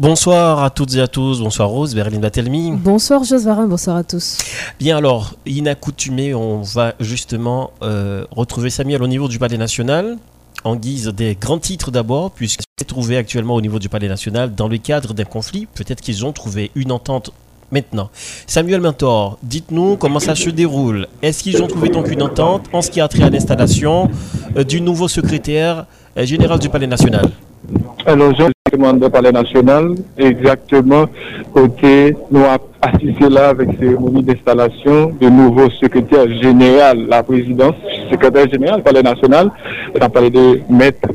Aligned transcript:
Bonsoir 0.00 0.64
à 0.64 0.70
toutes 0.70 0.96
et 0.96 1.00
à 1.00 1.06
tous, 1.06 1.38
bonsoir 1.38 1.68
Rose, 1.68 1.94
Berlin 1.94 2.18
Batelmi. 2.18 2.72
Bonsoir 2.72 3.22
Josvarin, 3.22 3.68
bonsoir 3.68 3.94
à 3.94 4.02
tous. 4.02 4.38
Bien 4.80 4.96
alors, 4.96 5.36
inaccoutumé, 5.46 6.34
on 6.34 6.62
va 6.62 6.94
justement 6.98 7.70
euh, 7.80 8.24
retrouver 8.32 8.70
Samuel 8.70 9.04
au 9.04 9.06
niveau 9.06 9.28
du 9.28 9.38
Palais 9.38 9.56
National, 9.56 10.18
en 10.64 10.74
guise 10.74 11.06
des 11.06 11.36
grands 11.40 11.60
titres 11.60 11.92
d'abord, 11.92 12.32
puisqu'il 12.32 12.64
est 12.80 12.86
trouvé 12.86 13.16
actuellement 13.16 13.54
au 13.54 13.60
niveau 13.60 13.78
du 13.78 13.88
Palais 13.88 14.08
National 14.08 14.52
dans 14.52 14.66
le 14.66 14.78
cadre 14.78 15.14
d'un 15.14 15.22
conflit. 15.22 15.68
Peut-être 15.72 16.00
qu'ils 16.00 16.26
ont 16.26 16.32
trouvé 16.32 16.72
une 16.74 16.90
entente 16.90 17.30
maintenant. 17.70 18.10
Samuel 18.48 18.80
Mentor, 18.80 19.38
dites-nous 19.44 19.96
comment 19.96 20.18
ça 20.18 20.34
se 20.34 20.50
déroule. 20.50 21.06
Est-ce 21.22 21.44
qu'ils 21.44 21.62
ont 21.62 21.68
trouvé 21.68 21.88
donc 21.88 22.10
une 22.10 22.22
entente 22.22 22.66
en 22.72 22.82
ce 22.82 22.90
qui 22.90 23.00
a 23.00 23.06
trait 23.06 23.22
à 23.22 23.30
l'installation 23.30 24.10
euh, 24.56 24.64
du 24.64 24.80
nouveau 24.80 25.06
secrétaire 25.06 25.86
euh, 26.18 26.26
général 26.26 26.58
du 26.58 26.68
Palais 26.68 26.88
National? 26.88 27.30
Alors, 28.06 28.34
je 28.38 28.44
demande 28.70 29.08
par 29.08 29.22
les 29.22 29.32
nationales, 29.32 29.94
exactement, 30.18 31.06
côté, 31.52 32.14
nous 32.30 32.40
avons 32.40 32.64
assisté 32.82 33.28
là 33.30 33.48
avec 33.48 33.70
cérémonie 33.78 34.22
d'installation 34.22 35.12
de 35.18 35.28
nouveau 35.28 35.70
secrétaire 35.70 36.28
général, 36.42 37.06
la 37.08 37.22
présidence, 37.22 37.76
secrétaire 38.10 38.50
général 38.50 38.82
par 38.82 38.92
les 38.92 39.02
nationales, 39.02 39.50
on 39.94 40.08
parlé 40.10 40.30
de 40.30 40.60
maître 40.68 41.08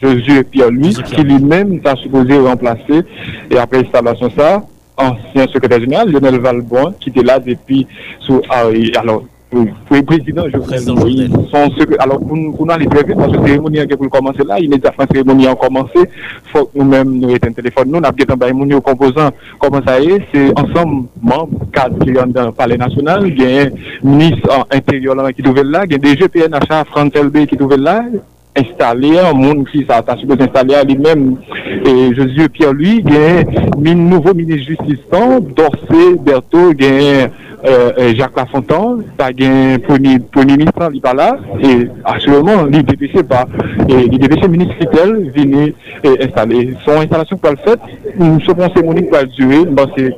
Josué 0.00 0.44
Pierre-Louis, 0.44 0.96
qui 1.04 1.22
lui-même 1.22 1.80
t'a 1.80 1.96
supposé 1.96 2.38
remplacer, 2.38 3.02
et 3.50 3.58
après 3.58 3.80
installation 3.84 4.30
ça, 4.36 4.62
ancien 4.96 5.46
secrétaire 5.48 5.80
général, 5.80 6.10
Lionel 6.10 6.40
Valbon, 6.40 6.94
qui 7.00 7.10
était 7.10 7.22
là 7.22 7.38
depuis, 7.38 7.86
sous, 8.20 8.40
alors, 8.50 9.24
Le 9.52 10.02
président 10.02 10.48
Jovenel 10.48 10.84
Moïse, 10.94 11.30
son 11.50 11.70
secrétaire, 11.70 12.02
alors 12.02 12.20
pour 12.20 12.36
nous, 12.36 12.52
pour 12.52 12.66
nous 12.66 12.72
aller 12.72 12.86
très 12.86 13.02
vite, 13.02 13.16
parce 13.16 13.32
que 13.32 13.36
la 13.36 13.46
cérémonie 13.46 13.86
qui 13.88 13.96
pour 13.96 14.08
commencer 14.08 14.44
là, 14.46 14.60
immédiatement 14.60 15.04
la 15.04 15.06
cérémonie 15.12 15.46
a 15.48 15.56
commencé, 15.56 15.98
faut 16.44 16.66
que 16.66 16.78
nous-mêmes 16.78 17.18
nous 17.18 17.30
éteignons 17.30 17.54
le 17.56 17.62
téléphone, 17.62 17.90
nous, 17.90 18.00
nous 18.00 18.06
avons 18.06 18.72
un 18.72 18.76
aux 18.76 18.80
composants, 18.80 19.30
comment 19.58 19.80
ça 19.84 20.00
est, 20.00 20.24
c'est 20.32 20.56
ensemble, 20.56 21.08
membres, 21.20 21.66
cadres 21.72 21.98
qui 22.04 22.14
sont 22.14 22.26
dans 22.28 22.46
le 22.46 22.52
palais 22.52 22.76
national, 22.76 23.26
il 23.26 23.42
y 23.42 23.58
a 23.58 23.62
un 23.64 23.70
ministre 24.04 24.66
intérieur 24.70 25.16
qui 25.34 25.42
est 25.42 25.64
là, 25.64 25.82
il 25.84 25.92
y 25.92 25.94
a 25.96 25.98
des 25.98 26.14
GPNH, 26.14 26.86
Franck 26.86 27.12
Telbé 27.12 27.48
qui 27.48 27.56
est 27.56 27.76
là, 27.76 28.04
installé, 28.56 29.18
un 29.18 29.32
monde 29.32 29.68
qui 29.68 29.84
s'attache 29.84 30.20
à 30.28 30.42
installer 30.42 30.74
à 30.74 30.84
lui-même. 30.84 31.36
Et 31.84 32.14
Josué 32.14 32.48
Pierre 32.48 32.72
lui, 32.72 33.02
il 33.04 33.12
y 33.12 33.16
a 33.16 33.90
un 33.90 33.94
nouveau 33.94 34.34
ministre 34.34 34.68
justice, 34.68 34.98
Dorsey, 35.10 36.16
Berthaud, 36.20 36.72
il 36.78 36.84
y 36.84 37.22
a 37.22 37.28
euh, 37.64 38.14
Jacques 38.14 38.36
Lafontaine, 38.36 39.04
il 39.38 39.44
y 39.44 39.46
a 39.46 39.74
un 39.74 39.78
premier, 39.78 40.18
premier 40.18 40.56
ministre, 40.56 40.90
il 40.92 41.00
pas 41.00 41.14
là, 41.14 41.36
et 41.62 41.88
actuellement, 42.04 42.64
l'IDPC 42.64 43.22
pas. 43.22 43.46
Et 43.88 44.08
l'IDPC 44.08 44.48
ministre 44.48 44.74
Fidel, 44.80 45.30
venu 45.34 45.74
euh, 46.04 46.16
installer. 46.22 46.74
Son 46.84 46.92
installation 46.92 47.36
pour 47.36 47.50
le 47.50 47.56
fait, 47.56 47.80
une 48.18 48.40
seconde 48.40 48.70
cérémonie 48.74 49.02
pour 49.02 49.18
durer, 49.26 49.64
bon, 49.66 49.86
c'est 49.96 50.16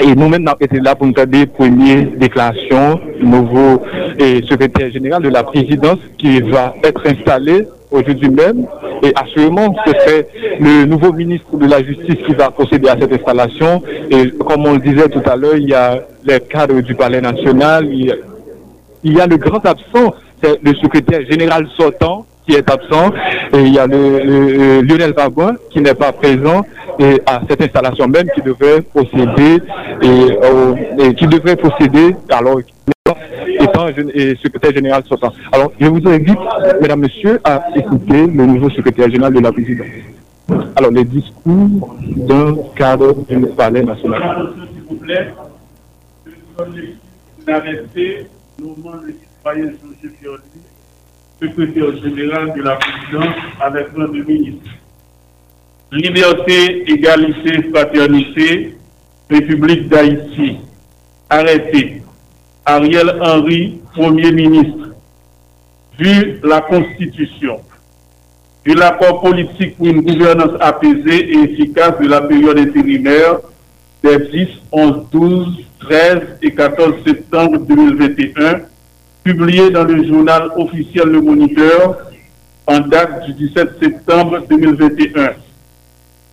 et 0.00 0.14
nous-mêmes, 0.14 0.42
nous 0.42 0.52
été 0.60 0.80
là 0.80 0.94
pour 0.94 1.06
nous 1.06 1.14
faire 1.14 1.26
des 1.26 1.46
premières 1.46 2.06
déclarations, 2.16 3.00
nouveau 3.20 3.82
secrétaire 4.48 4.90
général 4.90 5.22
de 5.22 5.28
la 5.28 5.44
présidence 5.44 5.98
qui 6.18 6.40
va 6.40 6.74
être 6.82 7.06
installé 7.06 7.66
aujourd'hui 7.90 8.28
même. 8.28 8.66
Et 9.02 9.12
assurément, 9.14 9.74
ce 9.86 9.92
serait 9.92 10.28
le 10.60 10.86
nouveau 10.86 11.12
ministre 11.12 11.56
de 11.56 11.66
la 11.66 11.82
Justice 11.82 12.16
qui 12.26 12.32
va 12.34 12.50
procéder 12.50 12.88
à 12.88 12.96
cette 12.98 13.12
installation. 13.12 13.82
Et 14.10 14.30
comme 14.30 14.66
on 14.66 14.74
le 14.74 14.78
disait 14.78 15.08
tout 15.08 15.22
à 15.26 15.36
l'heure, 15.36 15.56
il 15.56 15.68
y 15.68 15.74
a 15.74 16.00
les 16.24 16.40
cadres 16.40 16.80
du 16.80 16.94
Palais 16.94 17.20
national, 17.20 17.86
il 17.92 18.14
y 19.04 19.20
a, 19.20 19.26
le 19.26 19.36
grand 19.36 19.64
absent, 19.66 20.14
c'est 20.42 20.62
le 20.62 20.74
secrétaire 20.74 21.20
général 21.28 21.66
sortant 21.76 22.26
qui 22.46 22.54
est 22.54 22.70
absent, 22.70 23.12
et 23.52 23.60
il 23.60 23.74
y 23.74 23.78
a 23.78 23.86
le, 23.86 24.80
Lionel 24.82 25.12
Babouin 25.12 25.54
qui 25.70 25.80
n'est 25.80 25.94
pas 25.94 26.12
présent, 26.12 26.62
et 26.98 27.20
à 27.26 27.40
cette 27.48 27.62
installation 27.62 28.08
même 28.08 28.28
qui 28.34 28.42
devrait 28.42 28.82
procéder, 28.82 29.58
et, 30.02 31.14
qui 31.14 31.26
devrait 31.26 31.56
procéder, 31.56 32.16
alors 32.30 32.60
étant 33.60 33.88
et 33.88 34.36
secrétaire 34.36 34.72
général 34.72 35.02
sortant. 35.08 35.32
Alors, 35.52 35.72
je 35.80 35.86
vous 35.86 36.08
invite, 36.08 36.38
mesdames, 36.80 37.00
messieurs, 37.00 37.40
à 37.44 37.62
écouter 37.74 38.26
le 38.26 38.46
nouveau 38.46 38.70
secrétaire 38.70 39.10
général 39.10 39.34
de 39.34 39.40
la 39.40 39.52
présidence. 39.52 39.86
Alors, 40.76 40.90
les 40.90 41.04
discours 41.04 41.96
d'un 42.04 42.56
cadre 42.74 43.14
du 43.28 43.46
palais 43.48 43.82
national. 43.82 44.52
S'il 44.72 44.82
vous 44.88 44.96
plaît, 44.96 45.28
citoyen 49.42 49.72
secrétaire 51.42 51.96
général 52.02 52.52
de 52.56 52.62
la 52.62 52.76
présidence 52.76 53.34
avec 53.60 53.88
un 53.96 54.04
de 54.04 54.22
ministre. 54.22 54.70
Liberté, 55.90 56.90
égalité, 56.90 57.70
fraternité, 57.70 58.76
République 59.28 59.88
d'Haïti. 59.88 60.58
Arrêté. 61.28 62.02
Ariel 62.64 63.18
Henry, 63.20 63.80
Premier 63.94 64.30
ministre. 64.30 64.90
Vu 65.98 66.40
la 66.42 66.60
Constitution, 66.62 67.60
vu 68.64 68.74
l'accord 68.74 69.20
politique 69.20 69.76
pour 69.76 69.86
une 69.86 70.00
gouvernance 70.00 70.56
apaisée 70.60 71.32
et 71.32 71.38
efficace 71.50 71.98
de 72.00 72.08
la 72.08 72.22
période 72.22 72.58
intérimaire 72.58 73.40
des 74.02 74.18
10, 74.18 74.48
11, 74.72 75.06
12, 75.12 75.48
13 75.80 76.20
et 76.42 76.54
14 76.54 76.94
septembre 77.06 77.58
2021, 77.58 78.62
publié 79.24 79.70
dans 79.70 79.84
le 79.84 80.04
journal 80.04 80.50
officiel 80.56 81.08
Le 81.08 81.20
Moniteur 81.20 81.98
en 82.66 82.80
date 82.80 83.26
du 83.26 83.48
17 83.48 83.78
septembre 83.80 84.40
2021. 84.48 85.32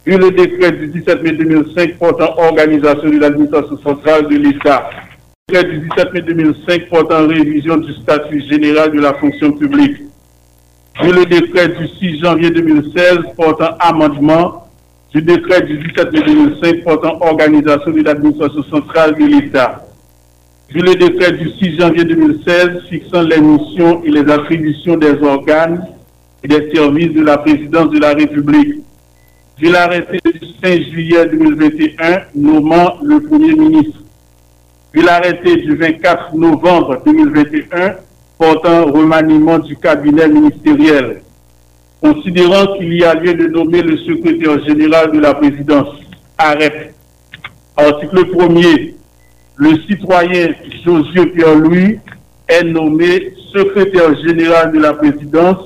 Vu 0.05 0.17
le 0.17 0.31
décret 0.31 0.71
du 0.71 0.87
17 0.87 1.21
mai 1.23 1.33
2005 1.33 1.97
portant 1.97 2.33
organisation 2.37 3.09
de 3.09 3.19
l'administration 3.19 3.77
centrale 3.79 4.27
de 4.27 4.37
l'État, 4.37 4.89
le 5.49 5.55
décret 5.55 5.69
du 5.71 5.89
17 5.89 6.13
mai 6.13 6.21
2005 6.21 6.89
portant 6.89 7.27
révision 7.27 7.77
du 7.77 7.93
statut 7.93 8.41
général 8.41 8.91
de 8.91 8.99
la 8.99 9.13
fonction 9.15 9.51
publique, 9.51 9.97
vu 11.01 11.11
le 11.11 11.25
décret 11.25 11.69
du 11.69 11.87
6 11.87 12.19
janvier 12.19 12.49
2016 12.49 13.19
portant 13.37 13.75
amendement 13.79 14.67
du 15.13 15.21
décret 15.21 15.61
du 15.61 15.77
17 15.77 16.11
mai 16.11 16.21
2005 16.21 16.83
portant 16.83 17.17
organisation 17.21 17.91
de 17.91 18.01
l'administration 18.01 18.63
centrale 18.63 19.15
de 19.15 19.25
l'État, 19.25 19.85
vu 20.71 20.81
le 20.81 20.95
décret 20.95 21.31
du 21.31 21.49
6 21.49 21.77
janvier 21.77 22.03
2016 22.03 22.83
fixant 22.89 23.23
les 23.23 23.41
missions 23.41 24.03
et 24.03 24.11
les 24.11 24.31
attributions 24.31 24.97
des 24.97 25.13
organes 25.23 25.83
et 26.43 26.47
des 26.47 26.71
services 26.73 27.13
de 27.13 27.21
la 27.21 27.39
présidence 27.39 27.89
de 27.89 27.99
la 27.99 28.13
République, 28.13 28.75
vu 29.57 29.71
l'arrêté 29.71 30.19
du 30.23 30.39
5 30.63 30.81
juillet 30.91 31.25
2021 31.25 32.21
nommant 32.35 32.97
le 33.03 33.19
Premier 33.19 33.53
ministre, 33.53 33.99
vu 34.93 35.01
l'arrêté 35.01 35.55
du 35.55 35.75
24 35.75 36.35
novembre 36.35 37.01
2021 37.03 37.95
portant 38.37 38.85
remaniement 38.85 39.57
du 39.57 39.75
cabinet 39.75 40.27
ministériel, 40.27 41.21
considérant 41.99 42.77
qu'il 42.77 42.93
y 42.93 43.03
a 43.03 43.15
lieu 43.15 43.33
de 43.33 43.47
nommer 43.47 43.81
le 43.81 43.97
secrétaire 43.97 44.63
général 44.63 45.11
de 45.11 45.19
la 45.19 45.33
présidence, 45.33 45.89
arrête. 46.37 46.93
Article 47.75 48.25
1er 48.25 48.98
le 49.59 49.77
citoyen 49.81 50.53
Josué 50.85 51.25
Pierre-Louis 51.27 51.99
est 52.47 52.63
nommé 52.63 53.33
secrétaire 53.53 54.15
général 54.23 54.71
de 54.71 54.79
la 54.79 54.93
présidence 54.93 55.57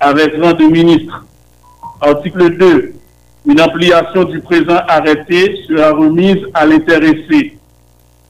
avec 0.00 0.34
rang 0.40 0.54
de 0.54 0.64
ministre. 0.64 1.26
Article 2.00 2.56
2. 2.56 2.94
Une 3.46 3.60
ampliation 3.60 4.24
du 4.24 4.40
présent 4.40 4.78
arrêté 4.88 5.56
sera 5.68 5.90
remise 5.90 6.38
à 6.54 6.64
l'intéressé. 6.64 7.58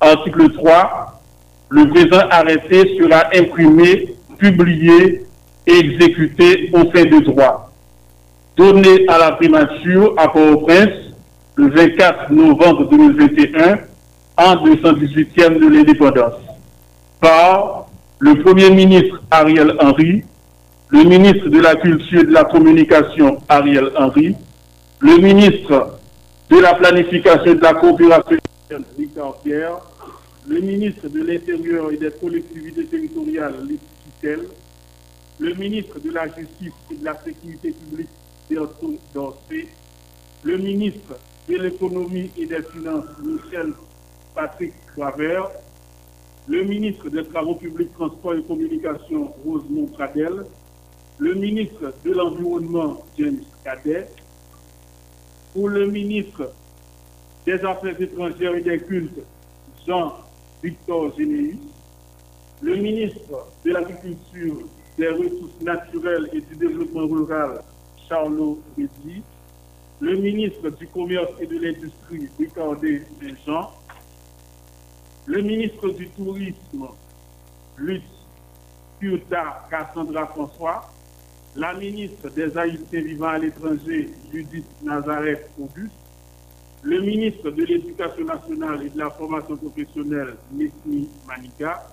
Article 0.01 0.53
3. 0.53 1.23
Le 1.69 1.89
présent 1.91 2.27
arrêté 2.31 2.99
sera 2.99 3.27
imprimé, 3.37 4.17
publié 4.37 5.25
et 5.69 5.79
exécuté 5.79 6.71
au 6.73 6.91
fin 6.91 7.05
de 7.05 7.21
droit. 7.21 7.71
Donné 8.57 9.07
à 9.07 9.19
la 9.19 9.33
primature 9.33 10.13
à 10.17 10.27
Port-au-Prince 10.27 11.15
le 11.55 11.71
24 11.71 12.33
novembre 12.33 12.89
2021 12.91 13.94
en 14.37 14.57
218e 14.57 15.59
de 15.59 15.69
l'indépendance 15.69 16.35
par 17.21 17.87
le 18.19 18.43
Premier 18.43 18.71
ministre 18.71 19.21
Ariel 19.31 19.75
Henry, 19.81 20.25
le 20.89 21.05
ministre 21.05 21.49
de 21.49 21.61
la 21.61 21.77
Culture 21.77 22.21
et 22.23 22.25
de 22.27 22.33
la 22.33 22.45
Communication 22.45 23.41
Ariel 23.49 23.91
Henry, 23.97 24.35
le 25.01 25.19
ministre 25.19 25.99
de 26.51 26.59
la 26.59 26.75
Planification 26.75 27.53
et 27.53 27.55
de 27.55 27.63
la 27.63 27.75
Coopération 27.75 28.37
Victor 28.99 29.41
Pierre, 29.43 29.79
le 30.49 30.61
ministre 30.61 31.09
de 31.09 31.23
l'Intérieur 31.23 31.93
et 31.93 31.97
des 31.97 32.11
collectivités 32.11 32.85
territoriales 32.87 33.55
Titel, 34.21 34.41
le 35.39 35.55
ministre 35.55 35.99
de 36.01 36.11
la 36.11 36.27
Justice 36.27 36.73
et 36.91 36.97
de 36.97 37.05
la 37.05 37.17
Sécurité 37.23 37.73
publique 37.73 38.09
Bertrand 38.51 38.95
Dorsey, 39.15 39.69
le 40.43 40.59
ministre 40.59 41.17
de 41.49 41.57
l'Économie 41.57 42.31
et 42.37 42.47
des 42.47 42.63
Finances 42.73 43.07
Michel 43.23 43.73
Patrick 44.35 44.73
Cravert, 44.95 45.51
le 46.49 46.63
ministre 46.65 47.09
des 47.09 47.25
Travaux 47.25 47.55
publics, 47.55 47.93
Transports 47.95 48.35
et 48.35 48.43
Communications, 48.43 49.33
Rosemont 49.45 49.87
Pradel, 49.87 50.45
le 51.19 51.35
ministre 51.35 51.95
de 52.05 52.13
l'Environnement, 52.13 53.03
James 53.19 53.43
Cadet, 53.65 54.09
pour 55.53 55.69
le 55.69 55.87
ministre 55.87 56.53
des 57.47 57.65
Affaires 57.65 58.01
étrangères 58.01 58.55
et 58.57 58.61
des 58.61 58.81
Cultes, 58.81 59.21
Jean-Victor 59.87 61.15
Généus, 61.17 61.59
le 62.63 62.77
ministre 62.77 63.47
de 63.65 63.71
l'Agriculture, 63.71 64.57
des 64.99 65.09
Ressources 65.09 65.61
naturelles 65.63 66.29
et 66.33 66.41
du 66.41 66.57
Développement 66.57 67.07
rural, 67.07 67.63
Charlot 68.09 68.59
Rédy, 68.77 69.23
le 70.01 70.17
ministre 70.17 70.71
du 70.71 70.87
Commerce 70.89 71.33
et 71.41 71.47
de 71.47 71.59
l'Industrie, 71.59 72.29
Ricardé 72.39 73.03
Saint-Jean, 73.21 73.71
le 75.27 75.41
ministre 75.41 75.89
du 75.91 76.09
Tourisme, 76.11 76.87
Lutz 77.79 78.03
Piuta 78.99 79.67
Cassandra 79.71 80.27
François, 80.27 80.91
la 81.57 81.73
ministre 81.75 82.29
des 82.31 82.57
Haïtiens 82.57 83.01
vivant 83.01 83.29
à 83.29 83.39
l'étranger, 83.39 84.11
Judith 84.33 84.67
Nazareth 84.83 85.49
Auguste, 85.59 85.95
le 86.83 87.01
ministre 87.01 87.51
de 87.51 87.65
l'Éducation 87.65 88.25
nationale 88.25 88.83
et 88.85 88.91
de 88.91 88.99
la 88.99 89.11
formation 89.11 89.57
professionnelle, 89.57 90.35
Nesmi 90.53 91.09
Manika, 91.27 91.89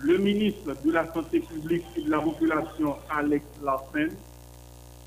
le 0.00 0.16
ministre 0.18 0.74
de 0.84 0.90
la 0.92 1.12
Santé 1.12 1.40
publique 1.40 1.84
et 1.96 2.02
de 2.02 2.10
la 2.10 2.20
population, 2.20 2.96
Alex 3.10 3.44
Larsen, 3.62 4.10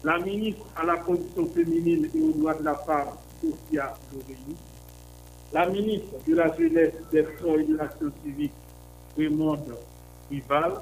la 0.03 0.19
ministre 0.19 0.65
à 0.75 0.85
la 0.85 0.97
condition 0.97 1.47
féminine 1.47 2.07
et 2.13 2.21
aux 2.21 2.31
droits 2.33 2.53
de 2.53 2.63
la 2.63 2.75
femme, 2.75 3.09
Sophia 3.41 3.95
Lorey, 4.13 4.37
la 5.53 5.67
ministre 5.67 6.13
de 6.27 6.35
la 6.35 6.55
Jeunesse, 6.55 6.93
des 7.11 7.23
Sports 7.23 7.59
et 7.59 7.63
de 7.63 7.77
l'Action 7.77 8.11
civique, 8.23 8.51
Raymond 9.17 9.57
Rival, 10.29 10.73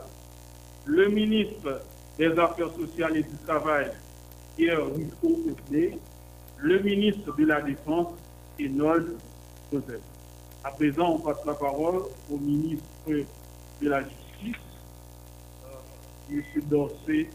le 0.85 1.07
ministre 1.09 1.81
des 2.17 2.31
Affaires 2.39 2.71
sociales 2.71 3.17
et 3.17 3.23
du 3.23 3.35
Travail, 3.45 3.91
Pierre 4.55 4.85
Rico 4.95 5.37
le 6.57 6.79
ministre 6.79 7.35
de 7.35 7.45
la 7.45 7.61
Défense, 7.61 8.13
Enold 8.59 9.17
Joseph. 9.71 10.01
À 10.63 10.71
présent, 10.71 11.15
on 11.15 11.19
passe 11.19 11.45
la 11.45 11.53
parole 11.53 12.03
au 12.31 12.37
ministre 12.37 12.85
de 13.07 13.89
la 13.89 13.99
Justice, 13.99 14.61
euh, 15.65 16.31
M. 16.31 16.43
Dorsey, 16.69 17.29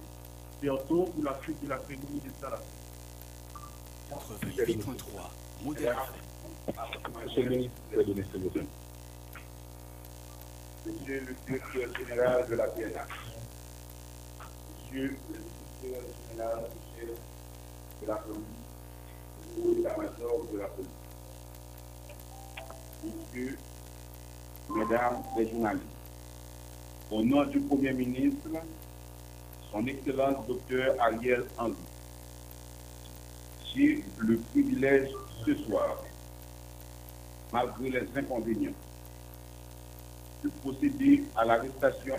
bientôt 0.61 1.05
pour 1.05 1.25
la 1.25 1.39
suite 1.43 1.63
de 1.63 1.69
la 1.69 1.79
cérémonie 1.79 2.21
des 2.25 2.41
salades. 2.41 2.61
Monsieur 6.71 7.43
le 7.43 8.05
ministre 8.05 8.39
de. 8.39 8.63
Monsieur 10.87 11.21
le 11.21 11.35
directeur 11.47 12.07
général 12.07 12.47
de 12.49 12.55
la 12.55 12.67
PNA. 12.69 13.07
Monsieur 14.93 15.17
le 15.33 15.39
directeur 15.83 16.15
général 16.31 16.65
de 18.03 18.07
la 18.07 18.17
police, 18.17 18.41
le 19.57 19.75
l'état-major 19.75 20.47
de 20.53 20.59
la 20.59 20.67
police. 20.69 20.91
Monsieur, 23.05 23.59
mesdames 24.69 25.23
les 25.37 25.49
journalistes, 25.51 25.85
au 27.11 27.23
nom 27.25 27.45
du 27.47 27.61
Premier 27.61 27.93
ministre, 27.93 28.49
son 29.73 29.87
Excellence 29.87 30.47
Dr 30.47 31.01
Ariel 31.01 31.45
Henry, 31.59 31.75
j'ai 33.75 34.05
le 34.19 34.37
privilège 34.37 35.11
ce 35.47 35.55
soir, 35.65 36.03
malgré 37.53 37.91
les 37.91 38.07
inconvénients, 38.17 38.73
de 40.45 40.49
procéder 40.63 41.25
à 41.37 41.45
l'arrestation, 41.45 42.15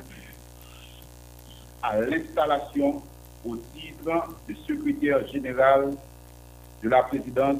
à 1.81 1.99
l'installation 1.99 3.01
au 3.45 3.55
titre 3.55 4.35
de 4.47 4.53
secrétaire 4.67 5.27
général 5.27 5.91
de 6.83 6.89
la 6.89 7.03
présidence, 7.03 7.57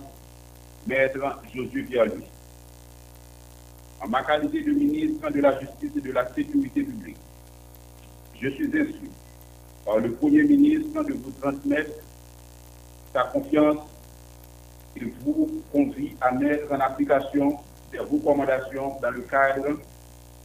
maître 0.86 1.40
Josué 1.54 1.84
Pierre-Louis. 1.84 2.26
En 4.02 4.08
ma 4.08 4.24
qualité 4.24 4.64
de 4.64 4.72
ministre 4.72 5.30
de 5.30 5.42
la 5.42 5.60
Justice 5.60 5.92
et 5.96 6.02
de 6.02 6.12
la 6.12 6.28
Sécurité 6.34 6.84
publique, 6.84 7.18
je 8.40 8.50
suis 8.50 8.66
instruit 8.66 9.12
par 9.86 9.98
le 9.98 10.12
Premier 10.12 10.44
ministre 10.44 11.04
de 11.04 11.14
vous 11.14 11.32
transmettre 11.40 11.92
sa 13.14 13.24
confiance 13.26 13.78
et 14.98 15.06
vous 15.24 15.62
convie 15.72 16.16
à 16.22 16.32
mettre 16.32 16.72
en 16.72 16.80
application 16.80 17.58
des 17.92 18.00
recommandations 18.00 19.00
dans 19.02 19.12
le 19.12 19.22
cadre 19.22 19.80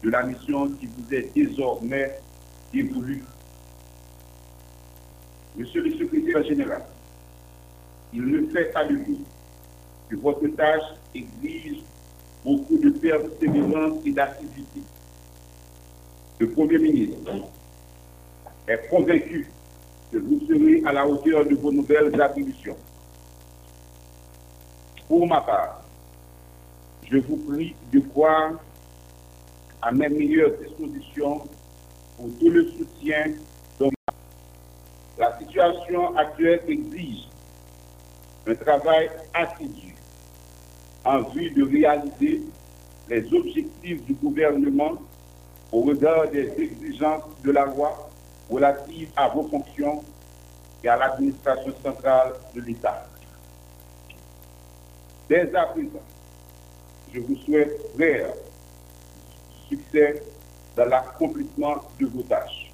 de 0.03 0.11
la 0.11 0.23
mission 0.23 0.69
qui 0.71 0.87
vous 0.87 1.15
est 1.15 1.33
désormais 1.35 2.19
dévolue. 2.73 3.25
Monsieur 5.57 5.83
le 5.83 5.93
secrétaire 5.95 6.45
général, 6.45 6.83
il 8.13 8.25
ne 8.25 8.47
fait 8.49 8.73
pas 8.73 8.85
de 8.85 8.99
que 10.09 10.17
votre 10.17 10.47
tâche 10.49 10.85
exige 11.15 11.83
beaucoup 12.45 12.79
de 12.79 12.91
persévérance 12.91 13.99
et 14.05 14.13
d'activité. 14.13 14.81
Le 16.39 16.51
Premier 16.51 16.79
ministre 16.79 17.33
est 18.69 18.89
convaincu 18.89 19.51
que 20.13 20.19
vous 20.19 20.41
serez 20.47 20.83
à 20.87 20.93
la 20.93 21.07
hauteur 21.07 21.45
de 21.47 21.55
vos 21.57 21.73
nouvelles 21.73 22.21
attributions. 22.21 22.77
Pour 25.09 25.25
ma 25.29 25.41
part, 25.41 25.83
je 27.09 27.19
vous 27.19 27.37
prie 27.37 27.77
de 27.93 28.01
croire 28.01 28.55
à 29.81 29.93
mes 29.93 30.09
meilleures 30.09 30.59
dispositions 30.59 31.43
pour 32.17 32.29
tout 32.41 32.51
le 32.51 32.65
soutien 32.73 33.35
dont 33.79 33.91
la 35.17 35.39
situation 35.39 36.17
actuelle 36.17 36.63
exige 36.67 37.29
un 38.49 38.55
travail 38.57 39.11
assidu 39.33 39.95
en 41.05 41.23
vue 41.23 41.51
de 41.51 41.63
réaliser 41.63 42.43
les 43.09 43.33
objectifs 43.33 44.05
du 44.07 44.15
gouvernement 44.15 44.95
au 45.71 45.83
regard 45.83 46.29
des 46.31 46.53
exigences 46.59 47.23
de 47.45 47.53
la 47.53 47.67
loi 47.67 48.11
relatives 48.51 49.11
à 49.15 49.29
vos 49.29 49.45
fonctions 49.49 50.03
et 50.83 50.89
à 50.89 50.97
l'administration 50.97 51.73
centrale 51.85 52.33
de 52.57 52.61
l'État. 52.61 53.07
Dès 55.29 55.53
à 55.55 55.67
présent, 55.67 56.03
je 57.13 57.21
vous 57.21 57.37
souhaite 57.45 57.81
vrai 57.97 58.33
succès 59.69 60.23
dans 60.77 60.85
l'accomplissement 60.85 61.83
de 61.99 62.07
vos 62.07 62.23
tâches. 62.23 62.73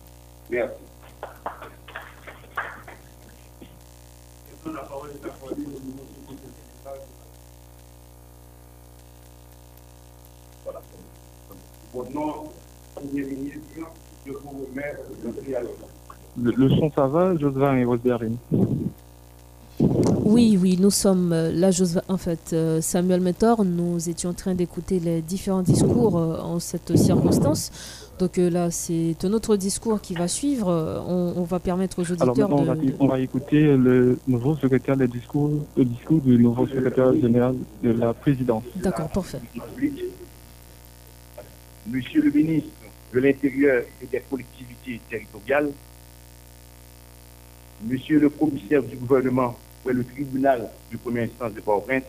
Merci. 0.50 0.74
Au 11.94 12.04
nom 12.04 12.50
Premier 12.94 13.22
ministre, 13.22 13.60
je 14.26 14.32
vous 14.32 14.66
dialogue. 15.44 15.70
Le, 16.40 16.50
le 16.52 16.68
son, 16.70 16.90
ça 16.92 17.06
va, 17.06 17.36
Josephine 17.36 17.78
et 17.78 17.84
Rosberry 17.84 18.36
Oui, 20.24 20.56
oui, 20.60 20.78
nous 20.80 20.90
sommes 20.90 21.32
euh, 21.32 21.50
là, 21.52 21.70
Joseph- 21.70 22.04
en 22.08 22.16
fait, 22.16 22.50
euh, 22.52 22.80
Samuel 22.80 23.20
Mentor, 23.20 23.64
nous 23.64 24.08
étions 24.08 24.30
en 24.30 24.34
train 24.34 24.54
d'écouter 24.54 25.00
les 25.00 25.20
différents 25.20 25.62
discours 25.62 26.16
euh, 26.18 26.38
en 26.40 26.58
cette 26.60 26.96
circonstance. 26.96 27.70
Donc 28.18 28.38
euh, 28.38 28.48
là, 28.48 28.70
c'est 28.70 29.16
un 29.24 29.32
autre 29.32 29.56
discours 29.56 30.00
qui 30.00 30.14
va 30.14 30.28
suivre. 30.28 30.68
On, 31.08 31.34
on 31.36 31.42
va 31.42 31.58
permettre 31.58 31.98
aux 31.98 32.12
Alors 32.12 32.28
auditeurs 32.30 32.48
maintenant, 32.48 32.62
on 32.62 32.66
va, 32.66 32.74
de, 32.76 32.86
de- 32.86 32.94
on 33.00 33.06
va 33.08 33.18
écouter 33.20 33.76
le 33.76 34.18
nouveau 34.28 34.54
secrétaire 34.56 34.96
des 34.96 35.08
discours, 35.08 35.50
le 35.76 35.84
discours 35.84 36.20
du 36.20 36.38
nouveau 36.38 36.66
secrétaire 36.66 37.12
général 37.14 37.56
de 37.82 37.90
la 37.90 38.14
présidence. 38.14 38.62
D'accord, 38.76 39.08
parfait. 39.08 39.40
Monsieur 41.88 42.22
le 42.22 42.30
ministre 42.30 42.68
de 43.12 43.18
l'Intérieur 43.18 43.82
et 44.00 44.06
des 44.06 44.22
collectivités 44.30 45.00
territoriales, 45.10 45.70
Monsieur 47.84 48.20
le 48.20 48.28
commissaire 48.28 48.80
du 48.80 48.94
gouvernement 48.94 49.56
le 49.90 50.04
tribunal 50.04 50.70
du 50.90 50.98
premier 50.98 51.24
instance 51.24 51.52
de 51.52 51.60
Port-au-Prince, 51.60 52.04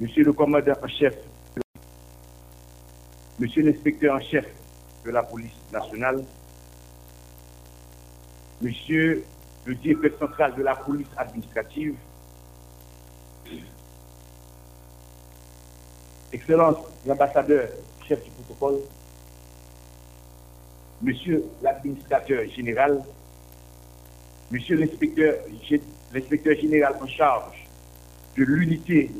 Monsieur 0.00 0.24
le 0.24 0.32
commandant 0.32 0.74
en 0.82 0.88
chef, 0.88 1.14
Monsieur 3.38 3.62
l'inspecteur 3.62 4.16
en 4.16 4.20
chef 4.20 4.44
de 5.04 5.10
la 5.10 5.22
police 5.22 5.52
nationale, 5.72 6.24
Monsieur 8.60 9.24
le 9.64 9.74
directeur 9.76 10.18
central 10.18 10.54
de 10.56 10.62
la 10.62 10.74
police 10.74 11.06
administrative, 11.16 11.96
Excellence 16.32 16.76
l'ambassadeur 17.06 17.68
chef 18.08 18.22
du 18.24 18.30
protocole, 18.30 18.80
Monsieur 21.00 21.44
l'administrateur 21.62 22.44
général, 22.50 23.02
Monsieur 24.50 24.76
l'inspecteur 24.76 25.34
gé- 25.68 25.80
l'inspecteur 26.12 26.54
général 26.56 26.94
en 27.00 27.06
charge 27.06 27.66
de 28.36 28.44
l'unité 28.44 29.10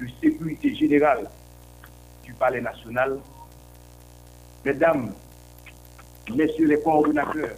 de 0.00 0.06
sécurité 0.20 0.74
générale 0.74 1.28
du 2.24 2.32
Palais 2.34 2.60
national, 2.60 3.18
Mesdames, 4.64 5.12
Messieurs 6.34 6.66
les 6.66 6.80
coordonnateurs, 6.80 7.54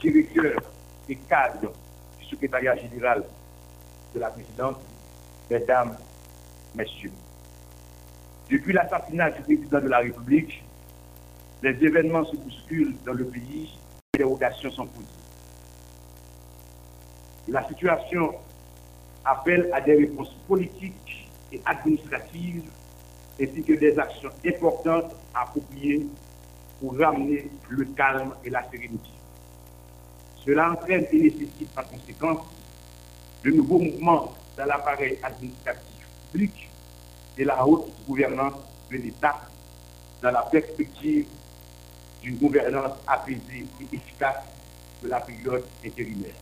directeurs 0.00 0.60
et 1.08 1.16
cadres 1.16 1.72
du 2.18 2.24
secrétariat 2.26 2.76
général 2.76 3.24
de 4.14 4.20
la 4.20 4.28
présidence, 4.30 4.76
mesdames, 5.50 5.96
messieurs. 6.74 7.12
Depuis 8.50 8.74
l'assassinat 8.74 9.30
du 9.30 9.42
président 9.42 9.80
de 9.80 9.88
la 9.88 9.98
République, 10.00 10.62
les 11.62 11.70
événements 11.82 12.24
se 12.26 12.36
bousculent 12.36 12.96
dans 13.06 13.14
le 13.14 13.24
pays 13.26 13.70
et 14.14 14.18
les 14.18 14.24
rotations 14.24 14.70
sont 14.70 14.86
posées. 14.86 15.21
La 17.48 17.66
situation 17.66 18.34
appelle 19.24 19.70
à 19.72 19.80
des 19.80 19.94
réponses 19.94 20.34
politiques 20.46 21.28
et 21.52 21.60
administratives 21.64 22.64
ainsi 23.40 23.62
que 23.62 23.72
des 23.72 23.98
actions 23.98 24.30
importantes 24.46 25.12
appropriées 25.34 26.06
pour 26.80 26.96
ramener 26.98 27.50
le 27.68 27.84
calme 27.86 28.34
et 28.44 28.50
la 28.50 28.62
sérénité. 28.70 29.10
Cela 30.44 30.72
entraîne 30.72 31.06
et 31.12 31.18
nécessite 31.18 31.70
par 31.74 31.88
conséquence 31.88 32.44
de 33.44 33.50
nouveaux 33.50 33.78
mouvements 33.78 34.32
dans 34.56 34.64
l'appareil 34.64 35.18
administratif 35.22 36.06
public 36.30 36.68
et 37.38 37.44
la 37.44 37.66
haute 37.66 37.90
gouvernance 38.06 38.54
de 38.90 38.96
l'État 38.98 39.40
dans 40.22 40.30
la 40.30 40.42
perspective 40.42 41.26
d'une 42.22 42.36
gouvernance 42.36 42.98
apaisée 43.06 43.66
et 43.80 43.96
efficace 43.96 44.44
de 45.02 45.08
la 45.08 45.20
période 45.20 45.64
intérimaire. 45.84 46.34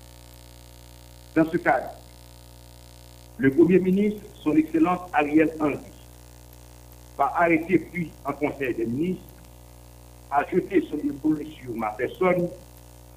Dans 1.40 1.50
ce 1.50 1.56
cadre, 1.56 1.88
le 3.38 3.50
Premier 3.50 3.78
ministre, 3.78 4.20
son 4.44 4.54
Excellence 4.56 5.00
Ariel 5.14 5.50
Henry, 5.58 5.78
va 7.16 7.32
arrêter 7.34 7.78
puis 7.78 8.10
en 8.26 8.34
Conseil 8.34 8.74
des 8.74 8.84
ministres, 8.84 9.22
a 10.30 10.44
jeté 10.44 10.86
son 10.90 10.98
épaule 10.98 11.42
sur 11.58 11.74
ma 11.74 11.92
personne 11.92 12.46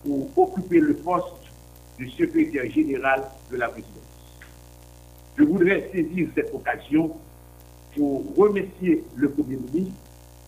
pour 0.06 0.30
occuper 0.38 0.80
le 0.80 0.94
poste 0.94 1.51
de 2.00 2.06
secrétaire 2.12 2.72
général 2.72 3.24
de 3.51 3.58
la 3.58 3.68
présidence. 3.68 3.92
Je 5.38 5.44
voudrais 5.44 5.89
saisir 5.92 6.30
cette 6.34 6.56
occasion 6.56 7.18
pour 7.94 8.24
remercier 8.38 9.03
le 9.18 9.32
Premier 9.32 9.58
ministre 9.58 10.00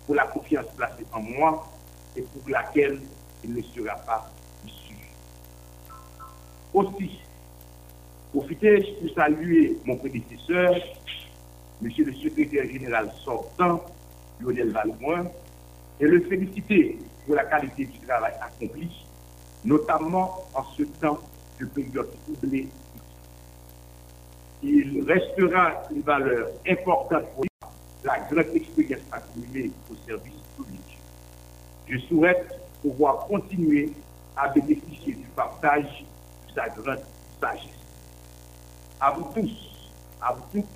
pour 0.06 0.16
la 0.16 0.28
confiance 0.28 0.68
placée 0.78 1.04
en 1.12 1.20
moi 1.20 1.68
et 2.16 2.22
pour 2.22 2.50
laquelle 2.50 3.02
il 3.44 3.54
ne 3.54 3.62
sera 3.62 3.96
pas 3.96 4.32
issu. 4.66 4.96
Aussi, 6.74 7.20
profitez 8.36 8.98
pour 9.00 9.10
saluer 9.16 9.78
mon 9.86 9.96
prédécesseur, 9.96 10.76
Monsieur 11.82 12.06
le 12.06 12.14
secrétaire 12.14 12.68
général 12.70 13.12
sortant, 13.24 13.82
Lionel 14.40 14.72
Valmoin, 14.72 15.26
et 16.00 16.06
le 16.06 16.22
féliciter 16.22 17.00
pour 17.26 17.36
la 17.36 17.46
qualité 17.46 17.86
du 17.86 18.00
travail 18.00 18.34
accompli, 18.42 18.90
notamment 19.64 20.46
en 20.54 20.64
ce 20.78 20.84
temps 20.84 21.20
de 21.60 21.66
période 21.68 22.10
troublée. 22.24 22.68
Il 24.64 25.04
restera 25.08 25.84
une 25.94 26.02
valeur 26.02 26.48
importante 26.68 27.26
pour 27.36 27.46
la 28.04 28.20
grande 28.20 28.56
expérience 28.56 29.02
accumulée 29.12 29.72
au 29.92 29.96
service 30.08 30.42
public. 30.58 31.00
Je 31.88 31.98
souhaite 32.00 32.48
pouvoir 32.82 33.28
continuer 33.28 33.92
à 34.36 34.50
bénéficier 34.50 35.14
du 35.14 35.26
partage 35.36 36.06
de 36.48 36.54
sa 36.54 36.70
grande 36.70 37.04
sagesse. 37.42 37.85
À 39.00 39.12
vous 39.12 39.28
tous, 39.34 39.52
à 40.22 40.34
vous 40.34 40.44
tous, 40.54 40.68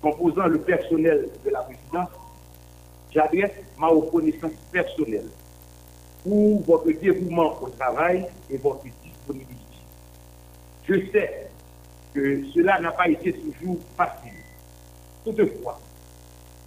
composant 0.00 0.46
le 0.46 0.60
personnel 0.60 1.28
de 1.44 1.50
la 1.50 1.62
présidence, 1.62 2.08
j'adresse 3.12 3.52
ma 3.76 3.88
reconnaissance 3.88 4.52
personnelle 4.70 5.28
pour 6.22 6.62
votre 6.62 6.92
dévouement 6.92 7.60
au 7.60 7.68
travail 7.70 8.26
et 8.48 8.56
votre 8.56 8.84
disponibilité. 9.02 9.56
Je 10.88 11.10
sais 11.10 11.50
que 12.14 12.46
cela 12.54 12.78
n'a 12.80 12.92
pas 12.92 13.08
été 13.08 13.32
toujours 13.32 13.78
facile. 13.96 14.38
Toutefois, 15.24 15.80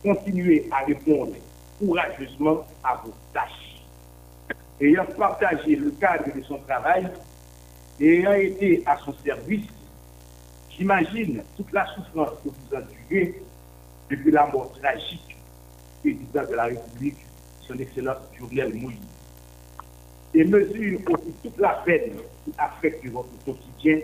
continuez 0.04 0.68
à 0.70 0.86
répondre 0.86 1.36
courageusement 1.80 2.66
à 2.84 3.02
vos 3.04 3.14
tâches. 3.34 3.86
Ayant 4.82 5.06
partagé 5.18 5.78
le 5.78 5.92
cadre 5.92 6.36
de 6.36 6.44
son 6.44 6.58
travail 6.60 7.10
et 8.00 8.20
ayant 8.20 8.34
été 8.34 8.84
à 8.86 8.98
son 8.98 9.14
service, 9.26 9.70
j'imagine 10.78 11.44
toute 11.56 11.72
la 11.72 11.86
souffrance 11.94 12.32
que 12.44 12.50
vous 12.50 12.76
endurez 12.76 13.42
depuis 14.10 14.32
la 14.32 14.48
mort 14.48 14.72
tragique 14.74 15.38
du 16.04 16.16
président 16.16 16.50
de 16.50 16.56
la 16.56 16.64
République, 16.66 17.18
son 17.68 17.78
excellence 17.78 18.18
Jovenel 18.38 18.74
Moïse. 18.74 18.98
Et 20.34 20.44
mesure 20.44 21.00
aussi 21.10 21.32
toute 21.44 21.58
la 21.60 21.82
peine 21.86 22.14
qui 22.44 22.52
affecte 22.58 23.06
votre 23.08 23.30
quotidien, 23.46 24.00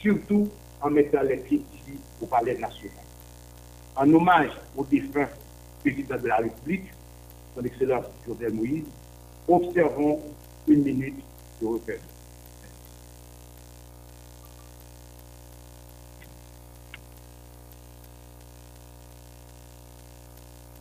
surtout 0.00 0.48
en 0.80 0.90
mettant 0.90 1.22
les 1.22 1.36
pieds 1.38 1.62
ici 1.74 1.98
au 2.22 2.26
Palais 2.26 2.56
national. 2.56 3.04
En 3.96 4.12
hommage 4.14 4.52
au 4.76 4.84
défunt 4.84 5.28
président 5.80 6.16
de 6.16 6.28
la 6.28 6.36
République, 6.36 6.90
son 7.54 7.64
Excellence 7.64 8.06
Joseph 8.26 8.52
Moïse, 8.52 8.84
observons 9.48 10.20
une 10.68 10.84
minute 10.84 11.22
de 11.60 11.66
repère. 11.66 11.98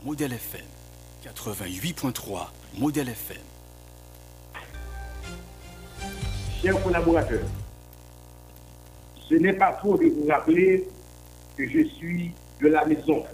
Modèle 0.05 0.31
FM 0.31 0.65
88.3 1.25 2.47
Modèle 2.77 3.09
FM. 3.09 3.37
Chers 6.61 6.81
collaborateurs, 6.81 7.45
ce 9.27 9.35
n'est 9.35 9.51
pas 9.51 9.73
faux 9.81 9.97
de 9.97 10.05
vous 10.05 10.25
rappeler 10.29 10.87
que 11.57 11.67
je 11.67 11.83
suis 11.83 12.31
de 12.61 12.67
la 12.69 12.85
maison 12.85 13.25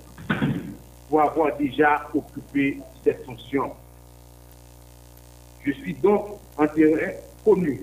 pour 1.07 1.21
avoir 1.21 1.55
déjà 1.55 2.09
occupé 2.15 2.79
cette 3.03 3.23
fonction. 3.25 3.71
Je 5.63 5.71
suis 5.71 5.93
donc 5.93 6.39
en 6.57 6.65
terrain 6.65 7.11
connu, 7.43 7.81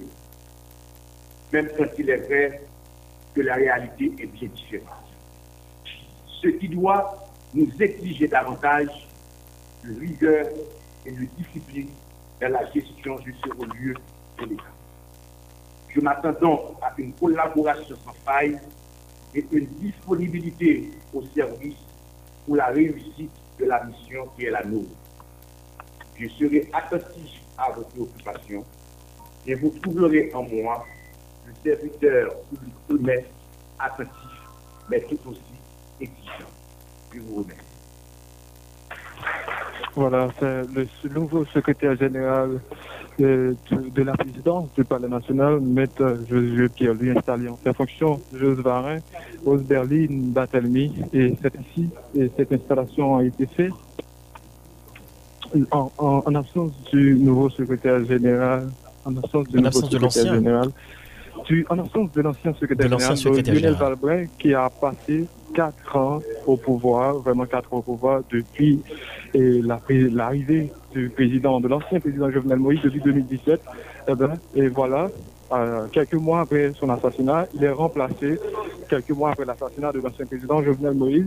même 1.52 1.68
quand 1.78 1.86
il 1.98 2.10
est 2.10 2.16
vrai 2.16 2.62
que 3.32 3.42
la 3.42 3.54
réalité 3.54 4.12
est 4.18 4.26
bien 4.26 4.48
différente. 4.48 4.88
Ce 6.42 6.48
qui 6.48 6.68
doit 6.68 7.21
nous 7.54 7.68
exiger 7.80 8.28
davantage 8.28 9.08
de 9.84 9.98
rigueur 10.00 10.46
et 11.04 11.12
de 11.12 11.26
discipline 11.36 11.90
dans 12.40 12.50
la 12.52 12.70
gestion 12.72 13.16
du 13.16 13.32
lieu 13.78 13.94
de 14.38 14.46
l'État. 14.46 14.62
Je 15.88 16.00
m'attends 16.00 16.32
donc 16.32 16.60
à 16.80 16.92
une 16.96 17.12
collaboration 17.12 17.96
sans 18.04 18.14
faille 18.24 18.58
et 19.34 19.44
une 19.52 19.66
disponibilité 19.66 20.90
au 21.12 21.22
service 21.34 21.76
pour 22.46 22.56
la 22.56 22.66
réussite 22.66 23.30
de 23.58 23.64
la 23.66 23.84
mission 23.84 24.28
qui 24.36 24.46
est 24.46 24.50
la 24.50 24.64
nôtre. 24.64 24.88
Je 26.18 26.28
serai 26.28 26.70
attentif 26.72 27.40
à 27.58 27.70
vos 27.72 27.82
préoccupations 27.82 28.64
et 29.46 29.54
vous 29.54 29.70
trouverez 29.82 30.30
en 30.34 30.42
moi 30.44 30.86
le 31.46 31.52
serviteur 31.62 32.34
public 32.48 32.74
honnête, 32.88 33.30
attentif, 33.78 34.40
mais 34.88 35.00
tout 35.00 35.18
aussi 35.26 35.40
exigeant. 36.00 36.61
Je 37.14 37.20
vous 37.20 37.36
remercie. 37.42 37.60
Voilà, 39.94 40.28
c'est 40.40 40.62
le 40.74 40.86
nouveau 41.14 41.44
secrétaire 41.46 41.96
général 41.98 42.60
de, 43.18 43.54
de 43.94 44.02
la 44.02 44.12
présidence 44.14 44.68
du 44.74 44.84
Palais 44.84 45.08
national, 45.08 45.60
Maître 45.60 46.18
Josué 46.30 46.68
Pierre, 46.70 46.94
lui 46.94 47.10
installé 47.10 47.48
en 47.48 47.58
ses 47.62 47.74
fonctions, 47.74 48.18
Joseph 48.32 48.64
Varin, 48.64 48.98
Rose 49.44 49.62
Berlin, 49.64 50.06
Batelmi, 50.10 50.94
et 51.12 51.34
c'est 51.42 51.52
ici, 51.60 51.90
et 52.18 52.30
cette 52.36 52.52
installation 52.52 53.18
a 53.18 53.24
été 53.24 53.44
faite 53.46 53.72
en, 55.70 55.90
en, 55.98 56.22
en 56.24 56.34
absence 56.34 56.72
du 56.90 57.14
nouveau 57.16 57.50
secrétaire 57.50 58.02
général, 58.06 58.70
en 59.04 59.14
absence 59.18 59.46
du 59.48 59.58
En 59.58 59.62
nouveau 59.62 59.66
absence 59.78 59.90
de 59.90 59.98
secrétaire 59.98 60.34
général, 60.34 60.68
du- 61.46 61.66
en 61.68 61.78
absence 61.80 62.12
de 62.12 62.22
l'ancien 62.22 62.54
secrétaire 62.54 62.86
De 62.86 62.92
l'ancien 62.92 63.14
général, 63.14 63.36
secrétaire 63.36 63.90
Lionel 64.02 64.28
qui 64.38 64.54
a 64.54 64.70
passé 64.70 65.26
quatre 65.54 65.96
ans 65.96 66.20
au 66.46 66.56
pouvoir, 66.56 67.18
vraiment 67.18 67.46
quatre 67.46 67.72
ans 67.72 67.78
au 67.78 67.82
pouvoir, 67.82 68.22
depuis 68.30 68.80
l'arrivée 69.34 70.70
du 70.92 71.08
président, 71.08 71.60
de 71.60 71.68
l'ancien 71.68 72.00
président 72.00 72.30
Jovenel 72.30 72.58
Moïse 72.58 72.80
depuis 72.82 73.00
2017. 73.00 73.60
Eh 74.08 74.14
ben, 74.14 74.36
et 74.54 74.68
voilà, 74.68 75.08
euh, 75.52 75.86
quelques 75.92 76.14
mois 76.14 76.40
après 76.40 76.72
son 76.74 76.88
assassinat, 76.90 77.46
il 77.54 77.62
est 77.64 77.70
remplacé, 77.70 78.38
quelques 78.88 79.10
mois 79.10 79.30
après 79.30 79.44
l'assassinat 79.44 79.92
de 79.92 80.00
l'ancien 80.00 80.26
président 80.26 80.62
Jovenel 80.62 80.94
Moïse, 80.94 81.26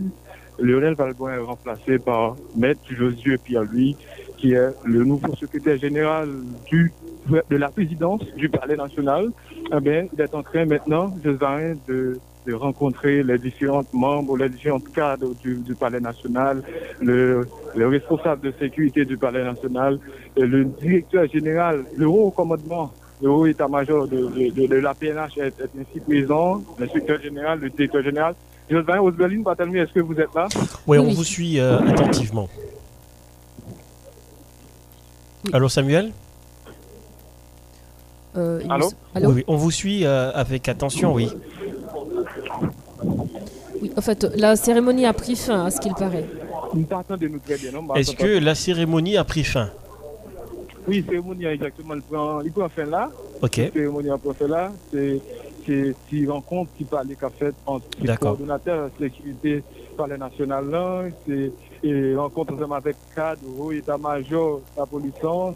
Lionel 0.58 0.94
Valbon 0.94 1.28
est 1.28 1.38
remplacé 1.38 1.98
par 1.98 2.36
Maître 2.56 2.80
Josué 2.90 3.38
Pierre-Louis, 3.38 3.96
qui 4.36 4.52
est 4.52 4.68
le 4.84 5.04
nouveau 5.04 5.34
secrétaire 5.36 5.78
général 5.78 6.28
du, 6.66 6.92
de 7.28 7.56
la 7.56 7.68
présidence 7.68 8.22
du 8.36 8.48
Palais 8.48 8.76
national. 8.76 9.30
Eh 9.74 9.80
bien, 9.80 10.06
il 10.12 10.20
est 10.20 10.34
en 10.34 10.42
train 10.42 10.64
maintenant, 10.64 11.14
Josain, 11.22 11.74
de, 11.86 12.18
de 12.46 12.54
rencontrer 12.54 13.22
les 13.22 13.38
différents 13.38 13.84
membres, 13.92 14.36
les 14.36 14.48
différents 14.48 14.80
cadres 14.80 15.34
du, 15.42 15.56
du 15.56 15.74
Palais 15.74 16.00
national, 16.00 16.62
le, 17.00 17.46
le 17.74 17.88
responsable 17.88 18.42
de 18.48 18.54
sécurité 18.58 19.04
du 19.04 19.16
Palais 19.16 19.44
national, 19.44 19.98
le 20.36 20.64
directeur 20.64 21.26
général, 21.28 21.84
le 21.96 22.06
haut 22.06 22.30
commandement 22.30 22.92
le 23.22 23.30
haut 23.30 23.46
état-major 23.46 24.06
de, 24.08 24.76
la 24.76 24.94
PNH 24.94 25.38
est, 25.38 25.54
ainsi 25.62 26.00
présent, 26.00 26.60
l'inspecteur 26.78 27.20
général, 27.20 27.60
le 27.60 27.70
directeur 27.70 28.02
général. 28.02 28.34
Jocelyn 28.68 29.00
Osberlin, 29.00 29.42
est-ce 29.74 29.92
que 29.92 30.00
vous 30.00 30.18
êtes 30.20 30.34
là? 30.34 30.48
Oui, 30.86 30.98
on 30.98 31.12
vous 31.12 31.24
suit 31.24 31.58
euh, 31.58 31.78
attentivement. 31.78 32.48
Allô 35.52 35.68
Samuel? 35.68 36.12
Euh, 38.36 38.60
Allô, 38.68 39.32
oui, 39.32 39.44
on 39.46 39.56
vous 39.56 39.70
suit 39.70 40.04
euh, 40.04 40.32
avec 40.32 40.68
attention, 40.68 41.14
oui. 41.14 41.30
Oui, 43.82 43.92
en 43.96 44.00
fait, 44.00 44.24
la 44.36 44.56
cérémonie 44.56 45.06
a 45.06 45.12
pris 45.12 45.36
fin, 45.36 45.66
à 45.66 45.70
ce 45.70 45.80
qu'il 45.80 45.94
paraît. 45.94 46.26
Est-ce 47.94 48.14
que 48.14 48.38
la 48.38 48.54
cérémonie 48.54 49.16
a 49.16 49.24
pris 49.24 49.44
fin? 49.44 49.70
Oui, 50.88 51.00
la 51.00 51.06
cérémonie 51.06 51.46
a 51.46 51.52
exactement 51.52 51.94
il 52.44 52.52
prend 52.52 52.68
fin 52.68 52.84
là. 52.84 53.10
Ok. 53.42 53.56
La 53.56 53.70
cérémonie 53.70 54.10
a 54.10 54.18
pris 54.18 54.34
fin 54.38 54.48
là. 54.48 54.72
C'est 54.92 55.20
une 56.12 56.30
rencontre 56.30 56.70
qui 56.78 56.84
parlait 56.84 57.16
qu'a 57.16 57.30
fait 57.30 57.54
entre 57.66 57.86
le 58.00 58.16
coordonnateur 58.16 58.88
de 58.98 59.04
sécurité 59.04 59.64
palais 59.96 60.18
national 60.18 60.70
là. 60.70 61.04
C'est 61.26 61.50
une 61.82 62.16
rencontre 62.16 62.54
avec 62.72 62.96
cadre, 63.14 63.40
haut 63.58 63.72
état-major, 63.72 64.60
la 64.76 64.86
police, 64.86 65.12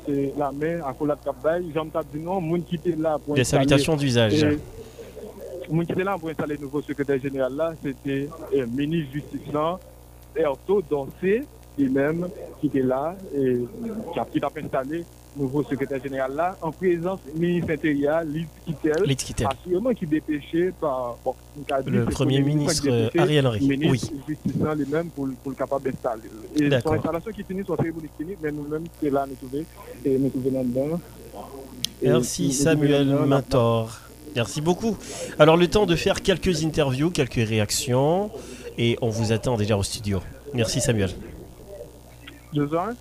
c'est 0.06 0.32
la 0.38 0.50
main 0.50 0.80
à 0.86 0.92
Colat 0.92 1.18
Capbaye. 1.24 1.70
Jean-Tab 1.74 2.06
dit 2.12 2.20
non, 2.20 2.40
monde 2.40 2.64
qui 2.64 2.76
était 2.76 2.96
là 2.96 3.18
pour. 3.24 3.34
Des 3.34 3.44
salutations 3.44 3.96
d'usage. 3.96 4.44
Pour 5.70 6.28
installer 6.30 6.56
le 6.56 6.62
nouveau 6.62 6.82
secrétaire 6.82 7.20
général 7.20 7.54
là, 7.54 7.72
c'était 7.80 8.28
le 8.52 8.66
ministre 8.66 9.12
justice 9.12 9.52
là, 9.52 9.78
Erto 10.34 10.82
Dorsé, 10.82 11.44
lui-même, 11.78 12.26
qui 12.60 12.66
était 12.66 12.82
là 12.82 13.14
et 13.32 13.58
qui 14.12 14.18
a, 14.18 14.24
pu 14.24 14.40
installé 14.64 15.04
le 15.36 15.42
nouveau 15.42 15.62
secrétaire 15.62 16.02
général 16.02 16.34
là, 16.34 16.56
en 16.60 16.72
présence 16.72 17.20
du 17.32 17.40
ministre 17.40 17.70
intérieur, 17.70 18.24
Lise 18.24 18.48
Kittel, 18.66 19.14
Kittel. 19.14 19.46
assurément 19.46 19.94
qui 19.94 20.06
dépêché 20.06 20.72
par 20.80 21.16
bon, 21.24 21.36
le 21.86 22.04
premier 22.06 22.42
ministre 22.42 22.88
Ariel 23.16 23.46
Henry. 23.46 23.60
Le 23.60 23.76
ministre 23.76 24.08
oui. 24.12 24.20
justice 24.26 24.60
lui-même 24.76 25.10
pour, 25.10 25.28
pour 25.40 25.52
le 25.52 25.56
capable 25.56 25.84
d'installer. 25.84 26.22
Et 26.56 26.68
son 26.80 26.94
installation 26.94 27.30
qui 27.30 27.44
finit, 27.44 27.62
son 27.64 27.76
cérémonie 27.76 28.08
finit, 28.18 28.34
mais 28.42 28.50
nous-mêmes, 28.50 28.86
c'est 29.00 29.10
là, 29.10 29.24
nous 29.28 29.36
trouvons, 29.36 29.64
et 30.04 30.18
nous 30.18 30.30
trouvons 30.30 30.50
là-dedans. 30.50 31.00
Merci 32.02 32.52
Samuel 32.52 33.06
Mator. 33.26 34.09
Merci 34.34 34.60
beaucoup. 34.60 34.96
Alors 35.38 35.56
le 35.56 35.68
temps 35.68 35.86
de 35.86 35.96
faire 35.96 36.22
quelques 36.22 36.64
interviews, 36.64 37.10
quelques 37.10 37.34
réactions, 37.48 38.30
et 38.78 38.96
on 39.02 39.08
vous 39.08 39.32
attend 39.32 39.56
déjà 39.56 39.76
au 39.76 39.82
studio. 39.82 40.20
Merci 40.54 40.80
Samuel. 40.80 41.10
Deux 42.52 42.72
heures. 42.74 42.94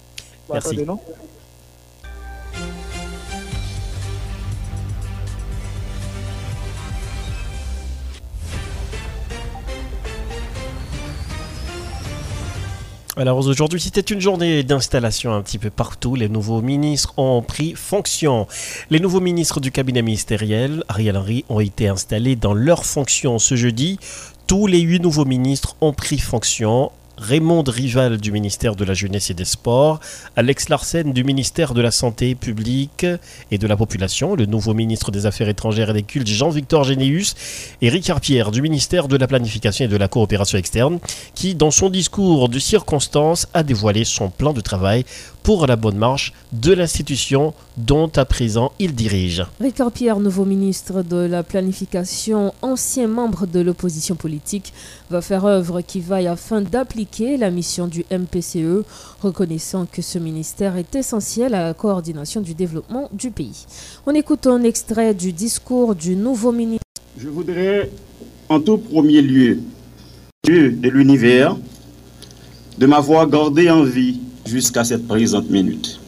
Merci. 0.52 0.80
Alors 13.20 13.46
aujourd'hui, 13.46 13.82
c'était 13.82 14.00
une 14.00 14.22
journée 14.22 14.64
d'installation 14.64 15.34
un 15.34 15.42
petit 15.42 15.58
peu 15.58 15.70
partout. 15.70 16.16
Les 16.16 16.30
nouveaux 16.30 16.62
ministres 16.62 17.14
ont 17.18 17.42
pris 17.42 17.74
fonction. 17.76 18.48
Les 18.90 19.02
nouveaux 19.02 19.20
ministres 19.20 19.60
du 19.60 19.74
cabinet 19.74 20.02
ministériel, 20.02 20.86
Ariel 20.88 21.18
Henry, 21.18 21.44
ont 21.50 21.60
été 21.60 21.90
installés 21.90 22.38
dans 22.38 22.54
leurs 22.54 22.86
fonctions 22.86 23.38
ce 23.38 23.56
jeudi. 23.56 24.00
Tous 24.48 24.68
les 24.68 24.80
huit 24.80 25.02
nouveaux 25.02 25.26
ministres 25.26 25.76
ont 25.82 25.92
pris 25.92 26.18
fonction 26.18 26.94
Raymond 27.20 27.64
Rival 27.68 28.18
du 28.18 28.32
ministère 28.32 28.76
de 28.76 28.86
la 28.86 28.94
Jeunesse 28.94 29.30
et 29.30 29.34
des 29.34 29.46
Sports, 29.46 30.00
Alex 30.38 30.70
Larsen 30.70 31.12
du 31.12 31.24
ministère 31.24 31.74
de 31.74 31.82
la 31.82 31.92
Santé 31.92 32.34
publique 32.34 33.06
et 33.52 33.58
de 33.58 33.68
la 33.68 33.76
Population, 33.76 34.36
le 34.36 34.46
nouveau 34.46 34.74
ministre 34.74 35.12
des 35.12 35.26
Affaires 35.26 35.50
étrangères 35.50 35.90
et 35.90 35.94
des 35.94 36.04
Cultes 36.04 36.28
Jean-Victor 36.28 36.86
Généus, 36.86 37.36
et 37.82 37.90
Ricard 37.90 38.22
Pierre 38.22 38.52
du 38.52 38.62
ministère 38.62 39.10
de 39.10 39.18
la 39.18 39.28
Planification 39.28 39.86
et 39.86 39.90
de 39.90 39.98
la 39.98 40.08
Coopération 40.08 40.58
externe, 40.58 41.00
qui, 41.36 41.56
dans 41.56 41.72
son 41.72 41.90
discours 41.90 42.48
de 42.48 42.58
circonstance, 42.58 43.48
a 43.54 43.64
dévoilé 43.64 44.06
son 44.06 44.30
plan 44.30 44.54
de 44.54 44.62
travail 44.62 45.04
pour 45.43 45.67
la 45.67 45.75
bonne 45.75 45.97
marche 45.97 46.34
de 46.52 46.73
l'institution 46.73 47.54
dont 47.78 48.12
à 48.15 48.25
présent 48.25 48.71
il 48.80 48.93
dirige. 48.93 49.45
Ricard 49.60 49.91
Pierre, 49.91 50.19
nouveau 50.19 50.45
ministre 50.45 51.04
de 51.04 51.17
la 51.17 51.43
Planification, 51.43 52.54
ancien 52.62 53.08
membre 53.08 53.47
de 53.47 53.60
l'opposition 53.60 54.15
politique, 54.15 54.73
va 55.10 55.21
faire 55.21 55.45
œuvre 55.45 55.82
qui 55.82 55.99
vaille 55.99 56.28
afin 56.28 56.62
d'appliquer 56.62 57.38
la 57.38 57.52
mission 57.52 57.88
du 57.88 58.06
MPCE, 58.12 58.86
reconnaissant 59.21 59.86
que 59.86 60.02
ce 60.02 60.19
ministère 60.19 60.78
est 60.78 60.95
essentiel 60.95 61.54
à 61.54 61.63
la 61.63 61.73
coordination 61.73 62.41
du 62.41 62.54
développement 62.54 63.10
du 63.13 63.32
pays. 63.32 63.65
On 64.06 64.13
écoute 64.13 64.47
un 64.47 64.63
extrait 64.63 65.13
du 65.13 65.34
discours 65.34 65.95
du 65.95 66.15
nouveau 66.15 66.52
ministre. 66.52 66.84
Je 67.17 67.28
voudrais 67.28 67.89
en 68.49 68.60
tout 68.60 68.78
premier 68.78 69.21
lieu, 69.21 69.60
Dieu 70.43 70.71
de 70.71 70.89
l'univers, 70.89 71.56
de 72.78 72.86
m'avoir 72.86 73.28
gardé 73.28 73.69
en 73.69 73.84
vie 73.84 74.19
jusqu'à 74.50 74.84
cette 74.84 75.08
présente 75.08 75.50
minute. 75.50 76.00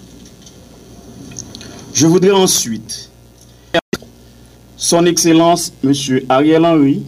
Je 1.93 2.07
voudrais 2.07 2.31
ensuite 2.31 3.09
son 4.75 5.05
Excellence 5.05 5.71
M. 5.83 5.93
Ariel 6.27 6.65
Henry, 6.65 7.03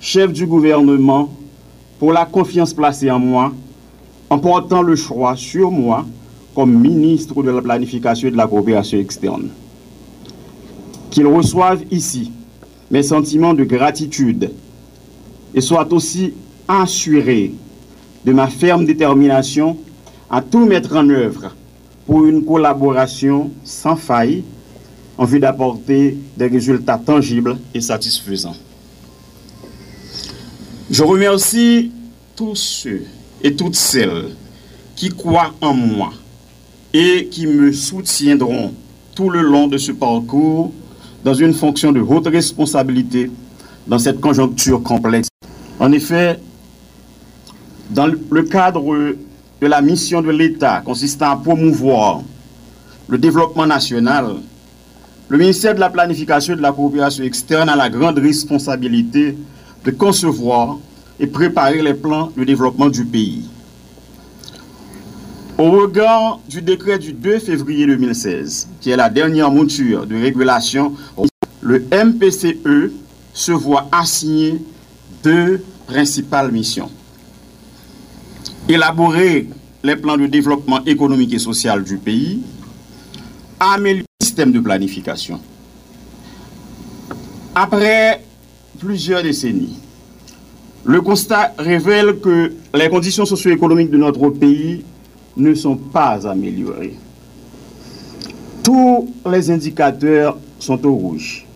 chef 0.00 0.32
du 0.32 0.46
gouvernement, 0.46 1.28
pour 1.98 2.12
la 2.12 2.24
confiance 2.24 2.72
placée 2.72 3.10
en 3.10 3.18
moi, 3.18 3.52
en 4.30 4.38
portant 4.38 4.82
le 4.82 4.96
choix 4.96 5.36
sur 5.36 5.70
moi 5.70 6.06
comme 6.54 6.72
ministre 6.72 7.42
de 7.42 7.50
la 7.50 7.60
planification 7.60 8.28
et 8.28 8.30
de 8.30 8.36
la 8.36 8.46
coopération 8.46 8.98
externe. 8.98 9.50
Qu'il 11.10 11.26
reçoive 11.26 11.84
ici 11.90 12.32
mes 12.90 13.02
sentiments 13.02 13.54
de 13.54 13.64
gratitude 13.64 14.50
et 15.54 15.60
soit 15.60 15.92
aussi 15.92 16.32
assuré 16.66 17.52
de 18.24 18.32
ma 18.32 18.48
ferme 18.48 18.86
détermination 18.86 19.76
à 20.32 20.40
tout 20.40 20.64
mettre 20.64 20.96
en 20.96 21.08
œuvre 21.10 21.54
pour 22.06 22.24
une 22.24 22.42
collaboration 22.42 23.50
sans 23.64 23.96
faille 23.96 24.42
en 25.18 25.26
vue 25.26 25.38
d'apporter 25.38 26.16
des 26.38 26.46
résultats 26.46 26.98
tangibles 26.98 27.58
et 27.74 27.82
satisfaisants. 27.82 28.56
Je 30.90 31.02
remercie 31.02 31.92
tous 32.34 32.56
ceux 32.56 33.02
et 33.42 33.54
toutes 33.54 33.74
celles 33.74 34.30
qui 34.96 35.10
croient 35.10 35.52
en 35.60 35.74
moi 35.74 36.12
et 36.94 37.28
qui 37.30 37.46
me 37.46 37.70
soutiendront 37.70 38.72
tout 39.14 39.28
le 39.28 39.42
long 39.42 39.68
de 39.68 39.76
ce 39.76 39.92
parcours 39.92 40.72
dans 41.24 41.34
une 41.34 41.52
fonction 41.52 41.92
de 41.92 42.00
haute 42.00 42.26
responsabilité 42.26 43.30
dans 43.86 43.98
cette 43.98 44.20
conjoncture 44.20 44.82
complexe. 44.82 45.28
En 45.78 45.92
effet, 45.92 46.40
dans 47.90 48.06
le 48.06 48.42
cadre 48.44 49.14
de 49.62 49.68
la 49.68 49.80
mission 49.80 50.20
de 50.22 50.30
l'État 50.32 50.82
consistant 50.84 51.30
à 51.30 51.36
promouvoir 51.36 52.22
le 53.06 53.16
développement 53.16 53.64
national, 53.64 54.38
le 55.28 55.38
ministère 55.38 55.76
de 55.76 55.78
la 55.78 55.88
Planification 55.88 56.54
et 56.54 56.56
de 56.56 56.62
la 56.62 56.72
Coopération 56.72 57.22
externe 57.22 57.68
a 57.68 57.76
la 57.76 57.88
grande 57.88 58.18
responsabilité 58.18 59.38
de 59.84 59.90
concevoir 59.92 60.78
et 61.20 61.28
préparer 61.28 61.80
les 61.80 61.94
plans 61.94 62.32
de 62.36 62.42
développement 62.42 62.88
du 62.88 63.04
pays. 63.04 63.48
Au 65.58 65.70
regard 65.70 66.40
du 66.48 66.60
décret 66.60 66.98
du 66.98 67.12
2 67.12 67.38
février 67.38 67.86
2016, 67.86 68.68
qui 68.80 68.90
est 68.90 68.96
la 68.96 69.10
dernière 69.10 69.52
mouture 69.52 70.06
de 70.06 70.16
régulation, 70.16 70.94
le 71.60 71.84
MPCE 71.92 72.90
se 73.32 73.52
voit 73.52 73.86
assigner 73.92 74.60
deux 75.22 75.62
principales 75.86 76.50
missions 76.50 76.90
élaborer 78.68 79.48
les 79.82 79.96
plans 79.96 80.16
de 80.16 80.26
développement 80.26 80.84
économique 80.84 81.34
et 81.34 81.38
social 81.38 81.82
du 81.82 81.96
pays, 81.96 82.42
améliorer 83.58 84.04
le 84.20 84.26
système 84.26 84.52
de 84.52 84.60
planification. 84.60 85.40
Après 87.54 88.22
plusieurs 88.78 89.22
décennies, 89.22 89.78
le 90.84 91.00
constat 91.00 91.54
révèle 91.58 92.18
que 92.20 92.52
les 92.74 92.88
conditions 92.88 93.24
socio-économiques 93.24 93.90
de 93.90 93.98
notre 93.98 94.30
pays 94.30 94.84
ne 95.36 95.54
sont 95.54 95.76
pas 95.76 96.26
améliorées. 96.26 96.96
Tous 98.62 99.12
les 99.30 99.50
indicateurs 99.50 100.38
sont 100.58 100.84
au 100.86 100.94
rouge. 100.94 101.46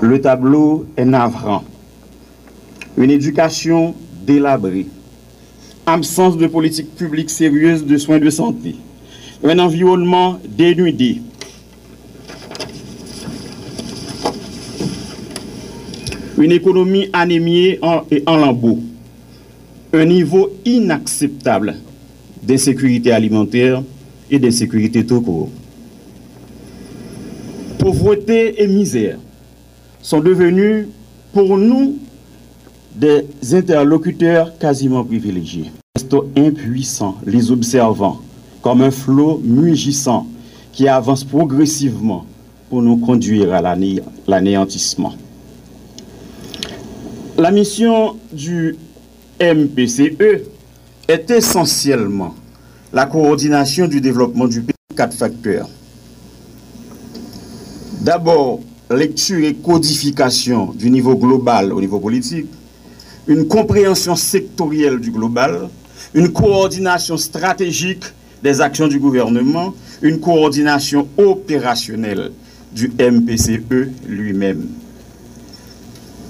Le 0.00 0.20
tableau 0.20 0.86
est 0.96 1.04
navrant. 1.04 1.64
Une 2.96 3.10
éducation 3.10 3.94
délabrée 4.26 4.86
absence 5.92 6.36
de 6.36 6.46
politique 6.46 6.94
publique 6.94 7.30
sérieuse 7.30 7.84
de 7.84 7.96
soins 7.96 8.18
de 8.18 8.30
santé, 8.30 8.76
un 9.42 9.58
environnement 9.58 10.38
dénudé, 10.48 11.22
une 16.38 16.52
économie 16.52 17.08
anémiée 17.12 17.80
et 18.10 18.22
en 18.26 18.36
lambeaux, 18.36 18.80
un 19.92 20.04
niveau 20.04 20.50
inacceptable 20.64 21.76
d'insécurité 22.42 23.10
alimentaire 23.12 23.82
et 24.30 24.38
d'insécurité 24.38 25.04
tout 25.04 25.20
court. 25.22 25.50
pauvreté 27.78 28.62
et 28.62 28.66
misère 28.66 29.18
sont 30.02 30.20
devenus 30.20 30.86
pour 31.32 31.56
nous 31.56 31.96
des 32.98 33.26
interlocuteurs 33.54 34.58
quasiment 34.58 35.04
privilégiés. 35.04 35.70
Restons 35.94 36.24
impuissants, 36.36 37.16
les 37.24 37.52
observant, 37.52 38.20
comme 38.60 38.82
un 38.82 38.90
flot 38.90 39.40
mugissant 39.44 40.26
qui 40.72 40.88
avance 40.88 41.22
progressivement 41.22 42.26
pour 42.68 42.82
nous 42.82 42.96
conduire 42.96 43.54
à 43.54 43.76
l'anéantissement. 44.26 45.14
La 47.36 47.52
mission 47.52 48.16
du 48.32 48.76
MPCE 49.40 50.48
est 51.06 51.30
essentiellement 51.30 52.34
la 52.92 53.06
coordination 53.06 53.86
du 53.86 54.00
développement 54.00 54.48
du 54.48 54.60
pays 54.60 54.74
quatre 54.96 55.14
facteurs. 55.16 55.68
D'abord, 58.00 58.60
lecture 58.90 59.44
et 59.44 59.54
codification 59.54 60.72
du 60.72 60.90
niveau 60.90 61.14
global 61.14 61.72
au 61.72 61.80
niveau 61.80 62.00
politique, 62.00 62.48
une 63.28 63.46
compréhension 63.46 64.16
sectorielle 64.16 64.98
du 64.98 65.10
global, 65.10 65.68
une 66.14 66.32
coordination 66.32 67.16
stratégique 67.16 68.04
des 68.42 68.60
actions 68.60 68.88
du 68.88 68.98
gouvernement, 68.98 69.74
une 70.02 70.18
coordination 70.18 71.06
opérationnelle 71.18 72.32
du 72.72 72.90
MPCE 72.98 73.90
lui-même. 74.06 74.68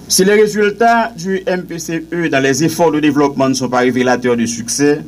Si 0.08 0.24
les 0.24 0.34
résultats 0.34 1.12
du 1.16 1.42
MPCE 1.46 2.30
dans 2.30 2.40
les 2.42 2.64
efforts 2.64 2.90
de 2.92 3.00
développement 3.00 3.48
ne 3.48 3.54
sont 3.54 3.68
pas 3.68 3.80
révélateurs 3.80 4.36
de 4.36 4.46
succès, 4.46 5.02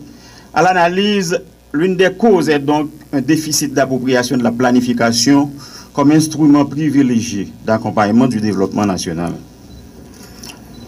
à 0.52 0.62
l'analyse, 0.62 1.40
l'une 1.72 1.96
des 1.96 2.10
causes 2.12 2.48
est 2.48 2.58
donc 2.58 2.90
un 3.12 3.20
déficit 3.20 3.72
d'appropriation 3.72 4.36
de 4.36 4.44
la 4.44 4.52
planification 4.52 5.50
comme 5.92 6.12
instrument 6.12 6.66
privilégié 6.66 7.48
d'accompagnement 7.64 8.28
du 8.28 8.40
développement 8.40 8.86
national. 8.86 9.32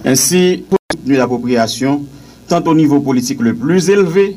Ainsi, 0.05 0.65
soutenir 0.93 1.19
l'appropriation, 1.19 2.03
tant 2.49 2.63
au 2.63 2.75
niveau 2.75 3.01
politique 3.01 3.41
le 3.41 3.55
plus 3.55 3.89
élevé 3.91 4.37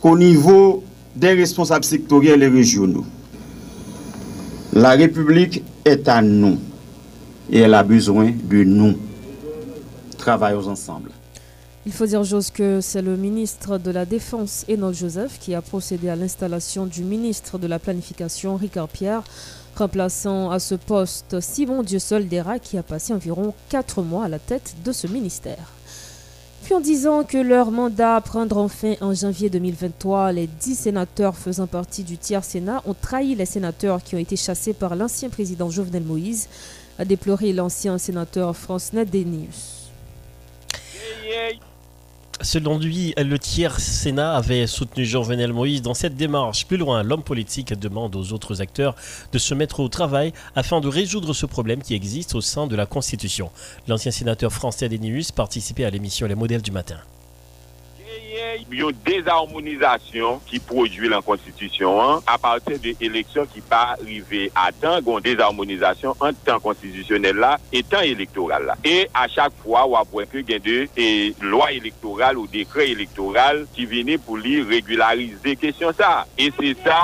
qu'au 0.00 0.16
niveau 0.16 0.82
des 1.14 1.32
responsables 1.32 1.84
sectoriels 1.84 2.42
et 2.42 2.48
régionaux. 2.48 3.04
La 4.72 4.90
République 4.90 5.62
est 5.84 6.08
à 6.08 6.22
nous 6.22 6.58
et 7.50 7.60
elle 7.60 7.74
a 7.74 7.82
besoin 7.82 8.30
de 8.30 8.64
nous. 8.64 8.94
Travaillons 10.16 10.66
ensemble. 10.68 11.10
Il 11.84 11.92
faut 11.92 12.06
dire, 12.06 12.22
Jose, 12.22 12.50
que 12.50 12.80
c'est 12.80 13.02
le 13.02 13.16
ministre 13.16 13.76
de 13.76 13.90
la 13.90 14.04
Défense, 14.04 14.64
Enoch 14.70 14.94
Joseph, 14.94 15.38
qui 15.40 15.52
a 15.52 15.60
procédé 15.60 16.08
à 16.08 16.14
l'installation 16.14 16.86
du 16.86 17.02
ministre 17.02 17.58
de 17.58 17.66
la 17.66 17.80
Planification, 17.80 18.54
Ricard 18.56 18.88
Pierre, 18.88 19.24
remplaçant 19.76 20.50
à 20.50 20.60
ce 20.60 20.76
poste 20.76 21.40
Simon 21.40 21.82
Dieu-Soldera, 21.82 22.60
qui 22.60 22.78
a 22.78 22.84
passé 22.84 23.12
environ 23.12 23.52
quatre 23.68 24.00
mois 24.02 24.26
à 24.26 24.28
la 24.28 24.38
tête 24.38 24.76
de 24.84 24.92
ce 24.92 25.08
ministère. 25.08 25.72
En 26.72 26.80
disant 26.80 27.22
que 27.22 27.36
leur 27.36 27.70
mandat 27.70 28.18
prendra 28.22 28.66
fin 28.66 28.94
en 29.02 29.12
janvier 29.12 29.50
2023, 29.50 30.32
les 30.32 30.46
dix 30.46 30.74
sénateurs 30.74 31.36
faisant 31.36 31.66
partie 31.66 32.02
du 32.02 32.16
tiers 32.16 32.44
Sénat 32.44 32.82
ont 32.86 32.94
trahi 32.94 33.34
les 33.34 33.44
sénateurs 33.44 34.02
qui 34.02 34.14
ont 34.14 34.18
été 34.18 34.36
chassés 34.36 34.72
par 34.72 34.96
l'ancien 34.96 35.28
président 35.28 35.68
Jovenel 35.68 36.02
Moïse, 36.02 36.48
a 36.98 37.04
déploré 37.04 37.52
l'ancien 37.52 37.98
sénateur 37.98 38.56
France 38.56 38.92
Denius. 38.92 39.90
Selon 42.42 42.76
lui, 42.76 43.14
le 43.16 43.38
tiers 43.38 43.78
Sénat 43.78 44.34
avait 44.34 44.66
soutenu 44.66 45.04
Jean-Venel 45.04 45.52
Moïse 45.52 45.80
dans 45.80 45.94
cette 45.94 46.16
démarche. 46.16 46.66
Plus 46.66 46.76
loin, 46.76 47.04
l'homme 47.04 47.22
politique 47.22 47.72
demande 47.78 48.16
aux 48.16 48.32
autres 48.32 48.60
acteurs 48.60 48.96
de 49.32 49.38
se 49.38 49.54
mettre 49.54 49.78
au 49.78 49.88
travail 49.88 50.32
afin 50.56 50.80
de 50.80 50.88
résoudre 50.88 51.34
ce 51.34 51.46
problème 51.46 51.82
qui 51.82 51.94
existe 51.94 52.34
au 52.34 52.40
sein 52.40 52.66
de 52.66 52.74
la 52.74 52.84
Constitution. 52.84 53.50
L'ancien 53.86 54.10
sénateur 54.10 54.52
français 54.52 54.86
Adenius 54.86 55.30
participait 55.30 55.84
à 55.84 55.90
l'émission 55.90 56.26
Les 56.26 56.34
modèles 56.34 56.62
du 56.62 56.72
matin. 56.72 56.98
bay 58.52 58.64
yon 58.76 58.96
dezharmonizasyon 59.06 60.40
ki 60.48 60.60
prodwi 60.68 61.10
lan 61.10 61.24
konstitisyon 61.24 61.98
an 62.02 62.26
a 62.28 62.36
partir 62.40 62.78
de 62.82 62.94
eleksyon 63.04 63.48
ki 63.52 63.62
pa 63.68 63.94
rive 64.02 64.48
a 64.58 64.68
tan 64.76 65.00
gon 65.04 65.24
dezharmonizasyon 65.24 66.20
an 66.24 66.36
tan 66.46 66.60
konstisyonel 66.64 67.40
la 67.42 67.54
et 67.72 67.86
tan 67.88 68.04
elektoral 68.06 68.66
la. 68.68 68.76
E 68.84 69.06
a 69.16 69.26
chak 69.32 69.54
fwa 69.62 69.84
wap 69.94 70.12
wèk 70.16 70.38
gen 70.48 70.64
de 70.64 70.78
e 70.96 71.08
lwa 71.44 71.70
elektoral 71.74 72.40
ou 72.40 72.50
dekre 72.50 72.88
elektoral 72.92 73.64
ki 73.76 73.88
vini 73.90 74.18
pou 74.20 74.40
li 74.40 74.58
regularize 74.66 75.56
kesyon 75.60 75.96
sa. 75.96 76.12
E 76.36 76.50
se 76.58 76.74
sa 76.82 77.00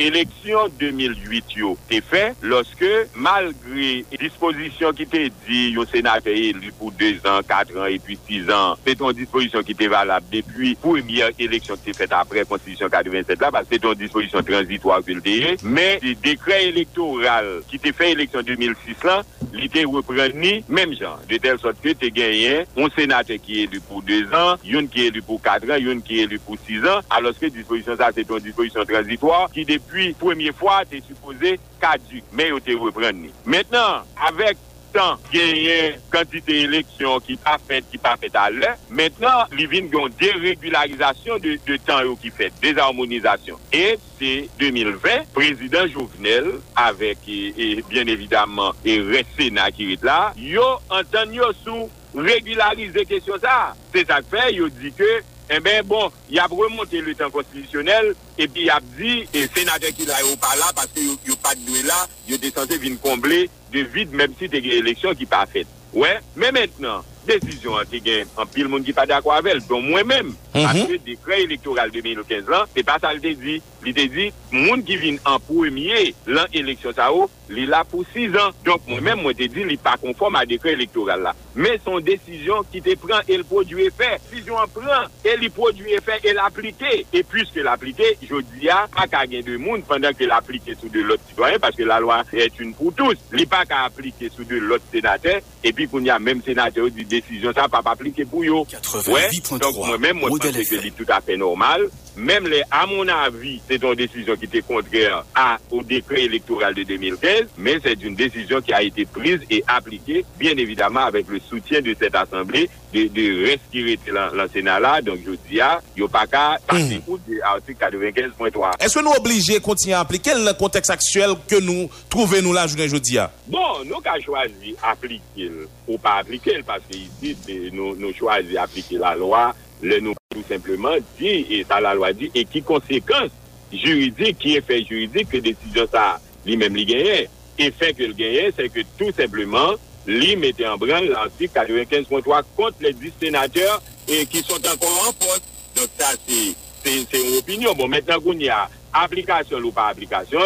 Eleksyon 0.00 0.72
2008 0.80 1.56
yo 1.58 1.74
te 1.90 2.00
fe, 2.04 2.22
loske 2.44 2.90
malgre 3.12 4.02
disposisyon 4.16 4.96
ki 4.96 5.06
te 5.10 5.22
di 5.44 5.62
yo 5.76 5.84
senate 5.90 6.32
elu 6.32 6.72
pou 6.78 6.92
2 6.96 7.20
an, 7.28 7.42
4 7.48 7.76
an, 7.76 7.88
epi 7.92 8.16
6 8.16 8.52
an, 8.54 8.80
se 8.84 8.96
ton 8.98 9.12
disposisyon 9.16 9.66
ki 9.66 9.76
te 9.78 9.88
valab 9.92 10.24
depi 10.32 10.72
premier 10.82 11.34
eleksyon 11.36 11.80
ki 11.82 11.90
te 11.90 11.96
fet 12.00 12.14
apre 12.16 12.46
konstitusyon 12.48 12.92
87 12.92 13.44
la, 13.44 13.64
se 13.68 13.80
ton 13.82 13.98
disposisyon 13.98 14.46
transitoir 14.48 15.04
ke 15.04 15.18
ldeye, 15.18 15.56
men 15.62 16.00
se 16.02 16.14
dekret 16.24 16.70
elektoral 16.70 17.52
ki 17.68 17.82
te 17.82 17.92
fe 17.96 18.12
eleksyon 18.16 18.48
2006 18.48 19.06
lan, 19.08 19.28
li 19.52 19.68
te 19.72 19.84
repreni 19.84 20.54
menm 20.72 20.96
jan, 20.96 21.20
de 21.28 21.38
tel 21.42 21.60
sot 21.60 21.78
ke 21.84 21.94
te 21.98 22.08
genyen 22.14 22.64
on 22.80 22.92
senate 22.96 23.36
ki 23.42 23.66
elu 23.66 23.82
pou 23.88 24.00
2 24.08 24.32
an, 24.38 24.62
yon 24.64 24.88
ki 24.90 25.08
elu 25.10 25.24
pou 25.26 25.42
4 25.42 25.68
an, 25.68 25.82
yon 25.82 26.00
ki 26.04 26.22
elu 26.24 26.40
pou 26.46 26.56
6 26.68 26.88
an, 26.88 27.06
aloske 27.12 27.52
disposisyon 27.52 28.00
sa 28.00 28.12
se 28.16 28.24
ton 28.28 28.42
disposisyon 28.42 28.88
transitoir 28.88 29.50
ki 29.52 29.66
de 29.68 29.81
Depi 29.90 30.14
premye 30.20 30.52
fwa 30.56 30.82
te 30.88 31.00
supose 31.04 31.56
kaduk, 31.82 32.28
men 32.32 32.52
yo 32.52 32.60
te 32.64 32.76
repren 32.78 33.18
ni. 33.24 33.32
Mètnen, 33.44 34.06
avèk 34.28 34.60
tan 34.92 35.20
genyen 35.32 35.98
kantite 36.12 36.54
eleksyon 36.66 37.22
ki 37.24 37.38
pa 37.40 37.58
fèt, 37.60 37.86
ki 37.92 38.00
pa 38.00 38.14
fèt 38.20 38.36
alè, 38.40 38.74
mètnen 38.92 39.54
li 39.56 39.66
vin 39.70 39.88
yon 39.92 40.12
deregularizasyon 40.20 41.40
de, 41.44 41.56
de 41.66 41.78
tan 41.86 42.04
yo 42.08 42.16
ki 42.20 42.32
fèt, 42.36 42.56
dezharmonizasyon. 42.64 43.60
Et 43.76 44.00
se 44.18 44.32
2020, 44.60 45.32
prezident 45.36 45.88
Jouvenel, 45.88 46.52
avèk, 46.80 47.26
e 47.28 47.72
bien 47.90 48.08
evidamman, 48.12 48.76
e 48.84 49.00
resena 49.12 49.70
ki 49.74 49.92
rit 49.92 50.06
la, 50.08 50.20
yo 50.36 50.76
antan 50.92 51.32
yo 51.36 51.52
sou 51.62 51.90
regularize 52.16 53.04
kesyon 53.08 53.40
sa. 53.44 53.74
Se 53.92 54.04
sa 54.08 54.20
fè, 54.24 54.50
yo 54.56 54.68
di 54.72 54.92
ke 54.96 55.20
eh 55.52 55.60
ben 55.60 55.82
bon, 55.84 56.10
y 56.30 56.38
ap 56.40 56.52
remonte 56.56 57.00
le 57.04 57.12
tan 57.18 57.30
konstitusyonel, 57.30 58.14
epi 58.40 58.64
y 58.64 58.70
ap 58.72 58.86
di, 58.96 59.18
e 59.36 59.42
senatè 59.52 59.90
ki 59.92 60.06
la 60.08 60.22
yo 60.22 60.32
pa 60.40 60.54
la, 60.56 60.70
paske 60.72 61.04
yo 61.04 61.36
pa 61.44 61.52
dwe 61.58 61.82
la, 61.84 61.98
yo 62.28 62.38
de 62.40 62.48
sanse 62.54 62.78
vin 62.80 62.96
komble 63.02 63.42
de 63.74 63.82
vide, 63.92 64.16
mèm 64.16 64.32
si 64.38 64.48
te 64.48 64.62
gen 64.64 64.78
eleksyon 64.80 65.18
ki 65.18 65.28
pa 65.28 65.42
fèt. 65.50 65.68
Ouè, 65.92 66.14
ouais. 66.14 66.22
mè 66.40 66.54
mètnen, 66.56 67.04
desisyon 67.28 67.82
an 67.82 67.90
te 67.90 68.00
gen, 68.00 68.30
an 68.40 68.48
pil 68.48 68.70
moun 68.72 68.86
ki 68.86 68.96
pa 68.96 69.04
da 69.08 69.20
kwa 69.20 69.42
vel, 69.44 69.60
don 69.68 69.84
mwen 69.84 70.08
mèm, 70.08 70.32
Akse 70.52 70.98
dekre 71.06 71.38
elektoral 71.46 71.92
2015 71.94 72.50
lan, 72.52 72.68
se 72.74 72.84
pa 72.86 72.98
sa 73.00 73.12
li 73.16 73.22
te 73.24 73.34
di. 73.40 73.60
Li 73.82 73.90
te 73.96 74.04
di, 74.06 74.28
moun 74.52 74.84
ki 74.86 74.96
vin 75.00 75.16
an 75.26 75.40
premye 75.42 76.12
lan 76.30 76.50
eleksyon 76.54 76.94
sa 76.94 77.08
ou, 77.10 77.26
li 77.52 77.64
la 77.66 77.82
pou 77.88 78.06
6 78.12 78.36
an. 78.38 78.54
Donk 78.66 78.84
moun 78.90 79.02
men 79.02 79.18
mwen 79.18 79.36
te 79.38 79.48
di 79.50 79.64
li 79.66 79.78
pa 79.80 79.96
konform 80.00 80.38
a 80.38 80.44
dekre 80.48 80.76
elektoral 80.76 81.24
la. 81.26 81.32
Men 81.54 81.76
son 81.84 82.00
desisyon 82.04 82.64
ki 82.72 82.80
te 82.84 82.94
pran 83.00 83.26
el 83.32 83.42
produ 83.48 83.80
efè. 83.84 84.14
Desisyon 84.28 84.70
pran, 84.72 85.08
el 85.28 85.42
produ 85.52 85.88
efè, 85.98 86.20
el 86.30 86.40
aplike. 86.44 86.92
E 87.12 87.24
pwiske 87.28 87.64
l'aplike, 87.64 88.12
jodi 88.24 88.68
ya, 88.68 88.82
pa 88.92 89.08
ka 89.10 89.24
gen 89.28 89.44
de 89.46 89.58
moun 89.60 89.82
pandan 89.88 90.14
ke 90.16 90.28
l'aplike 90.30 90.76
sou 90.78 90.92
de 90.92 91.02
lot 91.08 91.20
citoyen, 91.28 91.60
paske 91.62 91.84
la 91.88 91.98
lwa 92.02 92.22
et 92.32 92.62
un 92.62 92.72
pou 92.76 92.94
tous. 92.96 93.20
Li 93.34 93.48
pa 93.50 93.64
ka 93.68 93.82
aplike 93.88 94.30
sou 94.32 94.46
de 94.48 94.62
lot 94.62 94.84
senatè, 94.94 95.40
epi 95.66 95.88
koun 95.90 96.06
ya 96.08 96.20
menm 96.22 96.44
senatè 96.46 96.80
ou 96.84 96.92
di 96.92 97.04
desisyon 97.08 97.56
sa 97.56 97.66
pa 97.72 97.82
pa 97.84 97.96
aplike 97.96 98.28
pou 98.30 98.46
yo. 98.46 98.62
Ouè, 99.02 99.26
donk 99.58 99.82
mwen 99.82 100.00
men 100.06 100.22
mwen 100.22 100.38
panse 100.42 100.68
ke 100.68 100.80
li 100.82 100.92
tout 100.96 101.10
apè 101.14 101.38
normal. 101.40 101.88
Mèm 102.12 102.44
lè, 102.50 102.60
a 102.68 102.82
mon 102.90 103.08
avi, 103.08 103.54
se 103.64 103.78
ton 103.80 103.96
desisyon 103.96 104.36
ki 104.36 104.48
te 104.52 104.60
kontrèr 104.68 105.22
a 105.38 105.46
ou 105.70 105.80
dekret 105.88 106.26
elektoral 106.26 106.74
de 106.76 106.84
2015, 106.90 107.54
mè 107.56 107.78
se 107.80 107.94
t'une 107.96 108.18
desisyon 108.18 108.60
ki 108.66 108.74
a 108.76 108.82
ete 108.84 109.06
prise 109.14 109.40
et 109.48 109.62
appliquée, 109.66 110.26
bien 110.38 110.52
évidemment, 110.58 111.06
avec 111.06 111.28
le 111.28 111.40
soutien 111.40 111.80
de 111.80 111.96
cette 111.98 112.14
assemblée, 112.14 112.68
de, 112.92 113.06
de 113.06 113.46
respirer 113.46 113.98
la 114.12 114.46
Sénat 114.48 114.78
là, 114.78 115.00
donc 115.00 115.20
je 115.24 115.32
dis 115.48 115.60
à 115.62 115.80
Yopaka, 115.96 116.58
parti 116.66 116.98
mm. 116.98 117.02
ou 117.06 117.16
de 117.16 117.40
article 117.42 117.82
95.3. 117.82 118.72
Est-ce 118.78 118.98
que 118.98 119.04
nous 119.04 119.12
obligez 119.16 119.60
continuer 119.60 119.94
à 119.94 120.00
appliquer 120.00 120.34
le 120.34 120.52
contexte 120.52 120.90
actuel 120.90 121.30
que 121.48 121.58
nous 121.60 121.88
trouvez 122.10 122.42
nous 122.42 122.52
là, 122.52 122.66
je 122.66 122.96
dis 122.98 123.18
à? 123.18 123.32
Bon, 123.46 123.82
nous 123.86 124.00
qu'a 124.00 124.20
choisi 124.20 124.76
appliquer 124.82 125.50
ou 125.88 125.96
pas 125.96 126.16
appliquer, 126.16 126.62
parce 126.66 126.82
que 126.90 126.96
ici, 126.96 127.70
nous, 127.72 127.96
nous 127.96 128.12
choisi 128.12 128.58
appliquer 128.58 128.98
la 128.98 129.14
loi, 129.14 129.54
le 129.82 129.98
nou 130.00 130.14
tout 130.32 130.44
simplement 130.48 130.94
dit, 131.18 131.46
et 131.50 131.64
ça 131.68 131.80
la 131.80 131.94
loi 131.94 132.12
dit, 132.12 132.30
et 132.34 132.44
qui 132.44 132.62
conséquence 132.62 133.30
juridique, 133.72 134.38
qui 134.38 134.56
effet 134.56 134.84
juridique 134.84 135.28
que 135.30 135.38
décision 135.38 135.86
ça 135.90 136.20
lui-même 136.44 136.74
lui 136.74 136.84
gagne. 136.84 137.28
Effet 137.58 137.92
que 137.92 138.04
le 138.04 138.14
gagne, 138.14 138.50
c'est 138.56 138.68
que 138.68 138.80
tout 138.98 139.12
simplement, 139.16 139.74
lui 140.06 140.36
mettait 140.36 140.66
en 140.66 140.76
branle 140.76 141.08
l'article 141.08 141.52
95.3 141.54 142.42
contre 142.56 142.76
les 142.80 142.92
10 142.92 143.12
sénateurs 143.20 143.82
et 144.08 144.26
qui 144.26 144.42
sont 144.42 144.54
encore 144.54 145.08
en 145.08 145.12
poste. 145.12 145.42
Donc 145.76 145.88
ça, 145.98 146.10
c'est 146.26 146.94
une 147.20 147.38
opinion. 147.38 147.72
Bon, 147.74 147.88
maintenant 147.88 148.20
qu'on 148.20 148.32
y 148.32 148.48
a 148.48 148.68
application 148.92 149.58
ou 149.58 149.70
pas 149.70 149.88
application, 149.88 150.40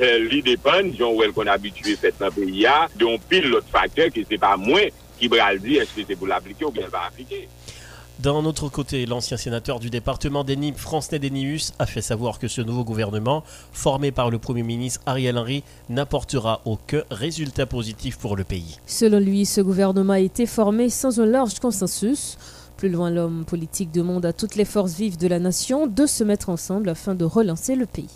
euh, 0.00 0.18
lui 0.18 0.42
dépend, 0.42 0.80
John 0.96 1.16
Well 1.16 1.32
qu'on 1.32 1.46
a 1.46 1.52
habitué 1.52 1.96
fait 1.96 2.14
dans 2.18 2.26
le 2.26 2.32
pays, 2.32 2.66
donc 2.96 3.22
pile 3.28 3.48
l'autre 3.48 3.66
facteur 3.72 4.10
qui 4.10 4.26
c'est 4.28 4.38
pas 4.38 4.56
moins 4.56 4.84
qui 5.18 5.28
bral 5.28 5.58
dit 5.58 5.76
est-ce 5.76 5.94
que 5.94 6.06
c'est 6.06 6.16
pour 6.16 6.26
l'appliquer 6.26 6.64
ou 6.64 6.70
bien 6.70 6.88
pas 6.88 7.06
appliquer. 7.08 7.48
D'un 8.20 8.44
autre 8.44 8.68
côté, 8.68 9.06
l'ancien 9.06 9.36
sénateur 9.36 9.78
du 9.78 9.90
département 9.90 10.42
des 10.42 10.56
Nîmes, 10.56 10.74
Francenais 10.74 11.20
Denius, 11.20 11.72
a 11.78 11.86
fait 11.86 12.02
savoir 12.02 12.40
que 12.40 12.48
ce 12.48 12.60
nouveau 12.60 12.82
gouvernement, 12.82 13.44
formé 13.72 14.10
par 14.10 14.28
le 14.28 14.40
Premier 14.40 14.64
ministre 14.64 15.00
Ariel 15.06 15.38
Henry, 15.38 15.62
n'apportera 15.88 16.60
aucun 16.64 17.02
résultat 17.12 17.66
positif 17.66 18.18
pour 18.18 18.34
le 18.34 18.42
pays. 18.42 18.80
Selon 18.86 19.20
lui, 19.20 19.46
ce 19.46 19.60
gouvernement 19.60 20.14
a 20.14 20.18
été 20.18 20.46
formé 20.46 20.90
sans 20.90 21.20
un 21.20 21.26
large 21.26 21.60
consensus. 21.60 22.38
Plus 22.76 22.88
loin, 22.88 23.08
l'homme 23.12 23.44
politique 23.44 23.92
demande 23.92 24.26
à 24.26 24.32
toutes 24.32 24.56
les 24.56 24.64
forces 24.64 24.94
vives 24.94 25.16
de 25.16 25.28
la 25.28 25.38
nation 25.38 25.86
de 25.86 26.04
se 26.04 26.24
mettre 26.24 26.48
ensemble 26.48 26.88
afin 26.88 27.14
de 27.14 27.24
relancer 27.24 27.76
le 27.76 27.86
pays. 27.86 28.10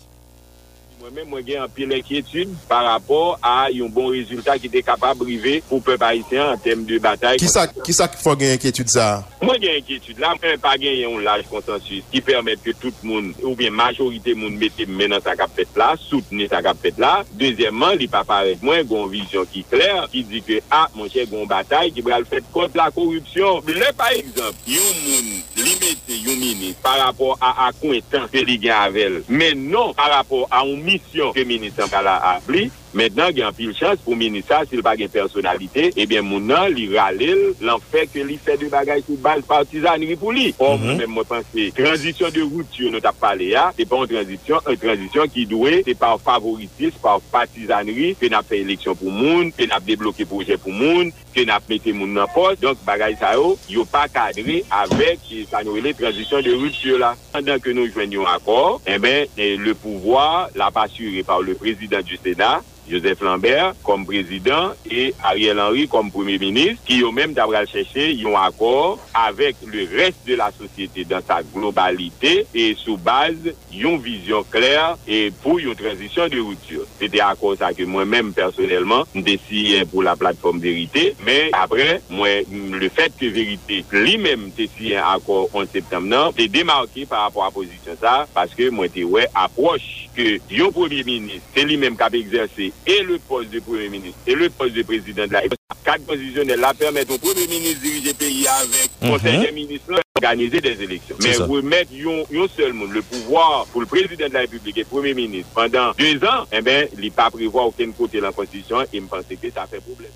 Mwen 1.03 1.17
men 1.17 1.25
mwen 1.27 1.43
gen 1.43 1.59
an 1.59 1.71
pil 1.75 1.91
enkyetude 1.91 2.53
par 2.69 2.85
rapport 2.87 3.33
a 3.43 3.67
yon 3.75 3.89
bon 3.91 4.05
rezultat 4.13 4.61
ki 4.63 4.69
de 4.71 4.79
kapab 4.87 5.19
rive 5.27 5.57
pou 5.67 5.83
pep 5.83 5.99
haisyen 6.05 6.53
an 6.53 6.61
tem 6.63 6.85
de 6.87 6.95
batay. 7.03 7.41
Ki 7.43 7.49
sa 7.51 8.07
ki 8.07 8.21
fò 8.21 8.37
gen 8.39 8.53
enkyetude 8.55 8.93
sa? 8.93 9.07
Mwen 9.41 9.59
gen 9.59 9.81
enkyetude 9.81 10.23
la, 10.23 10.31
mwen 10.37 10.61
pa 10.63 10.77
gen 10.79 10.95
yon 11.01 11.19
laj 11.25 11.43
konsensus 11.49 12.07
ki 12.13 12.21
permèt 12.23 12.63
ke 12.63 12.71
tout 12.79 13.03
moun 13.03 13.33
ou 13.41 13.51
bien 13.59 13.75
majorite 13.75 14.31
moun 14.37 14.55
mette 14.61 14.87
menan 14.87 15.19
sa 15.25 15.35
kap 15.35 15.51
ah, 15.51 15.57
fet 15.57 15.75
la, 15.81 15.89
soutene 15.99 16.47
sa 16.47 16.63
kap 16.63 16.79
fet 16.79 17.03
la. 17.03 17.11
Dezyèmman, 17.35 17.97
li 17.99 18.07
pa 18.07 18.23
paret 18.29 18.63
mwen 18.63 18.87
gon 18.87 19.11
vizyon 19.11 19.49
ki 19.51 19.65
kler 19.73 20.07
ki 20.13 20.23
di 20.31 20.39
ke 20.47 20.61
a, 20.69 20.85
ah, 20.85 20.87
mwen 20.95 21.11
chè 21.11 21.27
gon 21.27 21.51
batay 21.51 21.91
ki 21.91 22.07
bral 22.07 22.23
fet 22.31 22.47
kont 22.55 22.79
la 22.79 22.87
korupsyon. 22.95 23.59
Le 23.67 23.91
par 23.99 24.15
exemple, 24.15 24.71
yon 24.71 25.03
moun 25.03 25.35
li 25.63 25.73
mette 25.81 26.17
yon 26.19 26.39
minis 26.39 26.77
par 26.83 26.99
rapport 26.99 27.39
a 27.41 27.69
akwen 27.69 28.03
tan 28.11 28.27
se 28.31 28.43
li 28.45 28.59
gen 28.61 28.75
avel. 28.75 29.21
Men 29.27 29.67
non 29.71 29.93
par 29.97 30.11
rapport 30.13 30.47
a 30.51 30.63
un 30.67 30.79
misyon 30.83 31.33
ke 31.35 31.45
minis 31.47 31.79
an 31.81 31.91
kala 31.91 32.17
apli, 32.35 32.67
Mèdnan 32.93 33.33
gen 33.33 33.53
pil 33.57 33.71
chans 33.73 34.01
pou 34.05 34.13
menisa 34.17 34.59
sil 34.69 34.83
pa 34.85 34.93
gen 34.97 35.09
personalite, 35.09 35.87
ebyen 35.97 36.21
eh 36.21 36.25
moun 36.27 36.45
nan 36.45 36.69
li 36.69 36.85
ralil 36.91 37.55
lan 37.65 37.81
fè 37.81 38.03
ke 38.11 38.21
li 38.25 38.37
fè 38.37 38.53
de 38.61 38.69
bagay 38.69 39.01
sou 39.01 39.17
bal 39.21 39.41
partizanri 39.49 40.13
pou 40.19 40.33
li. 40.35 40.51
Or, 40.59 40.77
mhm. 40.77 40.83
mwen 40.83 40.99
mwen 40.99 41.15
mwen 41.15 41.29
panse, 41.31 41.65
transisyon 41.77 42.33
de 42.35 42.43
route 42.45 42.83
yo 42.83 42.91
nou 42.93 43.01
tap 43.01 43.17
pale 43.21 43.49
ya, 43.49 43.71
se 43.73 43.87
pa 43.89 43.97
an 44.03 44.11
transisyon, 44.11 44.61
an 44.69 44.77
transisyon 44.77 45.31
ki 45.33 45.47
dwe, 45.49 45.79
se 45.87 45.95
pa 45.97 46.11
favoritis, 46.21 46.99
pa 47.01 47.15
partizanri, 47.33 48.11
ke 48.19 48.29
nap 48.29 48.45
fè 48.49 48.61
eleksyon 48.61 48.99
pou 48.99 49.13
moun, 49.13 49.49
ke 49.57 49.65
nap 49.69 49.85
deblokè 49.87 50.27
proje 50.29 50.59
pou 50.61 50.75
moun, 50.75 51.09
ke 51.33 51.47
nap 51.49 51.65
mette 51.71 51.95
moun 51.97 52.13
nan 52.13 52.29
pos, 52.35 52.59
donk 52.61 52.83
bagay 52.85 53.17
sa 53.17 53.33
yo, 53.39 53.55
yo 53.73 53.87
pa 53.89 54.05
kadre 54.11 54.59
avèk 54.83 55.25
sa 55.49 55.63
nou 55.65 55.81
ele 55.81 55.95
transisyon 55.97 56.45
de 56.45 56.53
route 56.53 56.85
yo 56.85 57.01
la. 57.01 57.15
Andan 57.33 57.57
ke 57.63 57.73
nou 57.73 57.89
jwen 57.89 58.13
yon 58.13 58.29
akor, 58.29 58.77
ebyen, 58.85 59.25
le 59.63 59.73
pouvoi 59.73 60.51
la 60.53 60.69
pa 60.69 60.85
sure 60.91 61.25
par 61.25 61.41
le 61.41 61.57
prezident 61.57 62.05
du 62.05 62.19
Sénat, 62.21 62.61
Joseph 62.89 63.21
Lambert 63.23 63.77
kom 63.85 64.05
prezident 64.07 64.73
et 64.89 65.15
Ariel 65.23 65.59
Henry 65.61 65.87
kom 65.91 66.11
premier 66.13 66.39
ministre 66.41 66.83
ki 66.87 66.99
yo 67.01 67.11
menm 67.15 67.35
tabral 67.37 67.67
chèche 67.69 68.09
yon 68.11 68.37
akor 68.39 68.99
avèk 69.17 69.61
le 69.69 69.85
reste 69.91 70.27
de 70.27 70.37
la 70.39 70.49
sosyete 70.55 71.05
dan 71.09 71.23
sa 71.25 71.41
globalite 71.53 72.33
et 72.53 72.79
sou 72.79 72.97
base 73.01 73.55
yon 73.73 73.99
vizyon 74.03 74.45
kler 74.53 74.97
et 75.07 75.33
pou 75.43 75.61
yon 75.61 75.77
transisyon 75.79 76.31
de 76.31 76.41
routure. 76.43 76.87
Sete 76.99 77.21
akor 77.23 77.57
sa 77.59 77.71
ke 77.75 77.87
mwen 77.89 78.09
menm 78.09 78.33
personelman 78.35 79.07
desiyen 79.15 79.87
pou 79.89 80.05
la 80.05 80.15
platform 80.19 80.61
verite, 80.63 81.11
men 81.25 81.53
apre 81.57 81.99
mwen 82.11 82.77
le 82.79 82.91
fèt 82.93 83.17
ke 83.19 83.31
verite 83.33 83.81
li 83.95 84.17
menm 84.21 84.49
desiyen 84.57 85.03
akor 85.13 85.47
11 85.51 85.73
septem 85.73 86.09
nan, 86.11 86.33
te 86.35 86.47
demarke 86.51 87.07
par 87.09 87.27
rapport 87.27 87.47
a 87.47 87.53
pozisyon 87.53 87.99
sa, 88.01 88.23
paske 88.35 88.69
mwen 88.73 88.91
te 88.93 89.05
wè 89.07 89.27
aproche 89.33 90.09
que 90.15 90.39
le 90.51 90.71
premier 90.71 91.03
ministre 91.03 91.41
c'est 91.55 91.63
lui-même 91.63 91.95
qui 91.95 92.03
a 92.03 92.09
exercé 92.13 92.73
et 92.87 93.03
le 93.03 93.19
poste 93.19 93.49
de 93.49 93.59
Premier 93.59 93.89
ministre 93.89 94.19
et 94.27 94.35
le 94.35 94.49
poste 94.49 94.73
de 94.73 94.83
président 94.83 95.27
de 95.27 95.33
la 95.33 95.39
République. 95.39 95.59
Quatre 95.83 96.05
positionnels 96.05 96.59
là 96.59 96.73
permettent 96.73 97.11
au 97.11 97.17
Premier 97.17 97.47
ministre 97.47 97.81
de 97.81 97.87
diriger 97.87 98.09
le 98.09 98.13
pays 98.13 98.47
avec 98.47 98.89
le 99.01 99.09
Conseil 99.09 99.39
des 99.39 99.51
ministres 99.51 99.99
organiser 100.23 100.61
des 100.61 100.81
élections. 100.81 101.15
Mais 101.21 101.35
remettre 101.35 101.91
un 101.93 102.47
seul 102.55 102.73
monde, 102.73 102.91
le 102.91 103.01
pouvoir 103.01 103.65
pour 103.67 103.81
le 103.81 103.87
président 103.87 104.27
de 104.27 104.33
la 104.33 104.41
République 104.41 104.77
et 104.77 104.81
le 104.81 104.85
Premier 104.85 105.13
ministre 105.13 105.49
pendant 105.53 105.91
deux 105.97 106.15
ans, 106.25 106.45
eh 106.51 106.61
bien, 106.61 106.85
il 106.93 107.01
n'est 107.01 107.09
pas 107.09 107.29
prévoir 107.29 107.67
aucun 107.67 107.91
côté 107.91 108.19
dans 108.19 108.27
la 108.27 108.33
Constitution 108.33 108.81
et 108.81 108.87
je 108.93 108.99
pense 109.01 109.25
que 109.25 109.51
ça 109.51 109.67
fait 109.67 109.81
problème. 109.81 110.11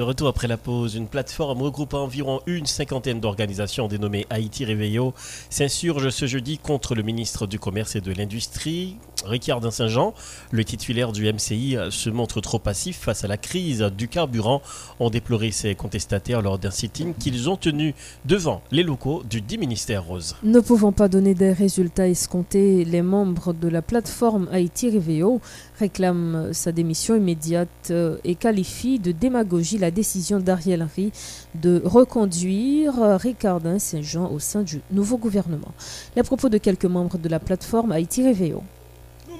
De 0.00 0.04
retour 0.04 0.28
après 0.28 0.48
la 0.48 0.56
pause, 0.56 0.94
une 0.94 1.08
plateforme 1.08 1.60
regroupant 1.60 2.04
environ 2.04 2.40
une 2.46 2.64
cinquantaine 2.64 3.20
d'organisations 3.20 3.86
dénommée 3.86 4.26
Haïti 4.30 4.64
Réveillot 4.64 5.12
s'insurge 5.50 6.08
ce 6.08 6.24
jeudi 6.24 6.56
contre 6.56 6.94
le 6.94 7.02
ministre 7.02 7.46
du 7.46 7.58
Commerce 7.58 7.96
et 7.96 8.00
de 8.00 8.10
l'Industrie, 8.10 8.96
Ricard 9.24 9.60
Saint-Jean. 9.72 10.14
Le 10.52 10.64
titulaire 10.64 11.12
du 11.12 11.30
MCI 11.32 11.76
se 11.90 12.10
montre 12.10 12.40
trop 12.40 12.58
passif 12.58 12.98
face 12.98 13.24
à 13.24 13.28
la 13.28 13.36
crise 13.36 13.82
du 13.96 14.06
carburant, 14.06 14.62
ont 15.00 15.10
déploré 15.10 15.50
ses 15.50 15.74
contestataires 15.74 16.42
lors 16.42 16.58
d'un 16.58 16.70
sitting 16.70 17.14
qu'ils 17.14 17.50
ont 17.50 17.56
tenu 17.56 17.94
devant 18.24 18.62
les 18.70 18.82
locaux 18.82 19.22
du 19.28 19.40
dit 19.40 19.58
ministère 19.58 20.04
Rose. 20.04 20.36
Ne 20.42 20.60
pouvant 20.60 20.92
pas 20.92 21.08
donner 21.08 21.34
des 21.34 21.52
résultats 21.52 22.08
escomptés, 22.08 22.84
les 22.84 23.02
membres 23.02 23.52
de 23.52 23.68
la 23.68 23.82
plateforme 23.82 24.48
Haïti 24.52 24.90
Réveillot 24.90 25.40
réclament 25.78 26.52
sa 26.52 26.70
démission 26.70 27.16
immédiate 27.16 27.92
et 28.24 28.34
qualifient 28.36 29.00
de 29.00 29.10
démagogie 29.12 29.78
la 29.78 29.90
décision 29.90 30.38
d'Ariel 30.38 30.82
Henry 30.82 31.10
de 31.56 31.82
reconduire 31.84 32.94
Ricardin 33.18 33.78
Saint-Jean 33.78 34.30
au 34.30 34.38
sein 34.38 34.62
du 34.62 34.80
nouveau 34.92 35.16
gouvernement. 35.18 35.72
Les 36.14 36.22
propos 36.22 36.48
de 36.48 36.58
quelques 36.58 36.84
membres 36.84 37.18
de 37.18 37.28
la 37.28 37.40
plateforme 37.40 37.90
Haïti. 37.90 38.20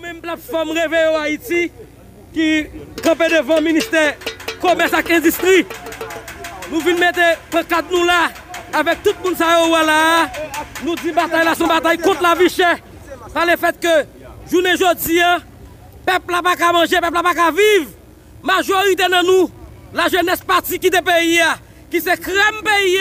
même 0.00 0.20
plateforme 0.20 0.70
Réveillon 0.70 1.16
Haïti 1.16 1.70
qui 2.32 2.66
campait 3.02 3.28
devant 3.28 3.56
le 3.56 3.62
ministère 3.62 4.14
Commerce 4.60 4.92
et 5.08 5.14
Industrie. 5.14 5.66
Nous 6.70 6.80
venons 6.80 6.98
mettre 6.98 7.20
pour 7.50 7.66
cadre 7.66 7.88
nous 7.90 8.04
là, 8.04 8.30
avec 8.72 9.02
tout 9.02 9.10
le 9.18 9.24
monde 9.24 9.36
qui 9.36 9.86
là. 9.86 10.30
Nous 10.84 10.94
disons 10.96 11.14
bataille 11.14 11.44
là, 11.44 11.54
son 11.54 11.66
bataille 11.66 11.98
contre 11.98 12.22
la 12.22 12.34
vie 12.34 12.48
chère. 12.48 12.78
Par 13.34 13.46
le 13.46 13.56
fait 13.56 13.78
que, 13.78 14.50
journée 14.50 14.74
aujourd'hui, 14.74 15.20
peuple 16.06 16.32
n'a 16.32 16.42
pas 16.42 16.56
qu'à 16.56 16.72
manger, 16.72 17.00
peuple 17.00 17.14
n'a 17.14 17.22
pas 17.22 17.34
qu'à 17.34 17.50
vivre. 17.50 17.90
Majorité 18.42 19.04
dans 19.10 19.22
nous, 19.22 19.50
la 19.92 20.08
jeunesse 20.08 20.40
partie 20.40 20.78
qui 20.78 20.86
est 20.86 21.02
pays, 21.02 21.40
qui 21.90 22.00
se 22.00 22.16
crème 22.16 22.62
pays, 22.64 22.98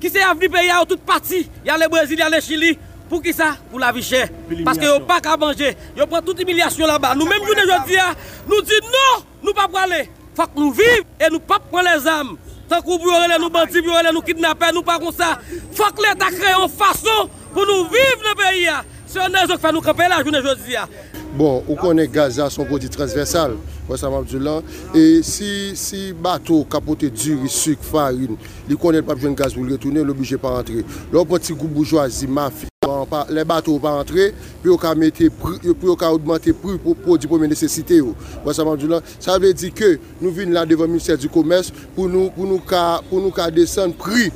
qui 0.00 0.10
se 0.10 0.18
avenir 0.18 0.50
pays, 0.50 0.70
toute 0.88 1.00
partie. 1.00 1.48
Il 1.64 1.68
y 1.68 1.70
a 1.70 1.78
le 1.78 1.88
Brésil, 1.88 2.16
il 2.18 2.18
y 2.18 2.22
a 2.22 2.28
le 2.28 2.40
Chili. 2.40 2.78
Pou 3.12 3.20
ki 3.20 3.34
sa? 3.36 3.50
Pou 3.68 3.76
la 3.76 3.90
vi 3.92 4.00
chè. 4.00 4.22
Paske 4.64 4.86
yo 4.88 4.94
pa 5.04 5.18
ka 5.20 5.34
manje. 5.36 5.74
Yo 5.98 6.06
pran 6.08 6.24
tout 6.24 6.38
imilyasyon 6.40 6.88
la 6.88 6.96
ba. 6.96 7.10
Nou 7.12 7.28
menm 7.28 7.44
jounen 7.44 7.68
jodi 7.68 7.98
ya, 7.98 8.06
nou 8.48 8.64
di 8.64 8.78
nou, 8.86 9.18
nou 9.44 9.52
pa 9.58 9.66
prale. 9.68 10.06
Fak 10.32 10.56
nou 10.56 10.72
viv, 10.72 11.04
e 11.20 11.28
nou 11.28 11.36
non. 11.36 11.44
pa 11.44 11.58
pran 11.60 11.84
les 11.84 12.08
am. 12.08 12.30
Tankou 12.70 12.96
pou 12.96 13.12
yorele 13.12 13.36
nou 13.36 13.52
bandi, 13.52 13.82
pou 13.82 13.92
yorele 13.92 14.14
nou 14.16 14.24
kidnapè, 14.24 14.70
nou 14.72 14.80
pa 14.86 14.96
kon 15.02 15.12
sa. 15.12 15.34
Fak 15.76 16.00
lè 16.00 16.14
ta 16.16 16.32
kre 16.32 16.54
yon 16.54 16.72
fason 16.72 17.28
pou 17.52 17.68
nou 17.68 17.84
viv 17.92 18.24
nan 18.24 18.38
peyi 18.40 18.64
ya. 18.70 18.80
Se 19.04 19.20
yon 19.20 19.36
nan 19.36 19.52
zok 19.52 19.60
fè 19.60 19.74
nou 19.76 19.84
kapè 19.84 20.08
la 20.08 20.22
jounen 20.24 20.48
jodi 20.48 20.78
ya. 20.78 20.88
Bon, 21.36 21.60
ou 21.66 21.76
konen 21.76 22.08
Gaza 22.12 22.48
son 22.52 22.64
kodi 22.68 22.88
transversal, 22.92 23.58
wè 23.92 24.00
sa 24.00 24.08
mabdou 24.08 24.40
lan. 24.40 24.74
E 24.96 25.20
si, 25.20 25.76
si 25.76 26.06
bato 26.16 26.62
kapote 26.64 27.12
duri, 27.12 27.52
suk, 27.52 27.84
farin, 27.92 28.40
li 28.72 28.80
konen 28.80 29.04
pap 29.04 29.20
joun 29.20 29.36
gaz 29.36 29.52
pou 29.52 29.68
l 29.68 29.76
retounen, 29.76 30.00
l 30.00 30.16
obije 30.16 30.40
pa 30.40 30.56
rentre. 30.62 30.88
Lò 31.12 31.28
poti 31.28 31.52
kou 31.52 31.68
boujwazi, 31.68 32.32
mafi. 32.32 32.71
Le 32.82 33.44
bato 33.46 33.76
ou 33.76 33.80
pa 33.82 33.92
antre, 34.00 34.32
pi 34.58 34.70
ou 34.72 34.78
ka 34.80 34.90
augmente 34.90 35.28
pri 36.58 36.78
pou 36.82 36.96
podi 36.98 37.28
pou 37.30 37.38
men 37.38 37.52
nesesite 37.52 38.00
yo. 38.00 38.16
Sa 39.22 39.36
vle 39.38 39.52
di 39.54 39.70
ke 39.70 39.92
nou 40.18 40.34
vin 40.34 40.50
la 40.50 40.64
devan 40.66 40.90
minister 40.90 41.20
du 41.20 41.30
komers 41.30 41.70
pou 41.94 42.08
nou 42.10 42.58
ka 42.66 43.46
desen 43.54 43.94
pri 43.94 44.32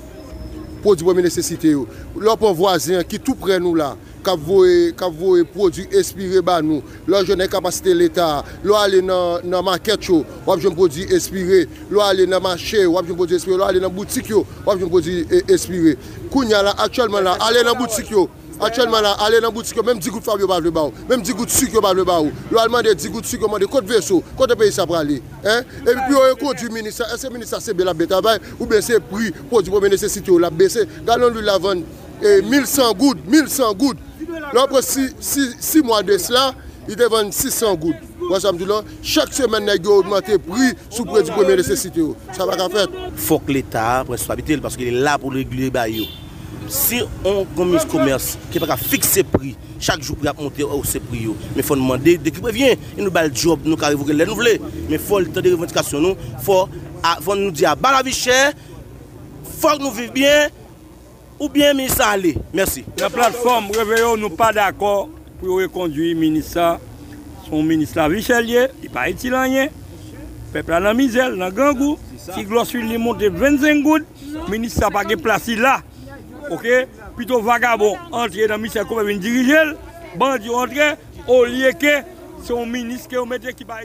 podi 0.85 1.02
pou 1.02 1.11
men 1.11 1.26
nesesite 1.26 1.74
yo. 1.74 1.88
Lò 2.14 2.37
pou 2.38 2.54
vwazen 2.54 3.02
ki 3.11 3.18
tou 3.18 3.35
pre 3.35 3.59
nou 3.59 3.74
la, 3.74 3.96
kap 4.26 4.40
voye, 4.46 4.92
kap 4.98 5.14
voye 5.16 5.46
prodou 5.48 5.86
espire 5.96 6.42
ba 6.44 6.58
nou. 6.64 6.82
Lò 7.10 7.22
jwene 7.24 7.46
kapasite 7.52 7.94
l'Etat, 7.96 8.48
lò 8.66 8.78
ale 8.80 9.02
nan, 9.04 9.44
nan 9.46 9.66
market 9.66 10.10
yo, 10.10 10.22
wap 10.46 10.62
jwen 10.62 10.74
prodou 10.76 11.06
espire, 11.16 11.64
lò 11.92 12.02
ale 12.06 12.26
nan 12.30 12.42
machè, 12.44 12.86
wap 12.90 13.06
jwen 13.06 13.18
prodou 13.18 13.38
espire, 13.38 13.60
lò 13.60 13.70
ale 13.70 13.82
nan 13.82 13.94
boutik 13.94 14.32
yo, 14.34 14.42
wap 14.66 14.80
jwen 14.80 14.90
prodou 14.90 15.44
espire. 15.54 15.94
Eh, 15.96 16.14
Kounya 16.32 16.64
la, 16.66 16.74
aktuelman 16.84 17.24
la, 17.24 17.38
ale 17.46 17.62
nan 17.64 17.78
boutik 17.78 18.10
yo. 18.10 18.26
Atchèlman 18.56 19.02
la, 19.04 19.10
ale 19.20 19.40
nan 19.44 19.52
boutik 19.52 19.76
yo, 19.76 19.82
mèm 19.84 19.98
di 20.00 20.10
gout 20.10 20.24
fab 20.24 20.40
yo 20.40 20.46
bavle 20.48 20.70
ba 20.72 20.86
ou, 20.88 20.92
Mèm 21.10 21.20
di 21.20 21.34
gout 21.36 21.52
suk 21.52 21.74
yo 21.76 21.82
bavle 21.84 22.06
ba 22.08 22.16
ou. 22.22 22.32
Lò 22.50 22.62
alman 22.62 22.84
de 22.86 22.94
di 22.96 23.10
gout 23.12 23.28
suk 23.28 23.42
yo 23.44 23.50
mande, 23.52 23.68
kote 23.68 23.90
veso, 23.90 24.22
kote 24.38 24.56
peyi 24.56 24.72
sa 24.72 24.86
prale. 24.88 25.18
E 25.44 25.56
pi 25.84 26.14
yo 26.14 26.22
yon 26.24 26.38
kote 26.40 26.70
minisa, 26.72 27.04
minister, 27.04 27.12
e 27.12 27.18
se 27.20 27.32
minister 27.32 27.60
sebe 27.60 27.84
la 27.84 27.92
bete 27.94 28.16
avay, 28.16 28.40
ou 28.56 28.66
ben 28.66 28.80
se 28.80 28.96
pri, 29.10 29.28
pou 29.50 29.60
di 29.60 29.72
pou 29.72 29.84
mene 29.84 29.98
bon, 30.00 30.08
sityo 30.08 30.38
la 30.40 30.48
bese. 30.48 30.86
Galon 31.04 31.36
lou 31.36 31.44
la 31.44 31.58
lavan, 31.58 31.84
1100 32.22 32.94
gout, 32.96 33.28
1100 33.28 33.74
gout. 33.76 34.00
Lopre 34.57 34.83
6 34.83 35.83
mwa 35.85 36.03
de 36.07 36.18
sla, 36.20 36.51
i 36.87 36.94
te 36.94 37.09
vende 37.11 37.35
600 37.35 37.79
goud. 37.83 38.03
Wè 38.27 38.38
sa 38.42 38.53
mdou 38.55 38.68
lan, 38.68 38.87
chak 39.07 39.33
semen 39.35 39.66
nè 39.66 39.77
gyo 39.79 40.01
augmente 40.01 40.38
pri 40.42 40.72
sou 40.88 41.07
pre 41.07 41.22
di 41.27 41.35
premye 41.35 41.59
nesesite 41.61 42.03
yo. 42.03 42.14
Sa 42.35 42.46
va 42.49 42.57
ka 42.59 42.68
fet. 42.72 42.94
Fok 43.27 43.51
l'Etat 43.53 44.09
responsabilite 44.11 44.59
l, 44.59 44.62
paske 44.64 44.87
lè 44.87 44.94
la 44.94 45.16
pou 45.20 45.35
regule 45.35 45.70
bay 45.75 46.01
yo. 46.01 46.07
Si 46.72 46.99
on 47.27 47.44
komis 47.55 47.87
komers 47.87 48.33
ki 48.51 48.62
pa 48.62 48.72
ka 48.72 48.79
fikse 48.81 49.22
pri, 49.31 49.55
chak 49.79 50.03
jou 50.03 50.18
pri 50.18 50.33
ap 50.33 50.40
monte 50.42 50.66
ou 50.66 50.83
se 50.88 51.03
pri 51.03 51.27
yo. 51.29 51.37
Men 51.55 51.66
fò 51.66 51.79
nman 51.79 52.03
de, 52.03 52.16
de 52.22 52.35
ki 52.35 52.42
previen, 52.42 52.79
e 52.94 53.01
nou 53.03 53.14
bal 53.14 53.31
job 53.31 53.66
nou 53.66 53.79
ka 53.79 53.92
revoke 53.94 54.14
lè 54.14 54.27
nou 54.27 54.38
vle. 54.38 54.57
Men 54.90 55.03
fò 55.03 55.22
l'te 55.22 55.42
de 55.42 55.55
revendikasyon 55.55 56.07
nou, 56.07 56.31
fò 56.46 56.64
nou 57.35 57.55
di 57.55 57.66
a 57.68 57.77
bala 57.79 58.03
vi 58.07 58.14
chè, 58.16 58.40
fòk 59.61 59.83
nou 59.83 59.94
viv 59.94 60.11
bien, 60.16 60.51
ou 61.38 61.49
bien 61.49 61.75
mi 61.75 61.88
sa 61.88 62.12
ale. 62.14 62.35
Mersi. 62.55 62.85
La 63.01 63.11
platform 63.12 63.70
reveyo 63.77 64.14
nou 64.20 64.33
pa 64.37 64.53
d'akor 64.57 65.09
pou 65.37 65.51
yo 65.51 65.61
rekondui 65.61 66.14
minisa, 66.18 66.77
son 67.46 67.66
minisa 67.66 68.09
vi 68.12 68.22
chè 68.25 68.40
liye, 68.44 68.66
i 68.85 68.90
pa 68.92 69.07
eti 69.11 69.31
lanyen, 69.33 69.72
pepla 70.55 70.81
nan 70.83 70.96
mizel, 70.99 71.37
nan 71.38 71.53
gangou, 71.55 71.99
si 72.16 72.46
glos 72.49 72.72
fi 72.72 72.83
li 72.83 72.99
monte 73.01 73.31
25 73.33 73.85
goud, 73.85 74.07
minisa 74.51 74.90
pa 74.92 75.05
ge 75.09 75.18
plasi 75.20 75.59
la. 75.61 75.79
Ok, 76.51 76.66
pito 77.18 77.40
vagabon 77.44 77.99
entre 78.14 78.46
nan 78.51 78.62
misè 78.62 78.87
koube 78.87 79.07
vin 79.09 79.20
dirijel, 79.22 79.75
bandi 80.20 80.53
entre, 80.55 80.94
ou 81.27 81.44
liye 81.44 81.75
ke, 81.77 81.99
son 82.46 82.68
minis 82.70 83.09
ke 83.11 83.18
ou 83.18 83.29
mette 83.29 83.53
ki 83.57 83.66
ba 83.66 83.83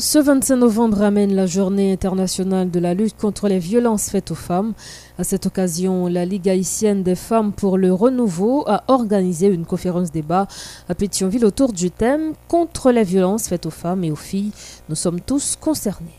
Ce 0.00 0.18
25 0.18 0.56
novembre 0.56 0.96
ramène 0.96 1.34
la 1.34 1.44
journée 1.44 1.92
internationale 1.92 2.70
de 2.70 2.80
la 2.80 2.94
lutte 2.94 3.18
contre 3.18 3.48
les 3.48 3.58
violences 3.58 4.08
faites 4.08 4.30
aux 4.30 4.34
femmes. 4.34 4.72
À 5.18 5.24
cette 5.24 5.44
occasion, 5.44 6.06
la 6.06 6.24
Ligue 6.24 6.48
haïtienne 6.48 7.02
des 7.02 7.14
femmes 7.14 7.52
pour 7.52 7.76
le 7.76 7.92
renouveau 7.92 8.64
a 8.66 8.82
organisé 8.88 9.48
une 9.48 9.66
conférence 9.66 10.10
débat 10.10 10.48
à 10.88 10.94
Pétionville 10.94 11.44
autour 11.44 11.74
du 11.74 11.90
thème 11.90 12.32
Contre 12.48 12.92
les 12.92 13.04
violences 13.04 13.46
faites 13.48 13.66
aux 13.66 13.70
femmes 13.70 14.02
et 14.02 14.10
aux 14.10 14.16
filles. 14.16 14.52
Nous 14.88 14.94
sommes 14.94 15.20
tous 15.20 15.56
concernés. 15.60 16.16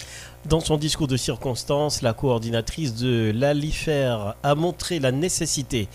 Dans 0.47 0.59
son 0.59 0.77
discours 0.77 1.07
de 1.07 1.17
circonstance, 1.17 2.03
la 2.03 2.13
coordinatrice 2.13 2.93
de 2.93 3.31
l'ALIFER 3.33 4.35
a 4.43 4.53
montré 4.53 4.99
la 4.99 5.11
nécessité 5.11 5.87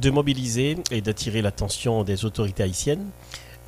de 0.00 0.10
mobiliser 0.10 0.76
et 0.92 1.00
d'attirer 1.00 1.42
l'attention 1.42 2.04
des 2.04 2.24
autorités 2.24 2.62
haïtiennes 2.62 3.10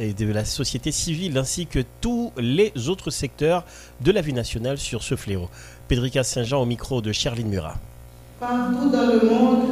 et 0.01 0.13
de 0.13 0.33
la 0.33 0.45
société 0.45 0.93
civile 0.93 1.39
ainsi 1.39 1.67
que 1.67 1.81
tous 2.01 2.33
les 2.37 2.73
autres 2.89 3.11
secteurs 3.11 3.65
de 4.01 4.13
la 4.13 4.21
vie 4.21 4.33
nationale 4.33 4.79
sur 4.79 5.03
ce 5.03 5.17
fléau. 5.17 5.49
Pédrica 5.89 6.25
Saint-Jean 6.25 6.63
au 6.63 6.67
micro 6.67 7.01
de 7.01 7.13
Charline 7.13 7.49
Murat. 7.49 7.77
Partout 8.41 8.91
dans 8.91 9.07
le 9.07 9.29
monde, 9.29 9.63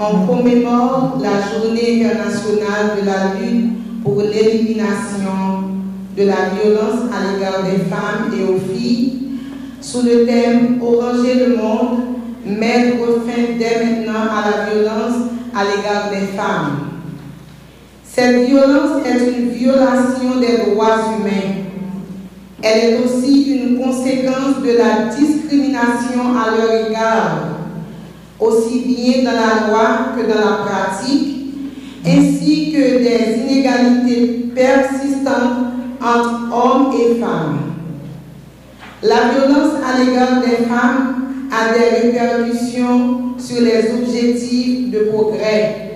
on 0.00 0.26
commémore 0.26 1.18
la 1.20 1.60
journée 1.60 2.04
internationale 2.04 3.00
de 3.00 3.06
la 3.06 3.34
lutte 3.34 4.02
pour 4.02 4.22
l'élimination 4.22 5.68
de 6.16 6.22
la 6.24 6.48
violence 6.50 7.12
à 7.12 7.32
l'égard 7.32 7.62
des 7.64 7.84
femmes 7.84 8.32
et 8.36 8.44
aux 8.44 8.58
filles 8.58 9.18
sous 9.80 10.02
le 10.02 10.26
thème 10.26 10.82
Oranger 10.82 11.46
le 11.46 11.56
monde, 11.56 12.00
mettre 12.44 12.96
fin 13.26 13.56
dès 13.58 13.84
maintenant 13.84 14.26
à 14.30 14.50
la 14.50 14.70
violence 14.70 15.28
à 15.54 15.64
l'égard 15.64 16.10
des 16.10 16.26
femmes. 16.36 16.87
Cette 18.18 18.48
violence 18.48 19.06
est 19.06 19.30
une 19.30 19.50
violation 19.50 20.40
des 20.40 20.72
droits 20.72 20.98
humains. 21.20 21.54
Elle 22.60 22.78
est 22.94 22.98
aussi 23.04 23.52
une 23.52 23.78
conséquence 23.78 24.60
de 24.60 24.76
la 24.76 25.14
discrimination 25.14 26.36
à 26.36 26.50
leur 26.50 26.88
égard, 26.88 27.44
aussi 28.40 28.80
bien 28.80 29.22
dans 29.22 29.38
la 29.38 29.68
loi 29.68 29.98
que 30.16 30.22
dans 30.22 30.50
la 30.50 30.56
pratique, 30.66 31.54
ainsi 32.04 32.72
que 32.72 32.98
des 32.98 33.38
inégalités 33.40 34.50
persistantes 34.52 35.74
entre 36.02 36.52
hommes 36.52 36.94
et 37.00 37.20
femmes. 37.20 37.58
La 39.00 39.28
violence 39.28 39.74
à 39.86 39.96
l'égard 40.02 40.40
des 40.40 40.64
femmes 40.64 41.28
a 41.52 41.72
des 41.72 42.08
répercussions 42.08 43.38
sur 43.38 43.60
les 43.60 43.92
objectifs 43.92 44.90
de 44.90 45.10
progrès 45.12 45.87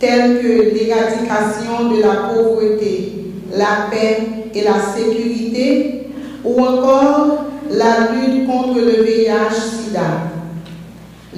tels 0.00 0.40
que 0.40 0.74
l'éradication 0.74 1.90
de 1.90 2.00
la 2.00 2.32
pauvreté, 2.32 3.12
la 3.52 3.88
paix 3.90 4.18
et 4.54 4.64
la 4.64 4.80
sécurité, 4.80 6.08
ou 6.42 6.58
encore 6.58 7.44
la 7.70 8.08
lutte 8.12 8.46
contre 8.46 8.80
le 8.80 9.04
VIH-Sida. 9.04 10.00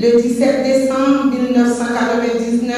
Le 0.00 0.22
17 0.22 0.62
décembre 0.62 1.24
1999, 1.32 2.76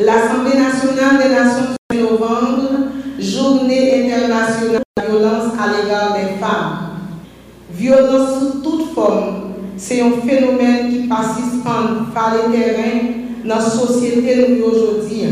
l'Assemblée 0.00 0.58
nationale 0.58 1.22
des 1.22 1.34
Nations 1.34 1.76
Unies 1.92 2.02
novembre, 2.02 2.70
Journée 3.18 4.10
internationale 4.10 4.82
de 4.96 5.02
la 5.02 5.08
violence 5.08 5.52
à 5.60 5.68
l'égard 5.68 6.14
des 6.14 6.40
femmes. 6.40 6.78
Violence 7.72 8.40
sous 8.40 8.60
toute 8.60 8.92
forme, 8.92 9.52
c'est 9.76 10.00
un 10.00 10.10
phénomène 10.26 10.90
qui 10.90 11.06
persiste 11.06 11.62
par 11.62 12.34
les 12.34 12.56
terrains 12.56 13.13
dans 13.44 13.56
la 13.56 13.60
société 13.60 14.48
nous 14.48 14.64
aujourd'hui. 14.64 15.22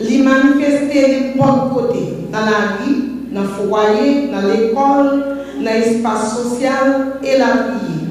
Les 0.00 0.18
manifester 0.18 1.32
n'importe 1.36 1.72
côté, 1.72 1.98
dans 2.32 2.40
la 2.40 2.84
vie, 2.84 3.02
dans 3.32 3.42
le 3.42 3.48
foyer, 3.48 4.28
dans 4.32 4.48
l'école, 4.48 5.24
dans 5.56 5.72
l'espace 5.72 6.36
social 6.36 7.18
et 7.22 7.38
la 7.38 7.46
vie. 7.46 8.06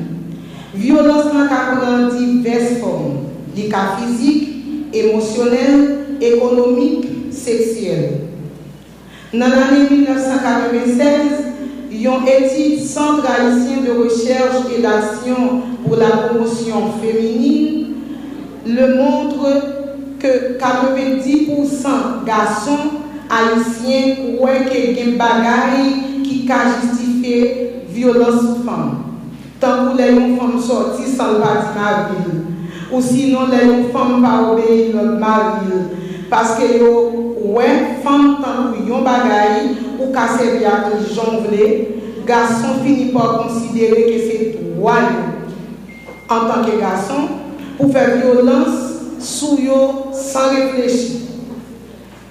Violence 0.76 1.26
dans 1.34 2.18
diverses 2.18 2.80
formes, 2.82 3.18
les 3.56 3.68
cas 3.70 3.98
physiques, 3.98 4.50
émotionnels, 4.94 6.00
économiques, 6.22 7.08
sexuels. 7.32 8.22
Dans 9.34 9.48
l'année 9.48 9.90
1996, 9.90 11.08
une 11.92 12.00
étude 12.28 12.86
Centre 12.86 13.26
haïtien 13.26 13.82
de 13.84 14.04
recherche 14.04 14.66
et 14.78 14.82
d'action 14.82 15.62
pour 15.86 15.98
la 15.98 16.10
promotion 16.10 16.92
féminine 17.02 17.77
le 18.68 18.96
montre 18.96 19.48
que 20.20 20.58
90% 20.58 22.26
garçons 22.26 22.72
haïtiens 23.30 24.16
croient 24.16 24.66
qu'il 24.70 24.92
y 24.92 24.94
des 24.94 25.12
bagailles 25.18 26.24
qui 26.24 26.48
justifient 26.82 27.48
violence 27.90 28.44
aux 28.44 28.64
femmes. 28.64 29.04
Tant 29.60 29.92
que 29.92 29.98
les 29.98 30.38
femmes 30.38 30.60
sortent 30.60 30.98
sans 31.06 31.34
le 31.34 31.40
mari, 31.40 32.16
ou 32.92 33.02
sinon 33.02 33.48
les 33.48 33.92
femmes 33.92 34.22
pas 34.22 34.52
obéir 34.52 34.96
leur 34.96 35.20
mari. 35.20 35.66
Parce 36.30 36.60
que 36.60 36.84
ouais, 37.44 38.00
femmes 38.04 38.38
tant 38.42 38.72
que 38.72 38.88
yon 38.88 39.02
bagaille 39.02 39.78
ou 40.00 40.12
casser 40.12 40.60
bien 40.60 40.84
que 40.86 41.14
jongler, 41.14 41.96
garçon 42.26 42.84
finit 42.84 43.12
par 43.12 43.48
considérer 43.48 44.04
que 44.04 44.20
c'est 44.20 44.58
toi 44.78 44.94
en 46.30 46.40
tant 46.42 46.64
que 46.64 46.80
garçon 46.80 47.47
pour 47.78 47.92
faire 47.92 48.18
violence 48.18 48.98
sous 49.20 49.58
eux 49.58 50.14
sans 50.14 50.50
réfléchir. 50.50 51.18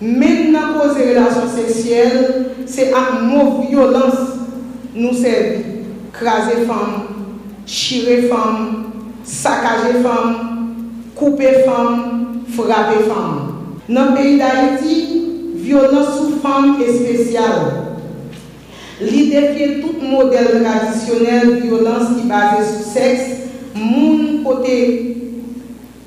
Maintenant, 0.01 0.79
causer 0.79 1.11
relations 1.11 1.49
sexuelles, 1.49 2.47
c'est 2.67 2.93
à 2.93 3.23
mot 3.23 3.63
violence 3.69 4.15
nous 4.95 5.13
servir. 5.13 5.65
Craser 6.13 6.65
femmes, 6.67 7.05
chirer 7.67 8.23
femmes, 8.23 8.93
saccager 9.23 10.03
femmes, 10.03 10.75
couper 11.15 11.65
femmes, 11.65 12.43
frapper 12.49 13.05
femmes. 13.05 13.53
Dans 13.89 14.11
le 14.11 14.17
pays 14.17 14.39
d'Haïti, 14.39 15.23
violence 15.57 16.19
sous 16.19 16.41
femmes 16.41 16.77
est 16.83 16.93
spéciale. 16.93 17.87
L'idée 19.01 19.83
tout 19.83 20.07
modèle 20.07 20.63
traditionnel 20.63 21.49
de 21.49 21.67
violence 21.67 22.17
qui 22.17 22.27
basé 22.27 22.65
sur 22.65 22.93
sexe, 22.93 23.25
moun 23.75 24.43
côté 24.43 25.16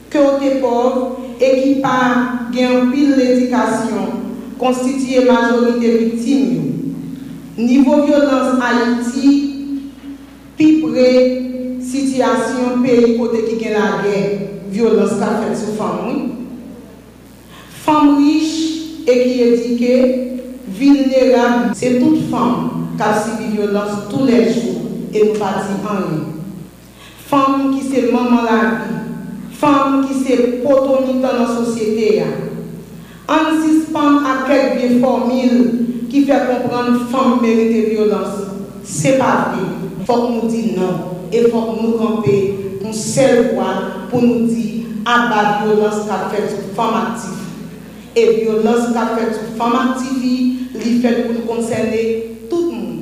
ke 0.09 0.21
ou 0.21 0.39
te 0.41 0.55
pov 0.63 1.39
e 1.39 1.49
ki 1.59 1.73
pa 1.83 1.97
gen 2.53 2.89
pil 2.93 3.13
l'edikasyon 3.17 4.09
konstituye 4.59 5.25
majorite 5.27 5.91
viktim 5.97 6.49
yo. 6.55 6.63
Nivou 7.59 8.05
violans 8.07 8.59
Haiti, 8.61 9.29
pi 10.57 10.67
pre 10.83 11.09
sityasyon 11.83 12.83
peyi 12.83 13.17
kote 13.19 13.45
ki 13.47 13.59
gen 13.61 13.77
la 13.77 14.01
gen 14.03 14.47
violans 14.73 15.17
ka 15.19 15.37
fet 15.41 15.57
sou 15.59 15.77
famoui. 15.77 16.25
Fam 17.83 18.17
riche 18.17 19.05
e 19.09 19.15
ki 19.23 19.37
edike, 19.47 19.95
vilnerab, 20.79 21.73
se 21.75 21.97
tout 21.99 22.27
fam 22.31 22.95
ka 22.99 23.13
sibi 23.17 23.55
violans 23.55 24.05
tou 24.11 24.27
le 24.27 24.43
joun 24.49 25.09
e 25.13 25.23
nou 25.23 25.39
pati 25.39 25.79
anye. 25.93 26.19
Fam 27.29 27.69
ki 27.73 27.83
se 27.85 28.07
maman 28.11 28.45
la 28.45 28.59
vi, 28.69 28.98
femmes 29.59 30.07
qui 30.07 30.13
se 30.13 30.63
potonite 30.63 31.21
dans 31.21 31.33
la 31.33 31.47
société. 31.47 32.23
On 33.27 33.67
suspend 33.67 34.19
à 34.19 34.47
quelques 34.47 35.01
formules 35.01 36.07
qui 36.09 36.23
fait 36.23 36.41
comprendre 36.47 36.99
que 36.99 37.05
femme 37.11 37.41
mérite 37.41 37.89
violence. 37.91 38.39
C'est 38.83 39.17
pas 39.17 39.51
vrai. 39.51 39.65
Faut 40.05 40.29
nous 40.29 40.49
dire 40.49 40.79
non. 40.79 41.09
et 41.31 41.43
faut 41.49 41.75
nous 41.81 41.91
camper 41.91 42.55
une 42.83 42.93
seule 42.93 43.53
voix 43.53 43.65
pour 44.09 44.23
nous 44.23 44.47
dire 44.47 44.85
abat 45.05 45.63
violence 45.65 46.05
qu'a 46.07 46.29
fait 46.35 46.49
sur 46.49 46.75
femme 46.75 47.13
active. 47.13 47.29
Et 48.15 48.43
violence 48.45 48.91
qu'a 48.93 49.15
fait 49.15 49.33
sur 49.33 49.43
femme 49.57 49.91
active, 49.91 50.57
il 50.85 51.01
fait 51.01 51.23
pour 51.23 51.33
nous 51.33 51.41
concerner 51.41 52.37
tout 52.49 52.71
le 52.71 52.75
monde. 52.77 52.99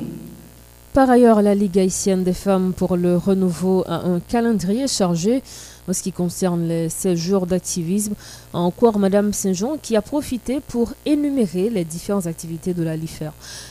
Par 0.92 1.08
ailleurs, 1.08 1.40
la 1.40 1.54
Ligue 1.54 1.78
haïtienne 1.78 2.24
des 2.24 2.32
femmes 2.32 2.72
pour 2.76 2.96
le 2.96 3.16
renouveau 3.16 3.84
a 3.86 4.04
un 4.06 4.20
calendrier 4.20 4.88
chargé 4.88 5.42
en 5.88 5.92
ce 5.92 6.02
qui 6.02 6.12
concerne 6.12 6.68
les 6.68 6.88
16 6.88 7.18
jours 7.18 7.46
d'activisme. 7.46 8.14
Encore 8.52 8.98
Madame 8.98 9.32
Saint-Jean 9.32 9.76
qui 9.80 9.96
a 9.96 10.02
profité 10.02 10.60
pour 10.60 10.92
énumérer 11.06 11.70
les 11.70 11.84
différentes 11.84 12.26
activités 12.26 12.74
de 12.74 12.82
la 12.82 12.96
LIFER. 12.96 13.30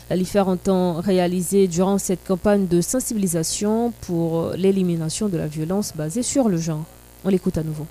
La 0.10 0.16
LIFER 0.16 0.42
entend 0.42 1.00
réaliser 1.00 1.68
durant 1.68 1.98
cette 1.98 2.26
campagne 2.26 2.68
de 2.68 2.82
sensibilisation 2.82 3.94
pour 4.02 4.52
l'élimination 4.56 5.28
de 5.28 5.38
la 5.38 5.48
violence 5.48 5.94
basée 5.96 6.24
sur 6.24 6.50
le 6.50 6.58
genre. 6.58 6.84
On 7.24 7.30
l'écoute 7.30 7.58
à 7.58 7.64
nouveau. 7.64 7.86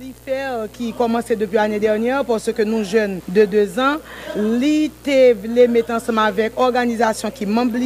L'IFER 0.00 0.68
qui 0.72 0.92
commençait 0.92 1.36
depuis 1.36 1.56
l'année 1.56 1.80
dernière 1.80 2.24
parce 2.24 2.52
que 2.52 2.62
nous 2.62 2.84
jeunes 2.84 3.20
de 3.28 3.44
deux 3.44 3.78
ans, 3.78 3.96
l'IT 4.36 5.06
les 5.06 5.68
mettre 5.68 5.92
ensemble 5.92 6.20
avec 6.20 6.58
organisations 6.58 7.30
qui 7.30 7.44
membres 7.44 7.76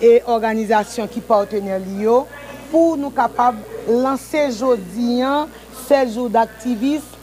et 0.00 0.22
organisations 0.26 1.08
qui 1.08 1.20
partenaires 1.20 1.80
l'IO 1.80 2.26
pour 2.70 2.96
nous 2.96 3.10
capables 3.10 3.58
lansè 3.88 4.48
jodi 4.50 5.20
an, 5.24 5.48
sel 5.86 6.10
jou 6.12 6.28
d'aktivist, 6.32 7.16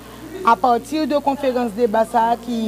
apatir 0.48 1.08
de 1.10 1.20
konferans 1.24 1.74
de 1.76 1.88
basa 1.92 2.32
ki 2.44 2.62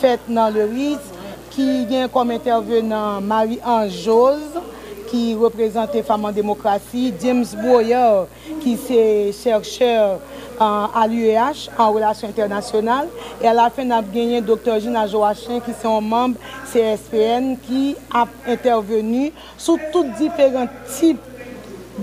fèt 0.00 0.28
nan 0.32 0.54
le 0.54 0.66
RIS, 0.70 1.12
ki 1.50 1.68
gen 1.90 2.10
kom 2.12 2.30
intervenan 2.34 3.24
Marie-Anne 3.26 3.92
Jose, 3.92 4.66
ki 5.10 5.34
reprezentè 5.40 6.04
Faman 6.06 6.34
Demokrasi, 6.34 7.10
James 7.20 7.54
Boyer, 7.58 8.28
ki 8.62 8.76
se 8.78 9.00
chèrchèr 9.40 10.20
a 10.60 11.06
l'UEH, 11.08 11.66
an 11.80 11.94
relasyon 11.96 12.30
internasyonal, 12.30 13.08
e 13.40 13.48
a 13.48 13.54
la 13.56 13.70
fin 13.74 13.90
ap 13.96 14.10
genyen 14.14 14.44
Dr. 14.46 14.78
Gina 14.84 15.06
Joachim, 15.10 15.58
ki 15.64 15.74
se 15.74 15.88
yon 15.88 16.06
memb 16.06 16.38
CSPN, 16.70 17.54
ki 17.64 17.82
ap 18.12 18.30
intervenu 18.44 19.30
sou 19.56 19.80
tout 19.90 20.06
diferent 20.20 20.70
tip 20.92 21.29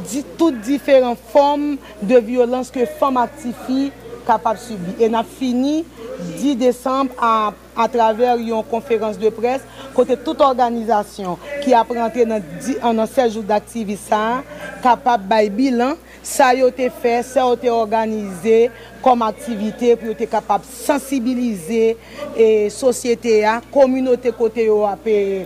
di, 0.06 0.24
tout 0.38 0.56
diferent 0.66 1.18
form 1.32 1.76
de 2.02 2.20
violans 2.24 2.70
ke 2.74 2.88
fom 3.00 3.20
aktifi 3.22 3.90
kapap 4.28 4.60
subi. 4.62 4.98
E 5.02 5.10
na 5.12 5.24
fini 5.24 5.86
10 6.18 6.58
Desembre 6.60 7.16
a, 7.22 7.54
a 7.78 7.86
traver 7.92 8.42
yon 8.48 8.66
konferans 8.68 9.18
de 9.20 9.30
pres 9.34 9.64
kote 9.96 10.18
tout 10.26 10.42
organizasyon 10.46 11.38
ki 11.64 11.76
ap 11.78 11.92
rentre 11.94 12.26
nan, 12.30 12.44
nan 12.82 13.08
sejou 13.10 13.46
d'aktivisa 13.46 14.42
kapap 14.84 15.24
bay 15.30 15.50
bilan 15.54 15.96
sa 16.26 16.52
yo 16.58 16.68
te 16.76 16.90
fe, 16.92 17.20
sa 17.24 17.46
yo 17.48 17.56
te 17.60 17.70
organize 17.72 18.68
kom 19.06 19.24
aktivite 19.26 19.94
pou 19.96 20.12
yo 20.12 20.18
te 20.18 20.28
kapap 20.30 20.66
sensibilize 20.68 21.96
e 22.36 22.48
sosyete 22.74 23.40
ya, 23.46 23.60
kominote 23.74 24.34
kote 24.36 24.68
yo 24.68 24.82
ap 24.90 25.06
e, 25.08 25.46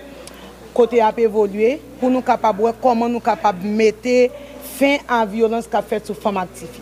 kote 0.76 1.04
ap 1.04 1.20
evolue 1.22 1.78
pou 2.02 2.10
nou 2.10 2.26
kapab 2.26 2.66
wè 2.66 2.74
koman 2.82 3.14
nou 3.14 3.24
kapab 3.24 3.62
mette 3.62 4.32
fin 4.76 5.04
an 5.06 5.28
violans 5.30 5.70
ka 5.70 5.84
fet 5.86 6.10
sou 6.10 6.18
fom 6.18 6.40
aktifi. 6.42 6.82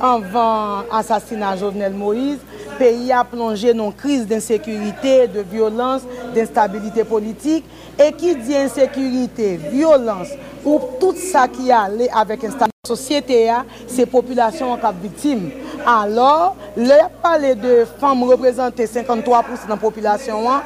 Anvan 0.00 0.88
asasina 0.96 1.52
Jovenel 1.60 1.92
Moïse, 1.92 2.40
peyi 2.80 3.12
a 3.12 3.20
plonje 3.28 3.74
non 3.76 3.92
kriz 3.92 4.24
d'insekurite, 4.28 5.28
de 5.34 5.44
violans, 5.44 6.06
d'instabilite 6.34 7.04
politik, 7.08 7.68
e 8.00 8.08
ki 8.16 8.34
di 8.40 8.56
insekurite, 8.56 9.52
violans, 9.68 10.32
ou 10.64 10.96
tout 11.00 11.18
sa 11.20 11.44
ki 11.50 11.68
a 11.74 11.84
le 11.92 12.08
avèk 12.08 12.48
instabilite. 12.48 12.70
Sosyete 12.88 13.36
ya, 13.44 13.58
se 13.92 14.06
populasyon 14.08 14.72
an 14.72 14.78
kap 14.80 14.96
bitim. 15.02 15.50
Alor, 15.84 16.54
le 16.80 16.96
pale 17.20 17.52
de 17.60 17.82
fom 18.00 18.24
reprezentè 18.30 18.86
53% 18.88 19.68
nan 19.68 19.80
populasyon 19.82 20.48
an, 20.48 20.64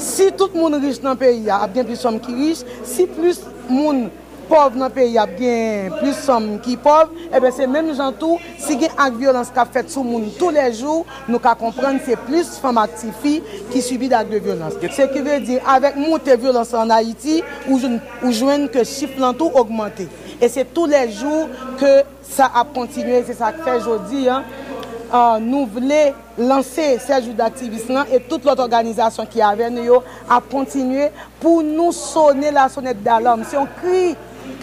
Si 0.00 0.32
tout 0.32 0.54
moun 0.56 0.72
riche 0.80 1.04
nan 1.04 1.18
peyi 1.20 1.50
ap 1.52 1.74
gen 1.76 1.84
plus 1.84 2.00
som 2.00 2.16
ki 2.24 2.32
riche, 2.32 2.78
si 2.88 3.04
plus 3.04 3.42
moun 3.68 4.06
pov 4.48 4.74
nan 4.80 4.88
peyi 4.94 5.18
ap 5.20 5.34
gen 5.36 5.92
plus 5.98 6.22
som 6.24 6.46
ki 6.64 6.78
pov, 6.80 7.10
eh 7.28 7.36
ebe 7.36 7.50
se 7.52 7.66
menm 7.68 7.92
jantou, 7.98 8.38
si 8.56 8.78
gen 8.80 8.96
ak 8.96 9.18
violans 9.20 9.50
ka 9.52 9.66
fet 9.68 9.92
sou 9.92 10.00
moun 10.06 10.30
tou 10.38 10.54
le 10.56 10.64
jou, 10.70 11.04
nou 11.28 11.42
ka 11.42 11.52
komprenn 11.60 12.00
se 12.06 12.16
plus 12.24 12.54
fam 12.62 12.80
ak 12.80 12.96
ti 13.02 13.12
fi 13.20 13.34
ki 13.74 13.84
subi 13.84 14.08
dak 14.08 14.32
de 14.32 14.40
violans. 14.40 14.80
Se 14.96 15.04
ki 15.12 15.20
ve 15.26 15.36
di, 15.44 15.60
avek 15.60 16.00
moun 16.00 16.24
te 16.24 16.38
violans 16.40 16.72
an 16.80 16.96
Haiti, 16.96 17.42
ou 17.68 18.32
jwen 18.32 18.70
ke 18.72 18.86
chif 18.88 19.20
lan 19.20 19.36
tou 19.36 19.52
augmente. 19.52 20.08
E 20.40 20.48
se 20.48 20.64
tou 20.64 20.88
le 20.88 21.04
jou 21.12 21.44
ke 21.76 21.92
sa 22.24 22.48
ap 22.56 22.72
kontinue, 22.72 23.20
se 23.28 23.36
sa 23.36 23.52
fe 23.52 23.76
jodi 23.84 24.30
an, 24.32 24.48
Uh, 25.10 25.40
nou 25.42 25.66
vle 25.66 26.12
lanse 26.38 26.84
sejou 27.02 27.34
d'aktivisme 27.34 27.96
lan 27.96 28.10
et 28.14 28.22
tout 28.30 28.44
lot 28.46 28.60
organizasyon 28.62 29.26
ki 29.32 29.40
aven 29.42 29.80
yo 29.82 29.96
ap 30.30 30.44
kontinue 30.52 31.08
pou 31.40 31.64
nou 31.66 31.90
sone 31.90 32.52
la 32.54 32.68
sonet 32.70 33.00
d'alarm. 33.02 33.42
Se 33.42 33.56
si 33.56 33.58
yon 33.58 33.66
kri 33.80 34.04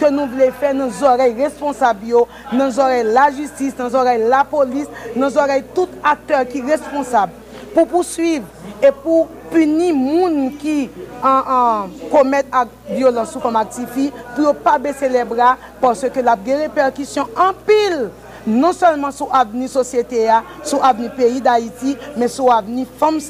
ke 0.00 0.08
nou 0.08 0.24
vle 0.32 0.48
fe 0.56 0.70
nan 0.72 0.88
zorey 0.96 1.34
responsabyo, 1.36 2.24
nan 2.56 2.72
zorey 2.72 3.04
la 3.04 3.26
justis, 3.36 3.76
nan 3.76 3.92
zorey 3.92 4.24
la 4.24 4.40
polis, 4.48 4.88
nan 5.16 5.28
zorey 5.34 5.66
tout 5.76 5.92
akteur 6.00 6.48
ki 6.48 6.64
responsab 6.70 7.34
pou 7.74 7.84
pousuiv 7.90 8.46
et 8.80 8.94
pou 9.02 9.26
puni 9.52 9.90
moun 9.92 10.54
ki 10.60 10.88
an, 11.20 11.42
an, 11.42 11.92
komet 12.12 12.48
ak 12.54 12.72
violans 12.88 13.34
ou 13.36 13.44
kom 13.44 13.58
aktifi 13.60 14.08
pou 14.32 14.46
yo 14.46 14.54
pa 14.64 14.78
bese 14.82 15.10
le 15.12 15.24
bra 15.28 15.56
pon 15.82 15.96
se 15.98 16.08
ke 16.14 16.24
la 16.24 16.38
ge 16.40 16.56
reperkisyon 16.64 17.36
an 17.36 17.52
pil 17.68 18.08
non 18.48 18.72
seulement 18.72 19.10
sur 19.10 19.28
l'avenir 19.32 19.68
société, 19.68 20.28
sur 20.64 20.80
l'avenir 20.80 21.14
pays 21.14 21.40
d'Haïti, 21.40 21.96
mais 22.16 22.28
sur 22.28 22.48
l'avenir 22.48 22.86
femmes, 22.98 23.20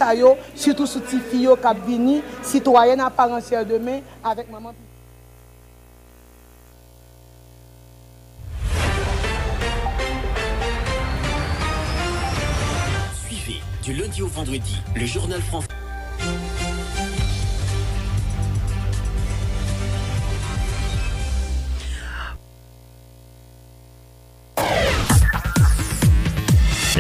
surtout 0.54 0.86
sur 0.86 1.00
les 1.00 1.18
filles 1.18 1.48
qui 1.60 1.86
viennent, 1.86 2.22
citoyennes 2.42 3.00
à 3.00 3.10
part 3.10 3.30
entière 3.32 3.66
demain, 3.66 4.00
avec 4.24 4.50
maman. 4.50 4.72
Suivez 13.26 13.60
du 13.82 13.92
lundi 13.94 14.22
au 14.22 14.28
vendredi 14.28 14.80
le 14.94 15.04
journal 15.04 15.40
français. 15.42 15.68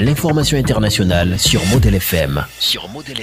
L'information 0.00 0.56
internationale 0.56 1.40
sur 1.40 1.64
Model 1.66 1.96
FM. 1.96 2.44
Sur 2.60 2.88
Model. 2.88 3.18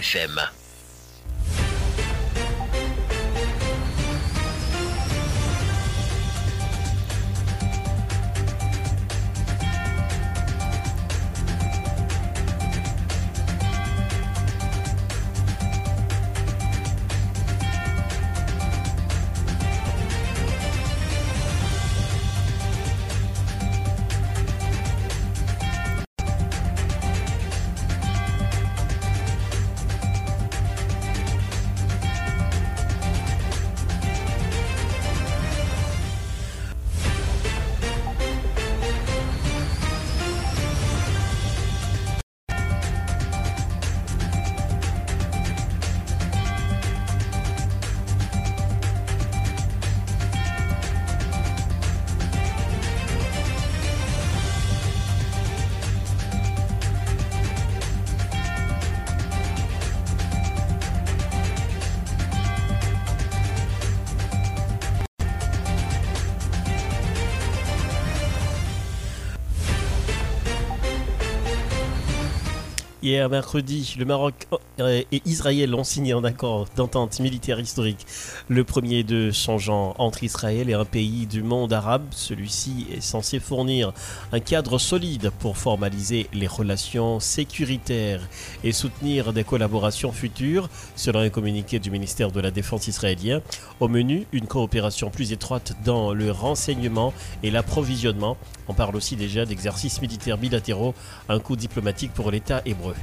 Hier, 73.06 73.30
mercredi, 73.30 73.98
le 74.00 74.06
Maroc 74.06 74.48
et 74.80 75.22
Israël 75.26 75.74
ont 75.74 75.84
signé 75.84 76.12
un 76.14 76.24
accord 76.24 76.68
d'entente 76.76 77.20
militaire 77.20 77.60
historique, 77.60 78.06
le 78.50 78.64
premier 78.64 79.04
de 79.04 79.32
son 79.32 79.58
genre 79.58 79.96
entre 80.00 80.24
Israël 80.24 80.70
et 80.70 80.74
un 80.74 80.86
pays 80.86 81.26
du 81.28 81.44
monde 81.44 81.72
arabe. 81.72 82.04
Celui-ci 82.12 82.88
est 82.94 83.02
censé 83.02 83.40
fournir 83.40 83.94
un 84.34 84.40
cadre 84.40 84.78
solide 84.78 85.32
pour 85.40 85.58
formaliser 85.58 86.28
les 86.34 86.48
relations 86.48 87.20
sécuritaires 87.20 88.22
et 88.64 88.74
soutenir 88.74 89.32
des 89.32 89.44
collaborations 89.44 90.12
futures, 90.12 90.70
selon 90.96 91.20
un 91.20 91.30
communiqué 91.30 91.80
du 91.80 91.90
ministère 91.90 92.32
de 92.32 92.42
la 92.42 92.52
Défense 92.52 92.88
israélien. 92.88 93.42
Au 93.80 93.88
menu, 93.88 94.28
une 94.34 94.48
coopération 94.48 95.10
plus 95.10 95.32
étroite 95.32 95.74
dans 95.86 96.14
le 96.14 96.32
renseignement 96.32 97.14
et 97.44 97.52
l'approvisionnement. 97.52 98.38
On 98.68 98.74
parle 98.74 98.96
aussi 98.96 99.16
déjà 99.16 99.46
d'exercices 99.46 100.02
militaires 100.02 100.38
bilatéraux, 100.38 100.94
un 101.30 101.40
coup 101.40 101.56
diplomatique 101.56 102.14
pour 102.14 102.32
l'État 102.32 102.62
hébreu. 102.66 102.96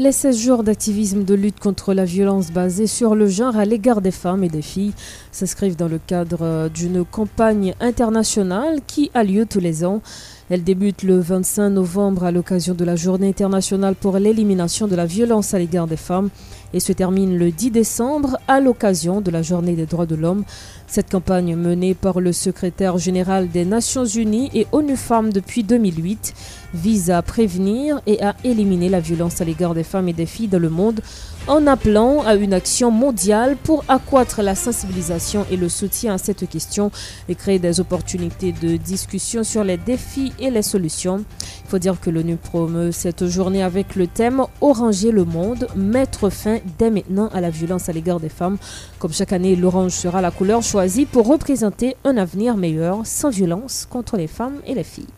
Les 0.00 0.12
16 0.12 0.38
jours 0.38 0.62
d'activisme 0.62 1.24
de 1.24 1.34
lutte 1.34 1.58
contre 1.58 1.92
la 1.92 2.04
violence 2.04 2.52
basée 2.52 2.86
sur 2.86 3.16
le 3.16 3.26
genre 3.26 3.56
à 3.56 3.64
l'égard 3.64 4.00
des 4.00 4.12
femmes 4.12 4.44
et 4.44 4.48
des 4.48 4.62
filles 4.62 4.92
s'inscrivent 5.32 5.74
dans 5.74 5.88
le 5.88 5.98
cadre 5.98 6.68
d'une 6.72 7.04
campagne 7.04 7.74
internationale 7.80 8.78
qui 8.86 9.10
a 9.12 9.24
lieu 9.24 9.44
tous 9.44 9.58
les 9.58 9.84
ans. 9.84 10.00
Elle 10.50 10.62
débute 10.62 11.02
le 11.02 11.18
25 11.18 11.70
novembre 11.70 12.22
à 12.22 12.30
l'occasion 12.30 12.74
de 12.74 12.84
la 12.84 12.94
Journée 12.94 13.28
internationale 13.28 13.96
pour 13.96 14.18
l'élimination 14.18 14.86
de 14.86 14.94
la 14.94 15.04
violence 15.04 15.52
à 15.52 15.58
l'égard 15.58 15.88
des 15.88 15.96
femmes 15.96 16.30
et 16.72 16.78
se 16.78 16.92
termine 16.92 17.36
le 17.36 17.50
10 17.50 17.72
décembre 17.72 18.38
à 18.46 18.60
l'occasion 18.60 19.20
de 19.20 19.32
la 19.32 19.42
Journée 19.42 19.74
des 19.74 19.86
droits 19.86 20.06
de 20.06 20.14
l'homme. 20.14 20.44
Cette 20.90 21.10
campagne 21.10 21.54
menée 21.54 21.92
par 21.92 22.18
le 22.18 22.32
secrétaire 22.32 22.96
général 22.96 23.50
des 23.50 23.66
Nations 23.66 24.06
Unies 24.06 24.50
et 24.54 24.66
ONU 24.72 24.96
Femmes 24.96 25.30
depuis 25.34 25.62
2008 25.62 26.32
vise 26.72 27.10
à 27.10 27.20
prévenir 27.20 28.00
et 28.06 28.22
à 28.22 28.34
éliminer 28.42 28.88
la 28.88 29.00
violence 29.00 29.42
à 29.42 29.44
l'égard 29.44 29.74
des 29.74 29.82
femmes 29.82 30.08
et 30.08 30.14
des 30.14 30.24
filles 30.24 30.48
dans 30.48 30.58
le 30.58 30.70
monde 30.70 31.02
en 31.46 31.66
appelant 31.66 32.22
à 32.22 32.34
une 32.34 32.54
action 32.54 32.90
mondiale 32.90 33.56
pour 33.62 33.84
accroître 33.88 34.42
la 34.42 34.54
sensibilisation 34.54 35.46
et 35.50 35.56
le 35.56 35.68
soutien 35.68 36.14
à 36.14 36.18
cette 36.18 36.48
question 36.48 36.90
et 37.28 37.34
créer 37.34 37.58
des 37.58 37.80
opportunités 37.80 38.52
de 38.52 38.76
discussion 38.76 39.44
sur 39.44 39.64
les 39.64 39.76
défis 39.76 40.32
et 40.38 40.50
les 40.50 40.62
solutions. 40.62 41.24
Il 41.64 41.70
faut 41.70 41.78
dire 41.78 42.00
que 42.00 42.08
l'ONU 42.08 42.36
promeut 42.36 42.92
cette 42.92 43.26
journée 43.26 43.62
avec 43.62 43.94
le 43.94 44.06
thème 44.06 44.42
Oranger 44.62 45.10
le 45.10 45.24
monde, 45.24 45.68
mettre 45.76 46.30
fin 46.30 46.58
dès 46.78 46.90
maintenant 46.90 47.28
à 47.32 47.42
la 47.42 47.50
violence 47.50 47.90
à 47.90 47.92
l'égard 47.92 48.20
des 48.20 48.30
femmes. 48.30 48.56
Comme 48.98 49.12
chaque 49.12 49.32
année, 49.34 49.54
l'orange 49.54 49.92
sera 49.92 50.22
la 50.22 50.30
couleur 50.30 50.62
choisie 50.62 50.77
pour 51.10 51.26
représenter 51.26 51.96
un 52.04 52.16
avenir 52.16 52.56
meilleur 52.56 53.04
sans 53.04 53.30
violence 53.30 53.84
contre 53.90 54.16
les 54.16 54.28
femmes 54.28 54.60
et 54.64 54.74
les 54.74 54.84
filles. 54.84 55.08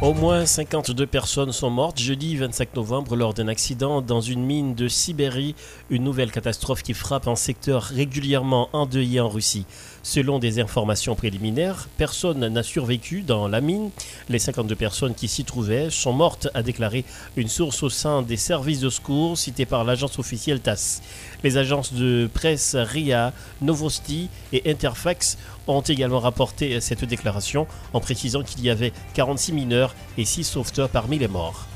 Au 0.00 0.12
moins 0.14 0.46
52 0.46 1.06
personnes 1.06 1.50
sont 1.50 1.70
mortes 1.70 1.98
jeudi 1.98 2.36
25 2.36 2.76
novembre 2.76 3.16
lors 3.16 3.34
d'un 3.34 3.48
accident 3.48 4.00
dans 4.00 4.20
une 4.20 4.44
mine 4.44 4.74
de 4.76 4.86
Sibérie, 4.86 5.56
une 5.90 6.04
nouvelle 6.04 6.30
catastrophe 6.30 6.84
qui 6.84 6.94
frappe 6.94 7.26
un 7.26 7.34
secteur 7.34 7.82
régulièrement 7.82 8.68
endeuillé 8.72 9.18
en 9.18 9.28
Russie. 9.28 9.66
Selon 10.06 10.38
des 10.38 10.60
informations 10.60 11.16
préliminaires, 11.16 11.88
personne 11.96 12.46
n'a 12.46 12.62
survécu 12.62 13.22
dans 13.22 13.48
la 13.48 13.60
mine. 13.60 13.90
Les 14.28 14.38
52 14.38 14.76
personnes 14.76 15.14
qui 15.16 15.26
s'y 15.26 15.42
trouvaient 15.42 15.90
sont 15.90 16.12
mortes, 16.12 16.46
a 16.54 16.62
déclaré 16.62 17.04
une 17.34 17.48
source 17.48 17.82
au 17.82 17.90
sein 17.90 18.22
des 18.22 18.36
services 18.36 18.78
de 18.78 18.88
secours 18.88 19.36
citée 19.36 19.66
par 19.66 19.82
l'agence 19.82 20.20
officielle 20.20 20.60
TASS. 20.60 21.02
Les 21.42 21.56
agences 21.56 21.92
de 21.92 22.30
presse 22.32 22.76
RIA, 22.76 23.32
Novosti 23.60 24.28
et 24.52 24.70
Interfax 24.70 25.38
ont 25.66 25.80
également 25.80 26.20
rapporté 26.20 26.80
cette 26.80 27.04
déclaration 27.04 27.66
en 27.92 27.98
précisant 27.98 28.44
qu'il 28.44 28.64
y 28.64 28.70
avait 28.70 28.92
46 29.14 29.54
mineurs 29.54 29.96
et 30.18 30.24
6 30.24 30.44
sauveteurs 30.44 30.88
parmi 30.88 31.18
les 31.18 31.26
morts. 31.26 31.66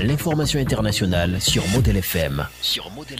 L'information 0.00 0.60
internationale 0.60 1.40
sur 1.40 1.66
Model 1.68 1.96
FM. 1.96 2.46
Sur 2.62 2.88
Model. 2.90 3.18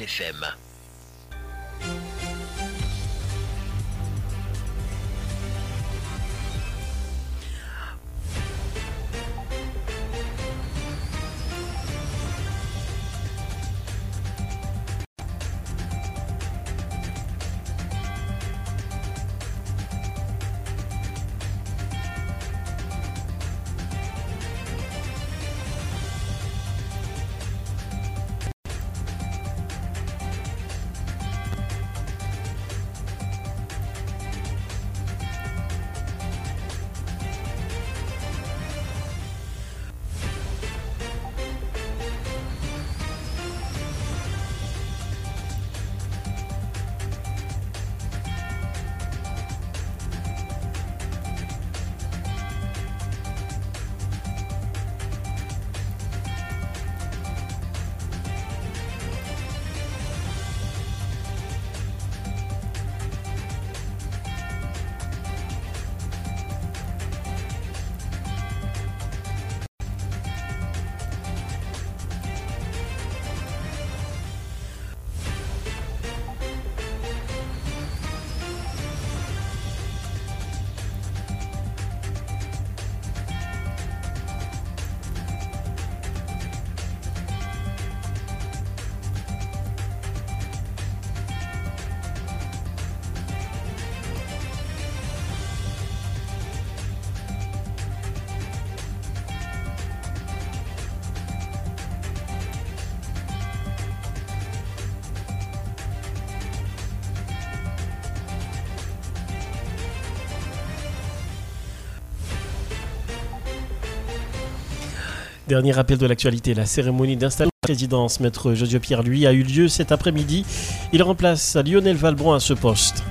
Dernier 115.48 115.72
rappel 115.72 115.96
de 115.96 116.04
l'actualité, 116.04 116.52
la 116.52 116.66
cérémonie 116.66 117.16
d'installation 117.16 117.48
de 117.62 117.66
la 117.66 117.74
présidence, 117.74 118.20
maître 118.20 118.52
Josio 118.52 118.80
Pierre, 118.80 119.02
lui, 119.02 119.26
a 119.26 119.32
eu 119.32 119.42
lieu 119.42 119.68
cet 119.68 119.92
après-midi. 119.92 120.44
Il 120.92 121.02
remplace 121.02 121.56
Lionel 121.56 121.96
Valbron 121.96 122.34
à 122.34 122.40
ce 122.40 122.52
poste. 122.52 123.02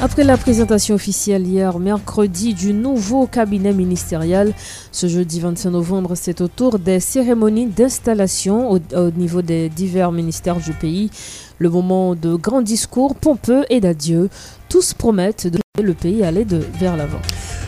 Après 0.00 0.22
la 0.22 0.36
présentation 0.36 0.94
officielle 0.94 1.44
hier 1.44 1.80
mercredi 1.80 2.54
du 2.54 2.72
nouveau 2.72 3.26
cabinet 3.26 3.72
ministériel, 3.72 4.54
ce 4.92 5.08
jeudi 5.08 5.40
25 5.40 5.70
novembre, 5.70 6.14
c'est 6.14 6.40
au 6.40 6.46
tour 6.46 6.78
des 6.78 7.00
cérémonies 7.00 7.66
d'installation 7.66 8.70
au, 8.70 8.78
au, 8.94 9.10
niveau 9.10 9.42
des 9.42 9.68
divers 9.68 10.12
ministères 10.12 10.60
du 10.60 10.74
pays. 10.74 11.10
Le 11.58 11.70
moment 11.70 12.14
de 12.14 12.36
grands 12.36 12.62
discours 12.62 13.16
pompeux 13.16 13.64
et 13.68 13.80
d'adieu. 13.80 14.30
Tous 14.68 14.94
promettent 14.94 15.48
de 15.48 15.58
le 15.82 15.94
pays 15.94 16.22
aller 16.22 16.46
vers 16.78 16.96
l'avant. 16.96 17.20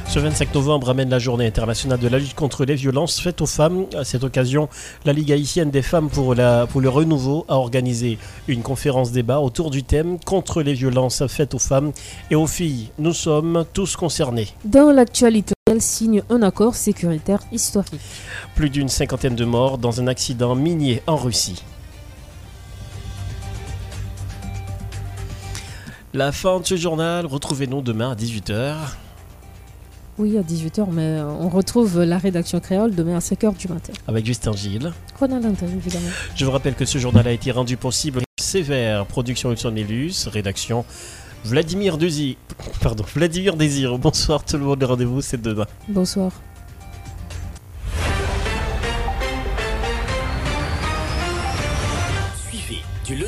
Ce 0.08 0.18
25 0.18 0.54
novembre 0.54 0.88
amène 0.88 1.10
la 1.10 1.18
journée 1.18 1.46
internationale 1.46 1.98
de 1.98 2.08
la 2.08 2.18
lutte 2.18 2.34
contre 2.34 2.64
les 2.64 2.76
violences 2.76 3.20
faites 3.20 3.42
aux 3.42 3.46
femmes. 3.46 3.84
À 3.94 4.04
cette 4.04 4.24
occasion, 4.24 4.70
la 5.04 5.12
Ligue 5.12 5.32
haïtienne 5.32 5.70
des 5.70 5.82
femmes 5.82 6.08
pour, 6.08 6.34
la, 6.34 6.66
pour 6.66 6.80
le 6.80 6.88
renouveau 6.88 7.44
a 7.46 7.56
organisé 7.56 8.18
une 8.48 8.62
conférence 8.62 9.12
débat 9.12 9.40
autour 9.40 9.70
du 9.70 9.82
thème 9.82 10.18
contre 10.18 10.62
les 10.62 10.72
violences 10.72 11.26
faites 11.26 11.52
aux 11.52 11.58
femmes 11.58 11.92
et 12.30 12.34
aux 12.36 12.46
filles. 12.46 12.88
Nous 12.98 13.12
sommes 13.12 13.66
tous 13.74 13.96
concernés. 13.96 14.48
Dans 14.64 14.90
l'actualité 14.90 15.52
elle 15.66 15.82
signe 15.82 16.22
un 16.30 16.40
accord 16.40 16.74
sécuritaire 16.74 17.40
historique. 17.52 18.00
Plus 18.54 18.70
d'une 18.70 18.88
cinquantaine 18.88 19.36
de 19.36 19.44
morts 19.44 19.76
dans 19.76 20.00
un 20.00 20.06
accident 20.06 20.54
minier 20.54 21.02
en 21.06 21.16
Russie. 21.16 21.62
La 26.14 26.32
fin 26.32 26.60
de 26.60 26.66
ce 26.66 26.76
journal, 26.76 27.26
retrouvez-nous 27.26 27.82
demain 27.82 28.12
à 28.12 28.14
18h. 28.14 28.74
Oui, 30.18 30.36
à 30.36 30.42
18h, 30.42 30.86
mais 30.90 31.20
on 31.20 31.48
retrouve 31.48 32.02
la 32.02 32.18
rédaction 32.18 32.58
créole 32.58 32.94
demain 32.94 33.16
à 33.16 33.20
5h 33.20 33.56
du 33.56 33.68
matin. 33.68 33.92
Avec 34.08 34.26
Justin 34.26 34.52
Gilles. 34.52 34.92
Évidemment. 35.22 36.08
Je 36.34 36.44
vous 36.44 36.50
rappelle 36.50 36.74
que 36.74 36.84
ce 36.84 36.98
journal 36.98 37.26
a 37.26 37.32
été 37.32 37.52
rendu 37.52 37.76
possible 37.76 38.22
sévère, 38.40 39.06
production 39.06 39.52
Hudson 39.52 39.70
Nélus, 39.70 40.26
rédaction 40.26 40.84
Vladimir 41.44 41.98
Désir. 41.98 42.36
Pardon, 42.80 43.04
Vladimir 43.14 43.56
Désir. 43.56 43.98
Bonsoir 43.98 44.44
tout 44.44 44.56
le 44.56 44.64
monde, 44.64 44.80
le 44.80 44.86
rendez-vous 44.86 45.20
c'est 45.20 45.40
demain. 45.40 45.66
Bonsoir. 45.88 46.32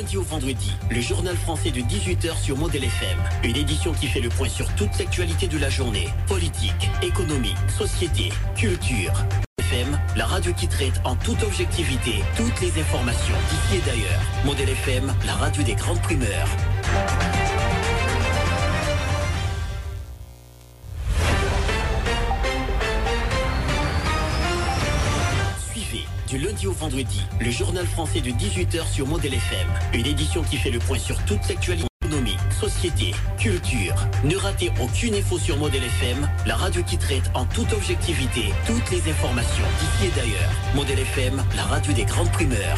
Lundi 0.01 0.17
au 0.17 0.23
vendredi 0.23 0.71
le 0.89 0.99
journal 0.99 1.35
français 1.35 1.69
de 1.69 1.79
18h 1.79 2.35
sur 2.41 2.57
Model 2.57 2.83
FM. 2.83 3.17
Une 3.43 3.55
édition 3.55 3.93
qui 3.93 4.07
fait 4.07 4.19
le 4.19 4.29
point 4.29 4.49
sur 4.49 4.67
toute 4.73 4.97
l'actualité 4.97 5.47
de 5.47 5.59
la 5.59 5.69
journée. 5.69 6.07
Politique, 6.27 6.89
économie, 7.03 7.53
société, 7.77 8.31
culture. 8.55 9.13
FM, 9.59 9.99
la 10.15 10.25
radio 10.25 10.53
qui 10.53 10.67
traite 10.67 10.99
en 11.05 11.15
toute 11.15 11.43
objectivité 11.43 12.23
toutes 12.35 12.59
les 12.61 12.81
informations 12.81 13.35
d'ici 13.49 13.77
et 13.77 13.85
d'ailleurs. 13.85 14.21
Model 14.43 14.69
FM, 14.69 15.13
la 15.27 15.33
radio 15.33 15.61
des 15.61 15.75
grandes 15.75 16.01
primeurs. 16.01 16.47
Du 26.31 26.37
lundi 26.37 26.65
au 26.65 26.71
vendredi 26.71 27.21
le 27.41 27.51
journal 27.51 27.85
français 27.85 28.21
de 28.21 28.29
18h 28.29 28.89
sur 28.89 29.05
Model 29.05 29.33
FM. 29.33 29.67
Une 29.93 30.05
édition 30.05 30.43
qui 30.43 30.55
fait 30.55 30.71
le 30.71 30.79
point 30.79 30.97
sur 30.97 31.17
toute 31.25 31.45
l'actualité 31.49 31.87
économie, 32.05 32.37
société, 32.57 33.11
culture. 33.37 33.95
Ne 34.23 34.37
ratez 34.37 34.71
aucune 34.81 35.15
info 35.15 35.37
sur 35.37 35.57
Model 35.57 35.83
FM, 35.83 36.29
la 36.45 36.55
radio 36.55 36.83
qui 36.83 36.97
traite 36.97 37.29
en 37.33 37.45
toute 37.45 37.73
objectivité 37.73 38.53
toutes 38.65 38.89
les 38.91 39.11
informations 39.11 39.65
d'ici 39.79 40.09
et 40.09 40.15
d'ailleurs. 40.15 40.51
Model 40.73 40.99
FM, 40.99 41.43
la 41.57 41.63
radio 41.63 41.91
des 41.91 42.05
grandes 42.05 42.31
primeurs. 42.31 42.77